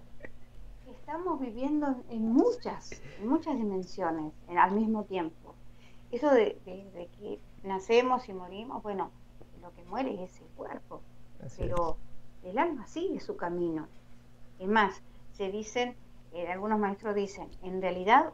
Estamos 1.36 1.54
viviendo 1.54 2.04
en 2.12 2.32
muchas, 2.32 2.92
en 3.20 3.28
muchas 3.28 3.58
dimensiones 3.58 4.32
al 4.58 4.72
mismo 4.72 5.04
tiempo. 5.04 5.54
Eso 6.10 6.32
de, 6.32 6.58
que 6.64 7.42
nacemos 7.62 8.30
y 8.30 8.34
morimos, 8.34 8.82
bueno, 8.82 9.12
lo 9.62 9.74
que 9.74 9.84
muere 9.84 10.24
es 10.24 10.40
el 10.40 10.48
cuerpo, 10.56 11.02
pero 11.58 11.98
el 12.42 12.58
alma 12.58 12.88
sigue 12.88 13.20
su 13.20 13.36
camino. 13.36 13.90
Es 14.60 14.70
más, 14.70 15.04
se 15.34 15.52
dicen, 15.52 15.98
eh, 16.32 16.48
algunos 16.48 16.80
maestros 16.80 17.14
dicen, 17.14 17.50
en 17.64 17.82
realidad 17.82 18.32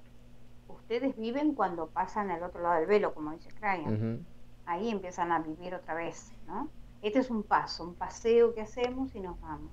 ustedes 0.67 1.17
viven 1.17 1.55
cuando 1.55 1.87
pasan 1.87 2.29
al 2.29 2.43
otro 2.43 2.61
lado 2.61 2.75
del 2.75 2.85
velo, 2.85 3.15
como 3.15 3.31
dice 3.31 3.49
Krayan. 3.49 4.23
Ahí 4.67 4.91
empiezan 4.91 5.31
a 5.31 5.39
vivir 5.39 5.73
otra 5.73 5.95
vez, 5.95 6.33
¿no? 6.45 6.69
Este 7.01 7.17
es 7.17 7.31
un 7.31 7.41
paso, 7.41 7.83
un 7.83 7.95
paseo 7.95 8.53
que 8.53 8.61
hacemos 8.61 9.15
y 9.15 9.21
nos 9.21 9.41
vamos. 9.41 9.71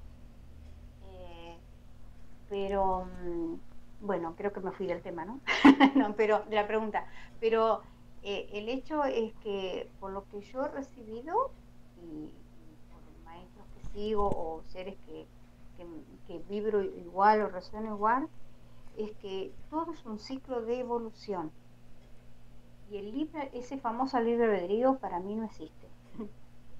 Pero, 2.48 3.06
mm, 3.24 3.54
bueno, 4.00 4.34
creo 4.36 4.52
que 4.52 4.60
me 4.60 4.72
fui 4.72 4.86
del 4.86 5.02
tema, 5.02 5.24
¿no? 5.24 5.40
no 5.96 6.14
pero 6.14 6.44
de 6.48 6.56
la 6.56 6.66
pregunta. 6.66 7.06
Pero 7.40 7.82
eh, 8.22 8.48
el 8.52 8.68
hecho 8.68 9.04
es 9.04 9.32
que 9.42 9.88
por 10.00 10.12
lo 10.12 10.28
que 10.28 10.40
yo 10.40 10.64
he 10.64 10.68
recibido 10.68 11.50
y, 12.02 12.32
por 12.90 13.24
maestros 13.24 13.66
que 13.74 13.84
sigo 13.90 14.28
o 14.28 14.62
seres 14.68 14.96
que, 15.06 15.26
que, 16.26 16.38
vibro 16.48 16.82
igual 16.82 17.42
o 17.42 17.48
resueno 17.48 17.94
igual, 17.94 18.28
es 18.96 19.12
que 19.12 19.52
todo 19.70 19.92
es 19.92 20.04
un 20.04 20.18
ciclo 20.18 20.62
de 20.62 20.80
evolución. 20.80 21.52
Y 22.90 22.96
el 22.96 23.12
libre, 23.12 23.50
ese 23.52 23.78
famoso 23.78 24.18
libre 24.20 24.46
albedrío 24.46 24.98
para 24.98 25.20
mí 25.20 25.34
no 25.34 25.44
existe 25.44 25.88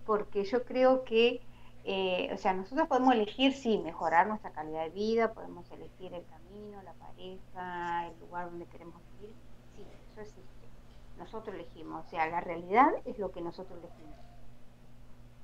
porque 0.06 0.44
yo 0.44 0.64
creo 0.64 1.04
que, 1.04 1.40
eh, 1.84 2.30
o 2.32 2.36
sea, 2.36 2.52
nosotros 2.52 2.88
podemos 2.88 3.14
elegir, 3.14 3.52
sí, 3.52 3.78
mejorar 3.78 4.26
nuestra 4.26 4.50
calidad 4.50 4.82
de 4.84 4.90
vida, 4.90 5.32
podemos 5.32 5.70
elegir 5.70 6.12
el 6.12 6.24
camino, 6.26 6.82
la 6.82 6.92
pareja, 6.94 8.06
el 8.08 8.20
lugar 8.20 8.50
donde 8.50 8.66
queremos 8.66 9.00
vivir, 9.14 9.34
sí, 9.76 9.86
eso 10.12 10.20
existe. 10.20 10.68
Nosotros 11.16 11.54
elegimos, 11.54 12.06
o 12.06 12.08
sea, 12.08 12.26
la 12.28 12.40
realidad 12.40 12.88
es 13.04 13.18
lo 13.18 13.30
que 13.30 13.40
nosotros 13.40 13.78
elegimos. 13.78 14.16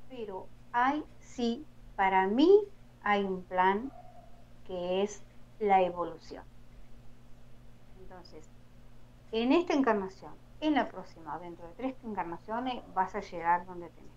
Pero 0.09 0.47
hay, 0.72 1.05
sí, 1.20 1.66
para 1.97 2.26
mí 2.26 2.61
hay 3.03 3.24
un 3.24 3.43
plan 3.43 3.91
que 4.66 5.03
es 5.03 5.22
la 5.59 5.82
evolución. 5.82 6.45
Entonces, 8.01 8.49
en 9.32 9.53
esta 9.53 9.74
encarnación, 9.74 10.32
en 10.61 10.74
la 10.74 10.89
próxima, 10.89 11.39
dentro 11.39 11.66
de 11.68 11.74
tres 11.74 11.95
encarnaciones, 12.05 12.82
vas 12.95 13.14
a 13.14 13.20
llegar 13.20 13.66
donde 13.66 13.89
tenés 13.89 14.14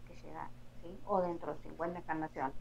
o 1.06 1.22
dentro 1.22 1.54
de 1.54 1.62
50 1.62 2.00
encarnaciones. 2.00 2.56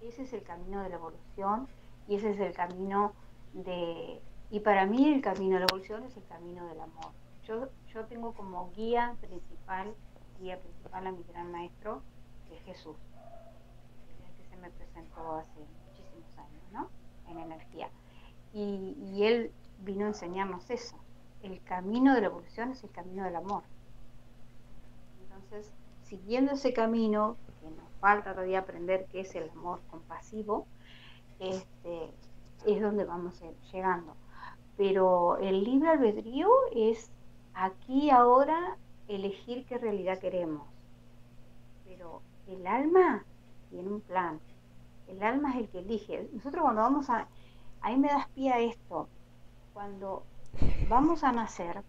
Ese 0.00 0.22
es 0.22 0.32
el 0.32 0.42
camino 0.42 0.82
de 0.82 0.88
la 0.88 0.96
evolución 0.96 1.68
y 2.08 2.16
ese 2.16 2.30
es 2.30 2.40
el 2.40 2.52
camino 2.52 3.12
de... 3.52 4.20
Y 4.50 4.60
para 4.60 4.86
mí 4.86 5.12
el 5.12 5.22
camino 5.22 5.54
de 5.54 5.60
la 5.60 5.66
evolución 5.70 6.04
es 6.04 6.16
el 6.16 6.24
camino 6.26 6.66
del 6.66 6.80
amor. 6.80 7.12
Yo, 7.44 7.68
yo 7.92 8.04
tengo 8.06 8.32
como 8.34 8.70
guía 8.72 9.16
principal, 9.20 9.94
guía 10.40 10.58
principal 10.60 11.06
a 11.06 11.12
mi 11.12 11.22
gran 11.24 11.50
maestro, 11.50 12.02
que 12.48 12.56
es 12.56 12.62
Jesús, 12.64 12.96
que 14.36 14.44
se 14.44 14.56
me 14.56 14.70
presentó 14.70 15.36
hace 15.36 15.60
muchísimos 15.88 16.38
años, 16.38 16.62
¿no? 16.72 16.88
En 17.28 17.38
energía. 17.38 17.88
Y, 18.52 18.96
y 19.12 19.24
él 19.24 19.52
vino 19.80 20.04
a 20.04 20.08
enseñarnos 20.08 20.70
eso. 20.70 20.96
El 21.42 21.62
camino 21.62 22.14
de 22.14 22.20
la 22.20 22.26
evolución 22.28 22.70
es 22.70 22.82
el 22.84 22.90
camino 22.90 23.24
del 23.24 23.36
amor. 23.36 23.64
Entonces, 25.22 25.72
siguiendo 26.08 26.52
ese 26.52 26.72
camino, 26.72 27.36
que 27.60 27.68
nos 27.70 27.90
falta 28.00 28.32
todavía 28.32 28.60
aprender 28.60 29.06
qué 29.10 29.20
es 29.20 29.34
el 29.34 29.50
amor 29.50 29.80
compasivo, 29.90 30.66
este, 31.38 32.10
es 32.66 32.80
donde 32.80 33.04
vamos 33.04 33.40
a 33.42 33.46
ir 33.46 33.56
llegando. 33.72 34.14
Pero 34.76 35.38
el 35.38 35.64
libre 35.64 35.90
albedrío 35.90 36.48
es 36.74 37.10
aquí 37.54 38.10
ahora 38.10 38.76
elegir 39.08 39.64
qué 39.66 39.78
realidad 39.78 40.18
queremos. 40.18 40.62
Pero 41.84 42.22
el 42.46 42.66
alma 42.66 43.24
tiene 43.70 43.88
un 43.88 44.00
plan. 44.00 44.40
El 45.08 45.22
alma 45.22 45.50
es 45.50 45.56
el 45.56 45.68
que 45.68 45.78
elige. 45.78 46.28
Nosotros 46.32 46.62
cuando 46.62 46.82
vamos 46.82 47.10
a... 47.10 47.28
Ahí 47.80 47.96
me 47.96 48.08
das 48.08 48.28
pie 48.28 48.52
a 48.52 48.60
esto. 48.60 49.08
Cuando 49.72 50.24
vamos 50.88 51.24
a 51.24 51.32
nacer... 51.32 51.82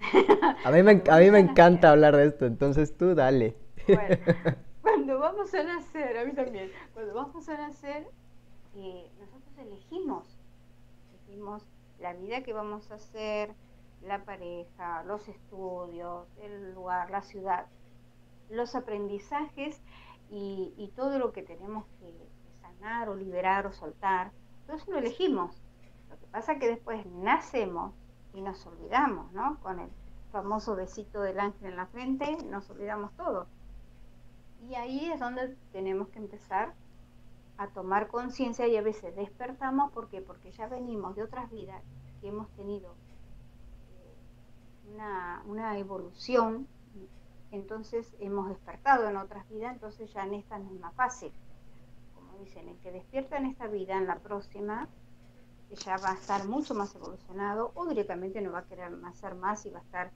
a 0.64 0.70
mí 0.70 0.82
me, 0.82 1.02
a 1.10 1.18
mí 1.18 1.30
me 1.30 1.38
encanta 1.38 1.90
hablar 1.90 2.16
de 2.16 2.26
esto, 2.26 2.46
entonces 2.46 2.96
tú 2.96 3.14
dale. 3.14 3.61
Bueno, 3.86 4.16
cuando 4.82 5.18
vamos 5.18 5.54
a 5.54 5.62
nacer, 5.62 6.16
a 6.18 6.24
mí 6.24 6.32
también, 6.32 6.70
cuando 6.94 7.14
vamos 7.14 7.48
a 7.48 7.56
nacer, 7.56 8.08
eh, 8.74 9.10
nosotros 9.18 9.58
elegimos, 9.58 10.38
elegimos 11.10 11.66
la 11.98 12.12
vida 12.14 12.42
que 12.42 12.52
vamos 12.52 12.90
a 12.90 12.94
hacer, 12.94 13.54
la 14.02 14.24
pareja, 14.24 15.04
los 15.04 15.28
estudios, 15.28 16.26
el 16.40 16.74
lugar, 16.74 17.10
la 17.10 17.22
ciudad, 17.22 17.66
los 18.50 18.74
aprendizajes 18.74 19.80
y, 20.30 20.92
todo 20.96 21.18
lo 21.18 21.32
que 21.32 21.42
tenemos 21.42 21.86
que 22.00 22.14
sanar 22.60 23.08
o 23.08 23.14
liberar 23.14 23.66
o 23.66 23.72
soltar, 23.72 24.32
todo 24.66 24.76
eso 24.76 24.90
lo 24.90 24.98
elegimos. 24.98 25.62
Lo 26.10 26.18
que 26.18 26.26
pasa 26.26 26.52
es 26.52 26.58
que 26.58 26.68
después 26.68 27.04
nacemos 27.06 27.94
y 28.34 28.40
nos 28.40 28.66
olvidamos, 28.66 29.32
¿no? 29.32 29.58
Con 29.60 29.78
el 29.78 29.90
famoso 30.32 30.74
besito 30.74 31.20
del 31.20 31.38
ángel 31.38 31.70
en 31.70 31.76
la 31.76 31.86
frente, 31.86 32.36
nos 32.44 32.68
olvidamos 32.70 33.12
todo. 33.16 33.46
Y 34.68 34.74
ahí 34.74 35.10
es 35.10 35.20
donde 35.20 35.56
tenemos 35.72 36.08
que 36.08 36.18
empezar 36.18 36.74
a 37.58 37.68
tomar 37.68 38.08
conciencia 38.08 38.66
y 38.66 38.76
a 38.76 38.82
veces 38.82 39.14
despertamos 39.14 39.92
porque 39.92 40.20
porque 40.20 40.50
ya 40.52 40.66
venimos 40.66 41.14
de 41.14 41.22
otras 41.22 41.50
vidas 41.50 41.82
que 42.20 42.28
hemos 42.28 42.48
tenido 42.56 42.94
eh, 43.90 44.92
una, 44.92 45.42
una 45.46 45.78
evolución 45.78 46.66
entonces 47.50 48.14
hemos 48.18 48.48
despertado 48.48 49.08
en 49.08 49.16
otras 49.16 49.48
vidas 49.48 49.74
entonces 49.74 50.12
ya 50.12 50.24
en 50.24 50.34
esta 50.34 50.58
no 50.58 50.72
es 50.72 50.80
más 50.80 50.94
fácil 50.94 51.32
como 52.14 52.38
dicen 52.38 52.68
el 52.68 52.78
que 52.78 52.90
despierta 52.90 53.36
en 53.36 53.46
esta 53.46 53.66
vida 53.66 53.96
en 53.96 54.06
la 54.06 54.18
próxima 54.18 54.88
ya 55.84 55.96
va 55.98 56.10
a 56.10 56.14
estar 56.14 56.46
mucho 56.46 56.74
más 56.74 56.94
evolucionado 56.94 57.72
o 57.74 57.86
directamente 57.86 58.40
no 58.40 58.52
va 58.52 58.60
a 58.60 58.66
querer 58.66 58.92
hacer 59.06 59.34
más 59.34 59.64
y 59.66 59.70
va 59.70 59.78
a 59.78 59.82
estar 59.82 60.10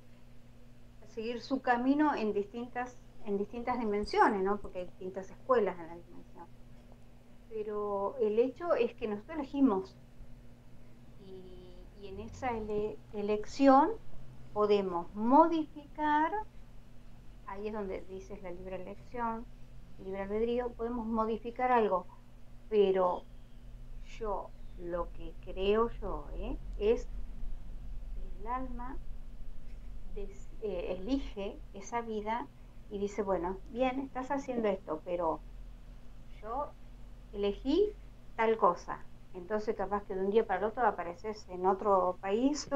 a 1.03 1.07
seguir 1.09 1.41
su 1.41 1.61
camino 1.61 2.15
en 2.15 2.33
distintas 2.33 2.97
en 3.27 3.37
distintas 3.39 3.79
dimensiones, 3.79 4.43
¿no? 4.43 4.59
Porque 4.59 4.79
hay 4.81 4.85
distintas 4.87 5.29
escuelas 5.31 5.79
en 5.79 5.89
la 5.89 5.97
dimensión. 5.97 6.47
Pero 7.51 8.17
el 8.21 8.39
hecho 8.39 8.75
es 8.75 8.95
que 8.95 9.09
nosotros 9.09 9.39
elegimos 9.39 9.97
y, 11.25 12.07
en 12.07 12.21
esa 12.21 12.51
elección 13.13 13.91
podemos 14.53 15.13
modificar, 15.15 16.31
ahí 17.47 17.67
es 17.67 17.75
donde 17.75 18.03
dices 18.03 18.41
la 18.43 18.53
libre 18.53 18.77
elección, 18.77 19.45
libre 19.99 20.23
albedrío, 20.23 20.71
podemos 20.73 21.05
modificar 21.05 21.73
algo, 21.73 22.07
pero 22.69 23.25
yo 24.19 24.51
lo 24.79 25.11
que 25.15 25.35
creo 25.41 25.91
yo 26.01 26.27
¿eh? 26.35 26.57
es 26.79 27.09
el 28.39 28.47
alma 28.47 28.97
eh, 30.15 30.97
elige 30.99 31.59
esa 31.75 32.01
vida 32.03 32.47
y 32.91 32.99
dice, 32.99 33.23
bueno, 33.23 33.59
bien, 33.71 34.01
estás 34.01 34.31
haciendo 34.31 34.69
esto, 34.69 35.01
pero 35.05 35.41
yo 36.41 36.73
elegí 37.33 37.93
tal 38.37 38.57
cosa. 38.57 39.05
Entonces 39.35 39.77
capaz 39.77 40.05
que 40.05 40.15
de 40.15 40.21
un 40.21 40.31
día 40.31 40.47
para 40.47 40.61
el 40.61 40.65
otro 40.67 40.87
apareces 40.87 41.47
en 41.49 41.67
otro 41.67 42.17
país 42.21 42.69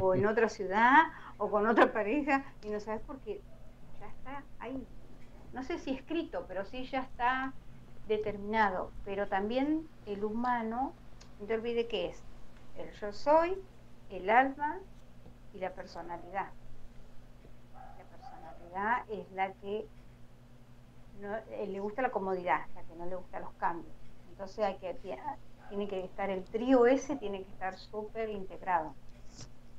o 0.00 0.14
en 0.14 0.26
otra 0.26 0.48
ciudad 0.48 1.04
o 1.38 1.50
con 1.50 1.66
otra 1.66 1.92
pareja 1.92 2.44
y 2.62 2.68
no 2.68 2.78
sabes 2.78 3.02
por 3.02 3.18
qué 3.20 3.40
ya 3.98 4.06
está 4.06 4.44
ahí. 4.60 4.86
No 5.52 5.62
sé 5.64 5.78
si 5.78 5.92
escrito, 5.92 6.44
pero 6.46 6.64
sí 6.64 6.84
ya 6.84 7.00
está 7.00 7.52
determinado. 8.06 8.92
Pero 9.04 9.26
también 9.26 9.88
el 10.06 10.24
humano, 10.24 10.92
no 11.40 11.46
te 11.46 11.54
olvides 11.54 11.86
qué 11.88 12.06
es 12.06 12.22
el 12.76 12.92
yo 12.92 13.12
soy, 13.12 13.56
el 14.10 14.30
alma 14.30 14.78
y 15.54 15.58
la 15.58 15.72
personalidad 15.74 16.50
es 19.08 19.30
la 19.32 19.52
que 19.54 19.88
eh, 21.22 21.66
le 21.66 21.80
gusta 21.80 22.02
la 22.02 22.10
comodidad, 22.10 22.66
la 22.74 22.82
que 22.82 22.94
no 22.96 23.06
le 23.06 23.16
gusta 23.16 23.40
los 23.40 23.52
cambios. 23.54 23.94
Entonces 24.30 24.64
hay 24.64 24.76
que, 24.76 24.94
tiene 25.68 25.88
que 25.88 26.04
estar 26.04 26.30
el 26.30 26.44
trío 26.44 26.86
ese, 26.86 27.16
tiene 27.16 27.42
que 27.42 27.50
estar 27.50 27.76
súper 27.76 28.28
integrado. 28.28 28.94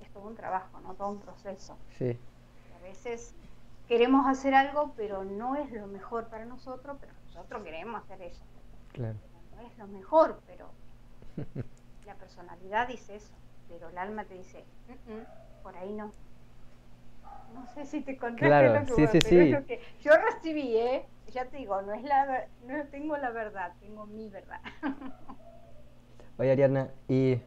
Es 0.01 0.09
todo 0.11 0.27
un 0.27 0.35
trabajo, 0.35 0.79
¿no? 0.81 0.93
Todo 0.95 1.09
un 1.09 1.19
proceso. 1.19 1.77
Sí. 1.97 2.17
A 2.79 2.83
veces 2.83 3.35
queremos 3.87 4.25
hacer 4.27 4.55
algo, 4.55 4.93
pero 4.95 5.23
no 5.23 5.55
es 5.55 5.71
lo 5.71 5.87
mejor 5.87 6.27
para 6.27 6.45
nosotros, 6.45 6.97
pero 6.99 7.13
nosotros 7.25 7.63
queremos 7.63 8.03
hacer 8.03 8.21
eso. 8.21 8.43
Claro. 8.93 9.17
No 9.55 9.61
es 9.61 9.77
lo 9.77 9.87
mejor, 9.87 10.41
pero 10.47 10.71
La 12.05 12.15
personalidad 12.15 12.87
dice 12.87 13.15
eso, 13.15 13.33
pero 13.67 13.89
el 13.89 13.97
alma 13.97 14.25
te 14.25 14.35
dice, 14.35 14.63
por 15.61 15.75
ahí 15.75 15.91
no. 15.91 16.11
No 17.53 17.65
sé 17.67 17.85
si 17.85 18.01
te 18.01 18.17
conté 18.17 18.45
claro, 18.45 18.73
lo 18.73 18.85
que, 18.85 19.07
sí, 19.07 19.07
sí, 19.07 19.21
sí. 19.21 19.55
que 19.65 19.79
yo 20.01 20.11
recibí, 20.31 20.77
¿eh? 20.77 21.05
Ya 21.33 21.45
te 21.45 21.57
digo, 21.57 21.81
no 21.81 21.93
es 21.93 22.03
la 22.03 22.47
no 22.65 22.85
tengo 22.89 23.17
la 23.17 23.31
verdad, 23.31 23.73
tengo 23.79 24.05
mi 24.05 24.29
verdad. 24.29 24.61
Oye, 26.37 26.51
Ariana, 26.51 26.89
y 27.07 27.39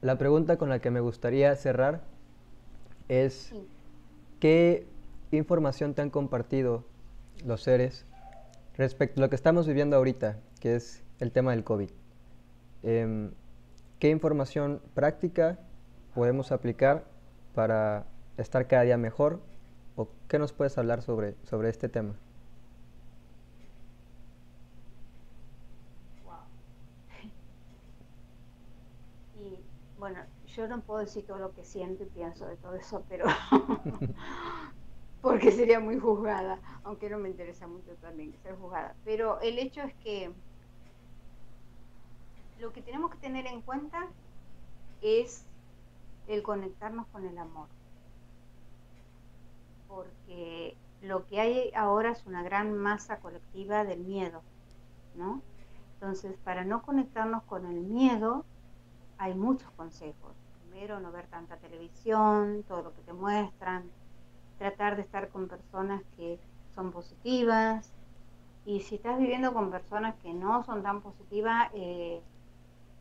la 0.00 0.16
pregunta 0.18 0.56
con 0.56 0.68
la 0.68 0.80
que 0.80 0.90
me 0.90 1.00
gustaría 1.00 1.54
cerrar 1.56 2.02
es 3.08 3.54
¿qué 4.40 4.86
información 5.30 5.94
te 5.94 6.02
han 6.02 6.10
compartido 6.10 6.84
los 7.44 7.62
seres 7.62 8.06
respecto 8.76 9.20
a 9.20 9.22
lo 9.22 9.30
que 9.30 9.36
estamos 9.36 9.66
viviendo 9.66 9.96
ahorita, 9.96 10.38
que 10.60 10.74
es 10.74 11.02
el 11.20 11.32
tema 11.32 11.52
del 11.52 11.64
COVID? 11.64 11.90
Em, 12.82 13.30
¿Qué 13.98 14.10
información 14.10 14.82
práctica 14.94 15.58
podemos 16.14 16.52
aplicar 16.52 17.04
para 17.54 18.04
estar 18.36 18.66
cada 18.66 18.82
día 18.82 18.96
mejor? 18.96 19.40
¿O 19.96 20.08
qué 20.28 20.38
nos 20.38 20.52
puedes 20.52 20.76
hablar 20.78 21.02
sobre, 21.02 21.36
sobre 21.44 21.68
este 21.70 21.88
tema? 21.88 22.14
Y 29.36 29.58
bueno, 29.98 30.20
yo 30.54 30.68
no 30.68 30.80
puedo 30.80 31.00
decir 31.00 31.26
todo 31.26 31.38
lo 31.38 31.52
que 31.52 31.64
siento 31.64 32.04
y 32.04 32.06
pienso 32.06 32.46
de 32.46 32.56
todo 32.56 32.74
eso, 32.74 33.04
pero 33.08 33.26
porque 35.22 35.50
sería 35.50 35.80
muy 35.80 35.98
juzgada, 35.98 36.60
aunque 36.84 37.10
no 37.10 37.18
me 37.18 37.28
interesa 37.28 37.66
mucho 37.66 37.94
también 37.96 38.34
ser 38.42 38.56
juzgada. 38.56 38.94
Pero 39.04 39.40
el 39.40 39.58
hecho 39.58 39.80
es 39.82 39.94
que 39.94 40.30
lo 42.58 42.72
que 42.72 42.82
tenemos 42.82 43.10
que 43.10 43.18
tener 43.18 43.46
en 43.46 43.62
cuenta 43.62 44.06
es 45.00 45.44
el 46.26 46.42
conectarnos 46.42 47.06
con 47.08 47.26
el 47.26 47.36
amor. 47.38 47.68
Porque 49.88 50.76
lo 51.02 51.26
que 51.26 51.40
hay 51.40 51.72
ahora 51.74 52.10
es 52.12 52.24
una 52.26 52.42
gran 52.42 52.74
masa 52.74 53.18
colectiva 53.18 53.84
del 53.84 54.00
miedo, 54.00 54.42
¿no? 55.14 55.42
Entonces, 55.94 56.36
para 56.44 56.64
no 56.64 56.82
conectarnos 56.82 57.42
con 57.44 57.66
el 57.66 57.80
miedo, 57.80 58.44
hay 59.18 59.34
muchos 59.34 59.70
consejos. 59.72 60.34
Primero, 60.62 61.00
no 61.00 61.12
ver 61.12 61.26
tanta 61.28 61.56
televisión, 61.56 62.64
todo 62.68 62.82
lo 62.82 62.94
que 62.94 63.02
te 63.02 63.12
muestran, 63.12 63.90
tratar 64.58 64.96
de 64.96 65.02
estar 65.02 65.28
con 65.28 65.48
personas 65.48 66.02
que 66.16 66.38
son 66.74 66.90
positivas. 66.90 67.92
Y 68.66 68.80
si 68.80 68.96
estás 68.96 69.18
viviendo 69.18 69.52
con 69.52 69.70
personas 69.70 70.14
que 70.16 70.32
no 70.32 70.64
son 70.64 70.82
tan 70.82 71.00
positivas, 71.00 71.70
eh, 71.74 72.22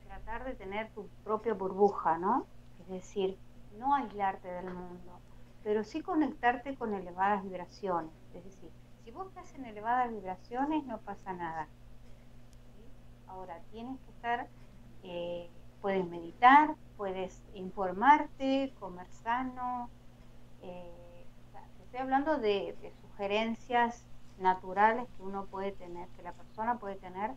tratar 0.06 0.44
de 0.46 0.54
tener 0.54 0.90
tu 0.92 1.08
propia 1.24 1.54
burbuja, 1.54 2.18
¿no? 2.18 2.46
Es 2.82 2.88
decir, 2.90 3.38
no 3.80 3.96
aislarte 3.96 4.48
del 4.48 4.66
mundo, 4.66 5.20
pero 5.64 5.84
sí 5.84 6.02
conectarte 6.02 6.76
con 6.76 6.94
elevadas 6.94 7.44
vibraciones. 7.44 8.12
Es 8.34 8.44
decir, 8.44 8.70
si 9.04 9.12
vos 9.12 9.28
estás 9.28 9.54
en 9.56 9.66
elevadas 9.66 10.12
vibraciones 10.12 10.86
no 10.86 11.00
pasa 11.00 11.34
nada. 11.34 11.68
Ahora, 13.28 13.60
tienes 13.72 14.00
que 14.02 14.12
estar, 14.12 14.48
eh, 15.04 15.50
puedes 15.82 16.06
meditar, 16.08 16.76
puedes 16.98 17.42
informarte, 17.54 18.74
comer 18.80 19.08
sano. 19.10 19.90
Eh, 20.62 21.26
estoy 21.84 22.00
hablando 22.00 22.38
de 22.38 22.76
sugerencias 23.02 24.06
naturales 24.40 25.08
que 25.16 25.24
uno 25.24 25.46
puede 25.46 25.72
tener, 25.72 26.08
que 26.10 26.24
la 26.24 26.34
persona 26.34 26.78
puede 26.78 26.96
tener 26.96 27.32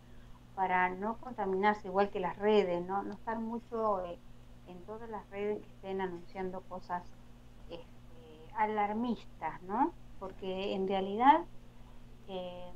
para 0.54 0.88
no 0.88 1.18
contaminarse, 1.18 1.88
igual 1.88 2.10
que 2.10 2.20
las 2.20 2.36
redes, 2.38 2.84
no, 2.86 3.02
no 3.02 3.12
estar 3.12 3.38
mucho 3.38 4.04
eh, 4.04 4.18
en 4.66 4.82
todas 4.84 5.08
las 5.10 5.28
redes 5.30 5.58
que 5.60 5.68
estén 5.68 6.00
anunciando 6.00 6.62
cosas 6.62 7.02
alarmistas, 8.56 9.62
¿no? 9.62 9.92
Porque 10.18 10.74
en 10.74 10.88
realidad 10.88 11.44
eh, 12.28 12.72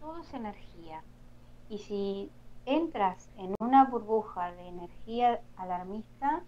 todo 0.00 0.18
es 0.18 0.34
energía. 0.34 1.02
Y 1.68 1.78
si 1.78 2.30
entras 2.66 3.28
en 3.36 3.54
una 3.60 3.84
burbuja 3.84 4.52
de 4.52 4.68
energía 4.68 5.40
alarmista, 5.56 6.42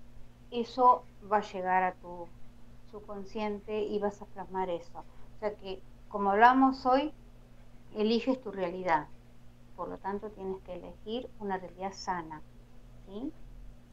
eso 0.51 1.05
va 1.31 1.39
a 1.39 1.53
llegar 1.53 1.83
a 1.83 1.95
tu 1.95 2.29
subconsciente 2.91 3.83
y 3.83 3.99
vas 3.99 4.21
a 4.23 4.27
plasmar 4.27 4.71
eso. 4.71 5.01
O 5.01 5.39
sea 5.41 5.55
que, 5.55 5.83
como 6.09 6.31
hablamos 6.31 6.87
hoy, 6.87 7.13
eliges 7.95 8.41
tu 8.41 8.53
realidad 8.53 9.09
por 9.77 9.89
lo 9.89 9.99
tanto 9.99 10.31
tienes 10.31 10.61
que 10.63 10.75
elegir 10.75 11.29
una 11.39 11.59
realidad 11.59 11.93
sana. 11.93 12.43
¿sí? 13.07 13.33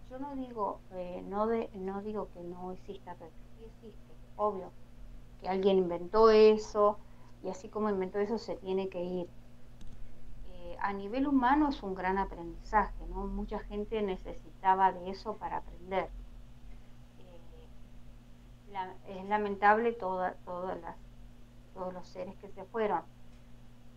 Yo 0.09 0.17
no 0.17 0.35
digo, 0.35 0.79
eh, 0.91 1.23
no, 1.27 1.47
de, 1.47 1.69
no 1.75 2.01
digo 2.01 2.29
que 2.33 2.41
no 2.41 2.71
exista, 2.71 3.15
pero 3.19 3.31
sí 3.57 3.65
existe, 3.65 4.02
obvio, 4.35 4.71
que 5.39 5.49
alguien 5.49 5.77
inventó 5.77 6.29
eso 6.29 6.97
y 7.43 7.49
así 7.49 7.69
como 7.69 7.89
inventó 7.89 8.19
eso 8.19 8.37
se 8.37 8.55
tiene 8.55 8.89
que 8.89 9.03
ir. 9.03 9.29
Eh, 10.53 10.77
a 10.79 10.93
nivel 10.93 11.27
humano 11.27 11.69
es 11.69 11.83
un 11.83 11.95
gran 11.95 12.17
aprendizaje, 12.17 13.05
¿no? 13.09 13.25
Mucha 13.27 13.59
gente 13.59 14.01
necesitaba 14.01 14.91
de 14.91 15.09
eso 15.09 15.35
para 15.37 15.57
aprender. 15.57 16.09
Eh, 18.77 19.19
es 19.19 19.25
lamentable 19.25 19.91
toda, 19.93 20.33
todas 20.45 20.79
las, 20.81 20.95
todos 21.73 21.93
los 21.93 22.07
seres 22.07 22.35
que 22.37 22.49
se 22.49 22.63
fueron 22.65 23.01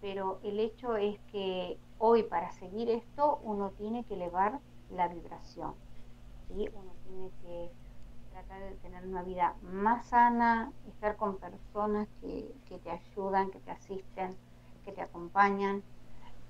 pero 0.01 0.39
el 0.43 0.61
hecho 0.61 0.97
es 0.97 1.18
que 1.32 1.78
hoy 1.99 2.22
para 2.22 2.53
seguir 2.53 2.91
esto 2.91 3.41
uno 3.43 3.70
tiene 3.70 4.05
que 4.05 4.14
elevar 4.14 4.61
la 4.91 5.09
vibración, 5.09 5.74
de 8.55 8.76
tener 8.76 9.07
una 9.07 9.22
vida 9.22 9.55
más 9.62 10.07
sana, 10.07 10.72
estar 10.88 11.16
con 11.16 11.36
personas 11.36 12.09
que, 12.20 12.55
te 12.82 12.90
ayudan, 12.90 13.51
que 13.51 13.61
te 13.61 13.70
asisten, 13.70 14.36
que 14.84 14.92
te 14.92 15.03
acompañan. 15.03 15.82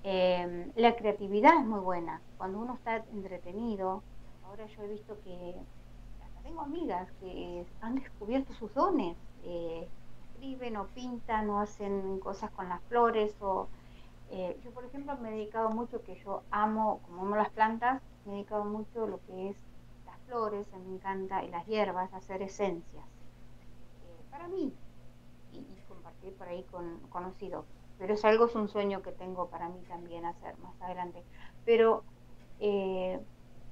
Em, 0.02 0.70
la 0.76 0.94
creatividad 0.96 1.58
es 1.58 1.66
muy 1.66 1.80
buena, 1.80 2.20
cuando 2.38 2.58
uno 2.58 2.74
está 2.74 2.96
entretenido, 3.12 4.02
ahora 4.44 4.66
yo 4.66 4.82
he 4.82 4.88
visto 4.88 5.18
que 5.24 5.56
tengo 6.42 6.60
amigas 6.62 7.10
que 7.20 7.66
han 7.80 7.96
descubierto 7.96 8.52
sus 8.54 8.72
dones. 8.72 9.16
Eh, 9.42 9.88
escriben 10.36 10.76
o 10.76 10.86
pintan 10.88 11.48
o 11.50 11.60
hacen 11.60 12.20
cosas 12.20 12.50
con 12.50 12.68
las 12.68 12.80
flores 12.82 13.34
o 13.40 13.68
eh, 14.30 14.58
yo 14.62 14.70
por 14.72 14.84
ejemplo 14.84 15.16
me 15.16 15.30
he 15.30 15.32
dedicado 15.32 15.70
mucho 15.70 16.02
que 16.02 16.16
yo 16.16 16.42
amo 16.50 17.00
como 17.06 17.22
amo 17.22 17.36
las 17.36 17.50
plantas 17.50 18.02
me 18.24 18.32
he 18.32 18.34
dedicado 18.36 18.64
mucho 18.64 19.04
a 19.04 19.06
lo 19.06 19.20
que 19.26 19.50
es 19.50 19.56
flores 20.26 20.66
me 20.72 20.94
encanta 20.94 21.44
y 21.44 21.50
las 21.50 21.66
hierbas 21.66 22.12
hacer 22.12 22.42
esencias. 22.42 23.04
Eh, 23.04 24.22
para 24.30 24.48
mí 24.48 24.72
y, 25.52 25.64
compartir 25.88 26.34
por 26.34 26.48
ahí 26.48 26.62
con 26.64 27.00
conocidos 27.08 27.64
pero 27.98 28.14
es 28.14 28.24
algo 28.24 28.44
es 28.46 28.54
un 28.54 28.68
sueño 28.68 29.02
que 29.02 29.12
tengo 29.12 29.48
para 29.48 29.68
mí 29.70 29.80
también 29.88 30.26
hacer 30.26 30.58
más 30.58 30.78
adelante. 30.82 31.22
Pero 31.64 32.04
eh, 32.60 33.18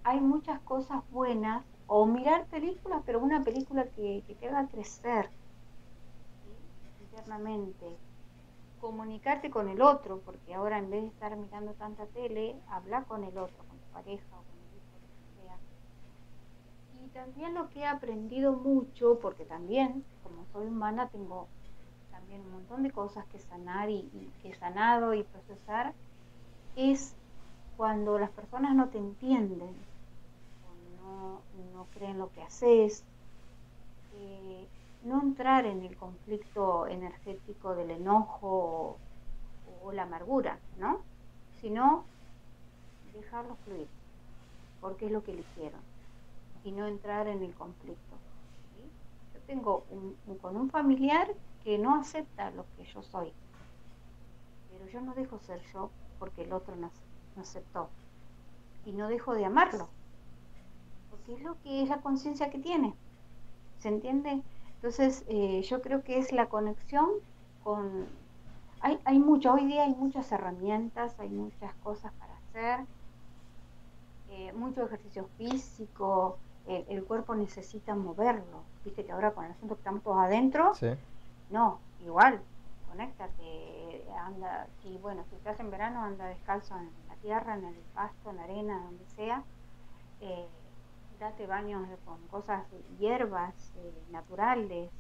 hay 0.03 0.21
muchas 0.21 0.61
cosas 0.61 1.03
buenas 1.11 1.63
o 1.87 2.07
mirar 2.07 2.47
películas 2.47 3.03
pero 3.05 3.21
una 3.21 3.45
película 3.45 3.85
que, 3.85 4.23
que 4.27 4.35
te 4.35 4.49
haga 4.49 4.67
crecer 4.69 5.29
internamente, 7.15 7.97
comunicarte 8.81 9.51
con 9.51 9.69
el 9.69 9.81
otro, 9.81 10.21
porque 10.21 10.55
ahora 10.55 10.79
en 10.79 10.91
vez 10.91 11.03
de 11.03 11.09
estar 11.09 11.37
mirando 11.37 11.73
tanta 11.75 12.07
tele, 12.07 12.57
habla 12.69 13.05
con 13.05 13.25
el 13.25 13.39
otro, 13.39 13.57
con 13.69 13.79
tu 13.79 13.87
pareja 13.93 14.27
o 14.33 14.43
con 14.43 14.59
el 14.59 14.77
hijo, 14.77 14.99
que 15.01 15.43
sea. 15.43 15.57
Y 17.01 17.04
también 17.15 17.55
lo 17.55 17.71
que 17.71 17.81
he 17.81 17.87
aprendido 17.87 18.53
mucho, 18.53 19.19
porque 19.23 19.45
también, 19.45 20.05
como 20.25 20.45
soy 20.53 20.67
humana, 20.67 21.09
tengo 21.09 21.47
también 22.11 22.41
un 22.43 22.53
montón 22.53 22.83
de 22.83 22.91
cosas 22.91 23.25
que 23.27 23.39
sanar 23.39 23.89
y, 23.89 24.03
que 24.43 24.51
he 24.51 24.55
sanado 24.55 25.15
y 25.15 25.23
procesar, 25.23 25.95
es 26.77 27.15
cuando 27.77 28.19
las 28.19 28.31
personas 28.31 28.75
no 28.75 28.89
te 28.89 28.99
entienden, 28.99 29.75
o 31.07 31.41
no, 31.73 31.87
creen 31.95 32.19
lo 32.19 32.31
que 32.33 32.43
haces, 32.43 33.05
eh, 34.17 34.67
no 35.05 35.23
entrar 35.23 35.67
en 35.67 35.85
el 35.85 35.97
conflicto 35.97 36.89
energético 36.89 37.77
del 37.77 37.93
enojo 37.93 38.99
o, 39.83 39.93
la 39.93 40.05
amargura, 40.05 40.59
¿no? 40.79 41.03
Sino 41.61 42.05
dejarlo 43.13 43.55
fluir, 43.65 43.87
porque 44.81 45.07
es 45.07 45.13
lo 45.13 45.23
que 45.23 45.33
eligieron, 45.33 45.81
y 46.65 46.73
no 46.73 46.87
entrar 46.87 47.29
en 47.29 47.43
el 47.43 47.55
conflicto. 47.55 48.17
Yo 49.35 49.41
tengo 49.47 49.85
un, 49.91 50.17
con 50.39 50.57
un 50.57 50.71
familiar 50.71 51.29
que 51.63 51.79
no 51.79 51.95
acepta 51.95 52.51
lo 52.51 52.65
que 52.77 52.85
yo 52.85 53.03
soy, 53.03 53.33
pero 54.71 54.87
yo 54.89 55.01
no 55.01 55.15
dejo 55.15 55.39
ser 55.39 55.61
yo 55.73 55.91
porque 56.19 56.43
el 56.43 56.53
otro 56.53 56.75
no, 56.77 56.91
aceptó, 57.39 57.89
y 58.85 58.93
no 58.93 59.09
dejo 59.09 59.35
de 59.35 59.45
amarlo, 59.45 59.89
porque 61.11 61.35
es 61.35 61.43
lo 61.43 61.61
que 61.63 61.83
es 61.83 61.89
la 61.89 62.01
conciencia 62.01 62.51
que 62.51 62.59
tiene. 62.59 62.95
¿Se 63.79 63.89
entiende? 63.89 64.43
Entonces, 64.77 65.25
eh, 65.29 65.63
yo 65.63 65.83
creo 65.83 66.03
que 66.03 66.19
es 66.19 66.33
la 66.33 66.49
conexión 66.49 67.09
con... 67.63 68.07
Hay, 68.81 68.99
hay 69.05 69.19
mucho, 69.19 69.53
hoy 69.53 69.67
día 69.67 69.85
hay 69.85 69.95
muchas 69.95 70.31
herramientas, 70.33 71.19
hay 71.19 71.31
muchas 71.31 71.75
cosas 71.77 72.13
para 72.15 72.37
hacer, 72.37 72.87
eh, 74.31 74.53
mucho 74.53 74.85
ejercicio 74.85 75.29
físico, 75.39 76.39
el, 76.67 77.05
cuerpo 77.05 77.35
necesita 77.35 77.95
moverlo. 77.95 78.63
Viste 78.85 79.05
que 79.05 79.13
ahora 79.13 79.33
con 79.33 79.45
el 79.45 79.53
asunto 79.53 79.75
que 79.75 79.81
estamos 79.81 80.03
todos 80.03 80.19
adentro, 80.19 80.73
no, 81.51 81.79
igual, 82.03 82.41
conéctate, 82.89 84.05
anda, 84.19 84.67
si 84.83 84.97
bueno, 84.99 85.25
si 85.29 85.37
estás 85.37 85.59
en 85.61 85.71
verano, 85.71 86.03
anda 86.03 86.27
descalzo 86.27 86.77
en 86.77 86.91
la 87.09 87.17
tierra, 87.17 87.55
en 87.55 87.65
el 87.65 87.75
pasto, 87.95 88.31
en 88.31 88.37
la 88.37 88.45
arena, 88.45 88.81
donde 88.85 89.05
sea, 89.07 89.43
eh, 90.21 90.47
date 91.19 91.47
baños 91.47 91.87
con 92.05 92.19
cosas, 92.29 92.65
hierbas 92.99 93.73
eh, 93.77 93.93
naturales, 94.11 94.91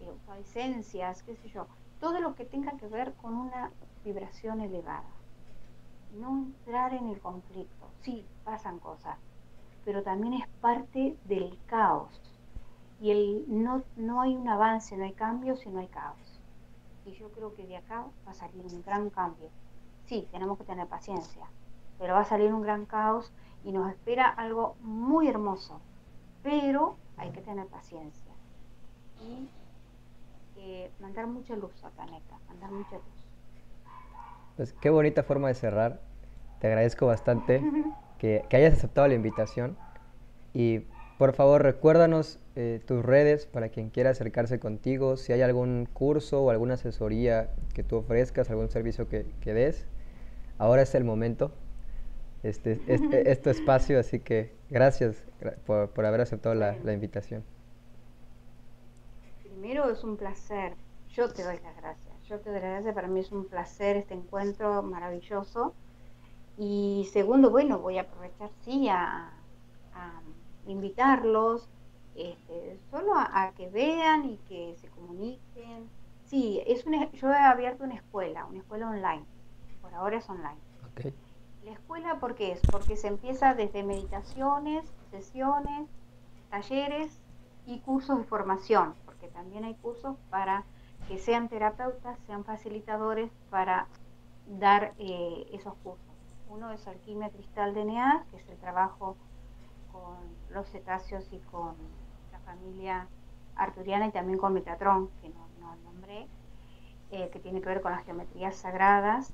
eh, 0.00 0.40
esencias, 0.40 1.22
qué 1.22 1.36
sé 1.36 1.48
yo, 1.48 1.66
todo 2.00 2.20
lo 2.20 2.34
que 2.34 2.44
tenga 2.44 2.72
que 2.72 2.86
ver 2.86 3.12
con 3.14 3.34
una 3.34 3.70
vibración 4.04 4.60
elevada. 4.60 5.10
No 6.18 6.38
entrar 6.38 6.94
en 6.94 7.08
el 7.08 7.20
conflicto. 7.20 7.86
Sí, 8.00 8.24
pasan 8.44 8.78
cosas, 8.78 9.18
pero 9.88 10.02
también 10.02 10.34
es 10.34 10.46
parte 10.60 11.16
del 11.24 11.58
caos. 11.64 12.20
Y 13.00 13.10
el, 13.10 13.44
no, 13.48 13.82
no 13.96 14.20
hay 14.20 14.36
un 14.36 14.46
avance, 14.46 14.94
no 14.98 15.04
hay 15.04 15.14
cambio 15.14 15.56
si 15.56 15.70
no 15.70 15.80
hay 15.80 15.86
caos. 15.86 16.42
Y 17.06 17.12
yo 17.12 17.30
creo 17.30 17.54
que 17.54 17.66
de 17.66 17.78
acá 17.78 18.04
va 18.26 18.32
a 18.32 18.34
salir 18.34 18.66
un 18.66 18.82
gran 18.82 19.08
cambio. 19.08 19.48
Sí, 20.04 20.28
tenemos 20.30 20.58
que 20.58 20.64
tener 20.64 20.86
paciencia, 20.88 21.46
pero 21.98 22.12
va 22.12 22.20
a 22.20 22.24
salir 22.26 22.52
un 22.52 22.60
gran 22.60 22.84
caos 22.84 23.32
y 23.64 23.72
nos 23.72 23.88
espera 23.88 24.28
algo 24.28 24.76
muy 24.82 25.26
hermoso. 25.26 25.80
Pero 26.42 26.98
hay 27.16 27.30
que 27.30 27.40
tener 27.40 27.66
paciencia 27.68 28.34
y 29.22 29.48
eh, 30.58 30.90
mandar 31.00 31.28
mucha 31.28 31.56
luz 31.56 31.72
al 31.82 31.92
planeta, 31.92 32.38
mandar 32.46 32.70
mucha 32.72 32.96
luz. 32.96 33.24
Pues 34.54 34.74
qué 34.74 34.90
bonita 34.90 35.22
forma 35.22 35.48
de 35.48 35.54
cerrar. 35.54 36.02
Te 36.60 36.66
agradezco 36.66 37.06
bastante 37.06 37.62
que, 38.18 38.44
hayas 38.52 38.74
aceptado 38.74 39.08
la 39.08 39.14
invitación. 39.14 39.76
Y 40.52 40.80
por 41.18 41.32
favor, 41.32 41.62
recuérdanos 41.62 42.38
eh, 42.56 42.80
tus 42.86 43.04
redes 43.04 43.46
para 43.46 43.68
quien 43.70 43.90
quiera 43.90 44.10
acercarse 44.10 44.58
contigo, 44.58 45.16
si 45.16 45.32
hay 45.32 45.42
algún 45.42 45.88
curso 45.92 46.42
o 46.42 46.50
alguna 46.50 46.74
asesoría 46.74 47.50
que 47.74 47.82
tú 47.82 47.96
ofrezcas, 47.96 48.50
algún 48.50 48.68
servicio 48.68 49.08
que, 49.08 49.24
des. 49.44 49.86
Ahora 50.58 50.82
es 50.82 50.94
el 50.94 51.04
momento. 51.04 51.52
Este, 52.42 52.80
este 52.86 53.30
es 53.32 53.42
tu 53.42 53.50
espacio, 53.50 53.98
así 53.98 54.20
que 54.20 54.52
gracias 54.70 55.24
por, 55.66 56.06
haber 56.06 56.20
aceptado 56.20 56.54
la, 56.54 56.76
la 56.84 56.92
invitación. 56.92 57.42
Primero 59.42 59.90
es 59.90 60.04
un 60.04 60.16
placer. 60.16 60.74
Yo 61.08 61.32
te 61.32 61.42
doy 61.42 61.58
las 61.64 61.76
gracias. 61.76 62.14
Yo 62.28 62.38
te 62.38 62.50
doy 62.50 62.60
las 62.60 62.70
gracias. 62.70 62.94
Para 62.94 63.08
mí 63.08 63.20
es 63.20 63.32
un 63.32 63.46
placer 63.46 63.96
este 63.96 64.14
encuentro 64.14 64.82
maravilloso. 64.82 65.74
Y 66.58 67.08
segundo, 67.12 67.50
bueno, 67.50 67.78
voy 67.78 67.98
a 67.98 68.02
aprovechar, 68.02 68.50
sí, 68.64 68.88
a, 68.88 69.32
invitarlos, 70.66 71.66
este, 72.14 72.78
solo 72.90 73.12
a, 73.14 73.52
que 73.56 73.70
vean 73.70 74.24
y 74.24 74.36
que 74.48 74.74
se 74.76 74.88
comuniquen. 74.88 75.88
Sí, 76.24 76.60
es 76.66 76.84
una, 76.84 77.10
yo 77.12 77.30
he 77.32 77.38
abierto 77.38 77.84
una 77.84 77.94
escuela, 77.94 78.44
una 78.44 78.58
escuela 78.58 78.90
online. 78.90 79.24
Por 79.80 79.94
ahora 79.94 80.18
es 80.18 80.28
online. 80.28 80.58
La 81.64 81.70
escuela, 81.72 82.18
¿por 82.18 82.34
qué 82.34 82.52
es? 82.52 82.60
Porque 82.72 82.96
se 82.96 83.06
empieza 83.06 83.54
desde 83.54 83.82
meditaciones, 83.82 84.84
sesiones, 85.10 85.88
talleres 86.50 87.20
y 87.66 87.78
cursos 87.80 88.18
de 88.18 88.24
formación, 88.24 88.94
porque 89.04 89.28
también 89.28 89.64
hay 89.64 89.74
cursos 89.74 90.16
para 90.28 90.64
que 91.06 91.18
sean 91.18 91.48
terapeutas, 91.48 92.18
sean 92.26 92.44
facilitadores 92.44 93.30
para 93.48 93.86
dar 94.46 94.92
eh, 94.98 95.46
esos 95.52 95.74
cursos. 95.84 96.07
Uno 96.48 96.72
es 96.72 96.86
alquimia 96.86 97.30
cristal 97.30 97.74
DNA, 97.74 98.24
que 98.30 98.36
es 98.38 98.48
el 98.48 98.56
trabajo 98.58 99.16
con 99.92 100.16
los 100.50 100.68
cetáceos 100.70 101.30
y 101.32 101.38
con 101.38 101.74
la 102.32 102.38
familia 102.40 103.08
arturiana 103.56 104.06
y 104.06 104.12
también 104.12 104.38
con 104.38 104.54
Metatron, 104.54 105.10
que 105.20 105.28
no, 105.28 105.76
nombré, 105.84 106.26
eh, 107.10 107.28
que 107.30 107.38
tiene 107.40 107.60
que 107.60 107.68
ver 107.68 107.82
con 107.82 107.92
las 107.92 108.04
geometrías 108.04 108.56
sagradas. 108.56 109.32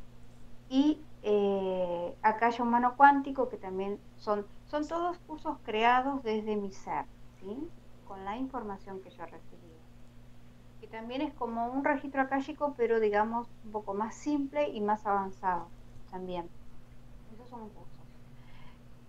Y 0.68 1.00
eh, 1.22 2.16
acá 2.22 2.46
hay 2.46 2.60
humano 2.60 2.94
cuántico, 2.96 3.48
que 3.48 3.58
también 3.58 4.00
son, 4.16 4.46
son 4.66 4.86
todos 4.88 5.18
cursos 5.20 5.58
creados 5.64 6.22
desde 6.22 6.56
mi 6.56 6.72
ser, 6.72 7.04
¿sí? 7.40 7.68
con 8.08 8.24
la 8.24 8.36
información 8.36 9.00
que 9.00 9.10
yo 9.10 9.22
he 9.22 9.26
recibido. 9.26 9.74
Que 10.80 10.86
también 10.86 11.22
es 11.22 11.32
como 11.34 11.68
un 11.68 11.84
registro 11.84 12.22
akáshico, 12.22 12.74
pero 12.76 13.00
digamos 13.00 13.48
un 13.64 13.72
poco 13.72 13.94
más 13.94 14.14
simple 14.14 14.68
y 14.68 14.80
más 14.80 15.06
avanzado 15.06 15.68
también. 16.10 16.48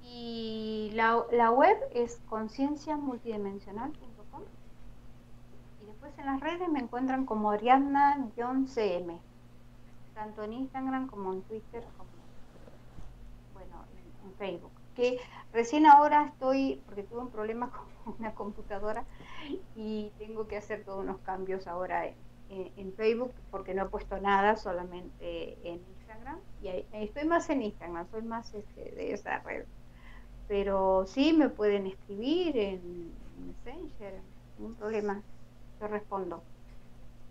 Y 0.02 0.92
la, 0.94 1.52
web 1.52 1.78
es 1.94 2.22
concienciamultidimensional.com. 2.30 4.44
Y 5.82 5.86
después 5.86 6.18
en 6.18 6.28
las 6.28 6.40
redes 6.40 6.70
me 6.70 6.80
encuentran 6.80 7.26
como 7.26 7.52
Ariadna-CM, 7.52 9.20
tanto 10.14 10.44
en 10.44 10.54
Instagram 10.54 11.08
como 11.08 11.34
en 11.34 11.42
Twitter, 11.44 11.84
como 11.98 12.10
bueno, 13.54 13.84
en, 14.24 14.34
Facebook. 14.36 14.72
Que 14.96 15.20
recién 15.52 15.86
ahora 15.86 16.24
estoy, 16.26 16.82
porque 16.86 17.04
tuve 17.04 17.20
un 17.20 17.30
problema 17.30 17.70
con 18.04 18.16
una 18.20 18.34
computadora 18.34 19.04
y 19.76 20.12
tengo 20.18 20.48
que 20.48 20.58
hacer 20.58 20.84
todos 20.86 21.04
unos 21.04 21.20
cambios 21.20 21.68
ahora 21.68 22.10
en 22.50 22.94
Facebook 22.94 23.34
porque 23.52 23.74
no 23.74 23.84
he 23.84 23.90
puesto 23.90 24.18
nada, 24.20 24.56
solamente 24.56 25.58
en 25.68 25.82
y 26.62 26.86
estoy 26.94 27.26
más 27.26 27.50
en 27.50 27.62
Instagram, 27.62 28.08
soy 28.10 28.22
más 28.24 28.54
este, 28.54 28.92
de 28.92 29.14
esa 29.14 29.40
red. 29.40 29.66
Pero 30.48 31.06
sí 31.08 31.34
me 31.34 31.50
pueden 31.50 31.88
escribir 31.88 32.58
en 32.58 33.12
Messenger, 33.64 34.22
ningún 34.58 34.76
problema, 34.76 35.22
yo 35.80 35.88
respondo. 35.88 36.44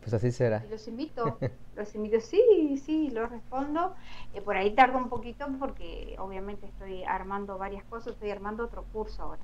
Pues 0.01 0.13
así 0.13 0.31
será. 0.33 0.63
los 0.71 0.87
invito, 0.87 1.39
los 1.77 1.95
invito, 1.95 2.21
sí, 2.21 2.77
sí, 2.85 3.11
los 3.11 3.31
respondo. 3.31 3.95
Eh, 4.35 4.43
por 4.43 4.57
ahí 4.57 4.75
tardo 4.75 4.99
un 4.99 5.09
poquito 5.09 5.47
porque 5.59 6.15
obviamente 6.19 6.67
estoy 6.67 7.05
armando 7.05 7.57
varias 7.57 7.85
cosas, 7.85 8.13
estoy 8.13 8.31
armando 8.31 8.65
otro 8.65 8.85
curso 8.93 9.23
ahora. 9.23 9.43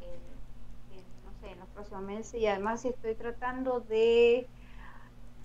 Eh, 0.00 0.18
no 1.24 1.32
sé, 1.40 1.52
en 1.52 1.60
los 1.60 1.68
próximos 1.68 2.02
meses 2.02 2.34
y 2.34 2.46
además 2.46 2.84
estoy 2.84 3.14
tratando 3.14 3.80
de 3.80 4.48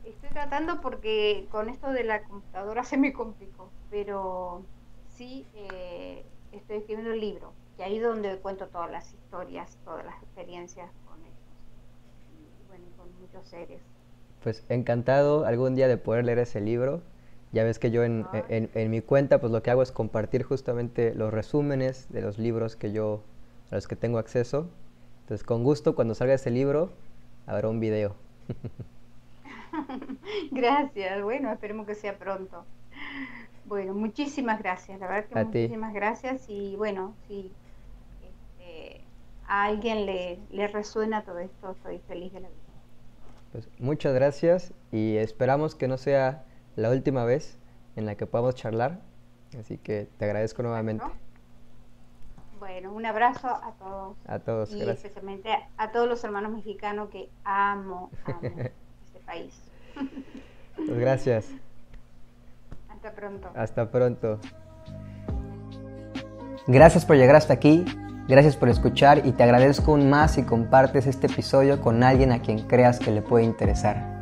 Estoy 0.08 0.30
tratando 0.30 0.80
porque 0.80 1.48
con 1.52 1.70
esto 1.70 1.92
de 1.92 2.06
la 2.06 2.24
computadora 2.24 2.84
se 2.86 2.98
me 2.98 3.12
complicó, 3.12 3.70
pero 3.90 4.64
sí 5.10 5.46
eh, 5.54 6.24
estoy 6.54 6.78
escribiendo 6.78 7.12
el 7.12 7.20
libro, 7.20 7.52
y 7.78 7.82
ahí 7.82 7.98
es 7.98 8.04
donde 8.04 8.38
cuento 8.38 8.68
todas 8.68 8.90
las 8.90 9.14
historias, 9.14 9.78
todas 9.84 10.06
las 10.06 10.16
experiencias 10.24 10.90
con 11.06 11.20
ellos, 11.20 11.36
y 12.32 12.68
bueno, 12.70 12.86
con 12.96 13.08
muchos 13.20 13.46
seres. 13.50 13.82
Pues 14.44 14.64
encantado 14.70 15.46
algún 15.46 15.76
día 15.76 15.90
de 15.90 15.98
poder 15.98 16.24
leer 16.24 16.40
ese 16.40 16.62
libro. 16.62 17.02
Ya 17.54 17.64
ves 17.64 17.80
que 17.80 17.92
yo 17.92 18.04
en, 18.04 18.28
en, 18.34 18.92
mi 18.92 19.02
cuenta 19.02 19.40
pues 19.40 19.54
lo 19.54 19.64
que 19.64 19.72
hago 19.72 19.82
es 19.82 19.94
compartir 19.94 20.44
justamente 20.44 21.16
los 21.16 21.34
resúmenes 21.34 22.08
de 22.10 22.22
los 22.22 22.38
libros 22.38 22.76
que 22.76 22.92
yo, 22.92 23.24
a 23.72 23.76
los 23.76 23.88
que 23.88 23.96
tengo 23.96 24.20
acceso. 24.20 24.68
Entonces 25.22 25.46
con 25.46 25.64
gusto 25.64 25.96
cuando 25.96 26.14
salga 26.14 26.34
ese 26.34 26.52
libro 26.52 26.92
habrá 27.46 27.70
un 27.70 27.80
video. 27.80 28.16
gracias, 30.52 31.24
bueno, 31.24 31.52
esperemos 31.52 31.86
que 31.88 31.96
sea 31.96 32.18
pronto. 32.18 32.66
Bueno, 33.66 33.94
muchísimas 33.94 34.60
gracias, 34.60 35.00
la 35.00 35.08
verdad 35.08 35.26
que 35.30 35.46
muchísimas 35.46 35.94
gracias 35.94 36.50
y 36.50 36.76
bueno, 36.78 37.14
si 37.28 37.52
este, 38.24 39.02
a 39.48 39.66
alguien 39.66 40.06
le, 40.06 40.40
le 40.52 40.68
resuena 40.68 41.24
todo 41.24 41.40
esto, 41.40 41.72
estoy 41.72 42.00
feliz 42.08 42.32
de 42.34 42.42
la 42.42 42.48
vida. 42.48 42.60
Pues 43.52 43.70
muchas 43.80 44.14
gracias 44.14 44.74
y 44.92 45.18
esperamos 45.18 45.76
que 45.76 45.88
no 45.88 45.98
sea 45.98 46.44
la 46.76 46.90
última 46.92 47.26
vez 47.26 47.58
en 47.96 48.06
la 48.06 48.16
que 48.16 48.26
podamos 48.26 48.56
charlar, 48.56 49.02
así 49.60 49.78
que 49.78 50.08
te 50.18 50.26
agradezco 50.26 50.64
nuevamente. 50.64 51.06
Bueno, 52.60 52.92
un 52.94 53.06
abrazo 53.06 53.48
a 53.48 53.74
todos. 53.78 54.18
A 54.28 54.40
todos, 54.40 54.74
y 54.74 54.82
especialmente 54.82 55.50
a, 55.78 55.92
todos 55.92 56.08
los 56.08 56.24
hermanos 56.24 56.52
mexicanos 56.52 57.10
que 57.10 57.30
amo, 57.44 58.10
amo 58.26 58.42
este 59.06 59.20
país. 59.26 59.67
Pues 60.76 61.00
gracias. 61.00 61.46
Hasta 62.90 63.12
pronto. 63.12 63.50
Hasta 63.56 63.92
pronto. 63.92 64.40
Gracias 66.68 67.06
por 67.06 67.16
llegar 67.16 67.36
hasta 67.36 67.54
aquí. 67.54 67.86
Gracias 68.28 68.58
por 68.58 68.68
escuchar 68.68 69.26
y 69.26 69.32
te 69.32 69.44
agradezco 69.44 69.92
aún 69.92 70.10
más 70.10 70.32
si 70.32 70.44
compartes 70.44 71.08
este 71.08 71.28
episodio 71.28 71.80
con 71.80 72.04
alguien 72.04 72.34
a 72.34 72.42
quien 72.42 72.60
creas 72.68 73.00
que 73.00 73.12
le 73.12 73.22
puede 73.22 73.46
interesar. 73.46 74.18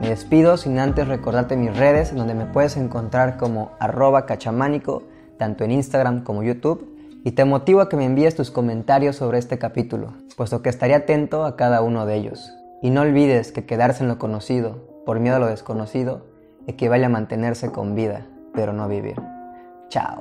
Me 0.00 0.10
despido 0.10 0.56
sin 0.56 0.78
antes 0.78 1.08
recordarte 1.08 1.56
mis 1.56 1.76
redes 1.76 2.14
donde 2.14 2.34
me 2.34 2.46
puedes 2.46 2.76
encontrar 2.76 3.36
como 3.36 3.72
arroba 3.80 4.26
cachamánico, 4.26 5.02
tanto 5.38 5.64
en 5.64 5.72
Instagram 5.72 6.22
como 6.22 6.44
YouTube, 6.44 6.96
y 7.24 7.32
te 7.32 7.44
motivo 7.44 7.80
a 7.80 7.88
que 7.88 7.96
me 7.96 8.04
envíes 8.04 8.36
tus 8.36 8.52
comentarios 8.52 9.16
sobre 9.16 9.38
este 9.38 9.58
capítulo, 9.58 10.14
puesto 10.36 10.62
que 10.62 10.68
estaré 10.68 10.94
atento 10.94 11.44
a 11.44 11.56
cada 11.56 11.82
uno 11.82 12.06
de 12.06 12.14
ellos. 12.14 12.54
Y 12.80 12.90
no 12.90 13.00
olvides 13.00 13.50
que 13.50 13.66
quedarse 13.66 14.04
en 14.04 14.08
lo 14.08 14.18
conocido 14.18 14.87
por 15.08 15.20
miedo 15.20 15.36
a 15.36 15.38
lo 15.38 15.46
desconocido, 15.46 16.26
equivale 16.66 17.06
a 17.06 17.08
mantenerse 17.08 17.72
con 17.72 17.94
vida, 17.94 18.26
pero 18.52 18.74
no 18.74 18.88
vivir. 18.88 19.16
Chao. 19.88 20.20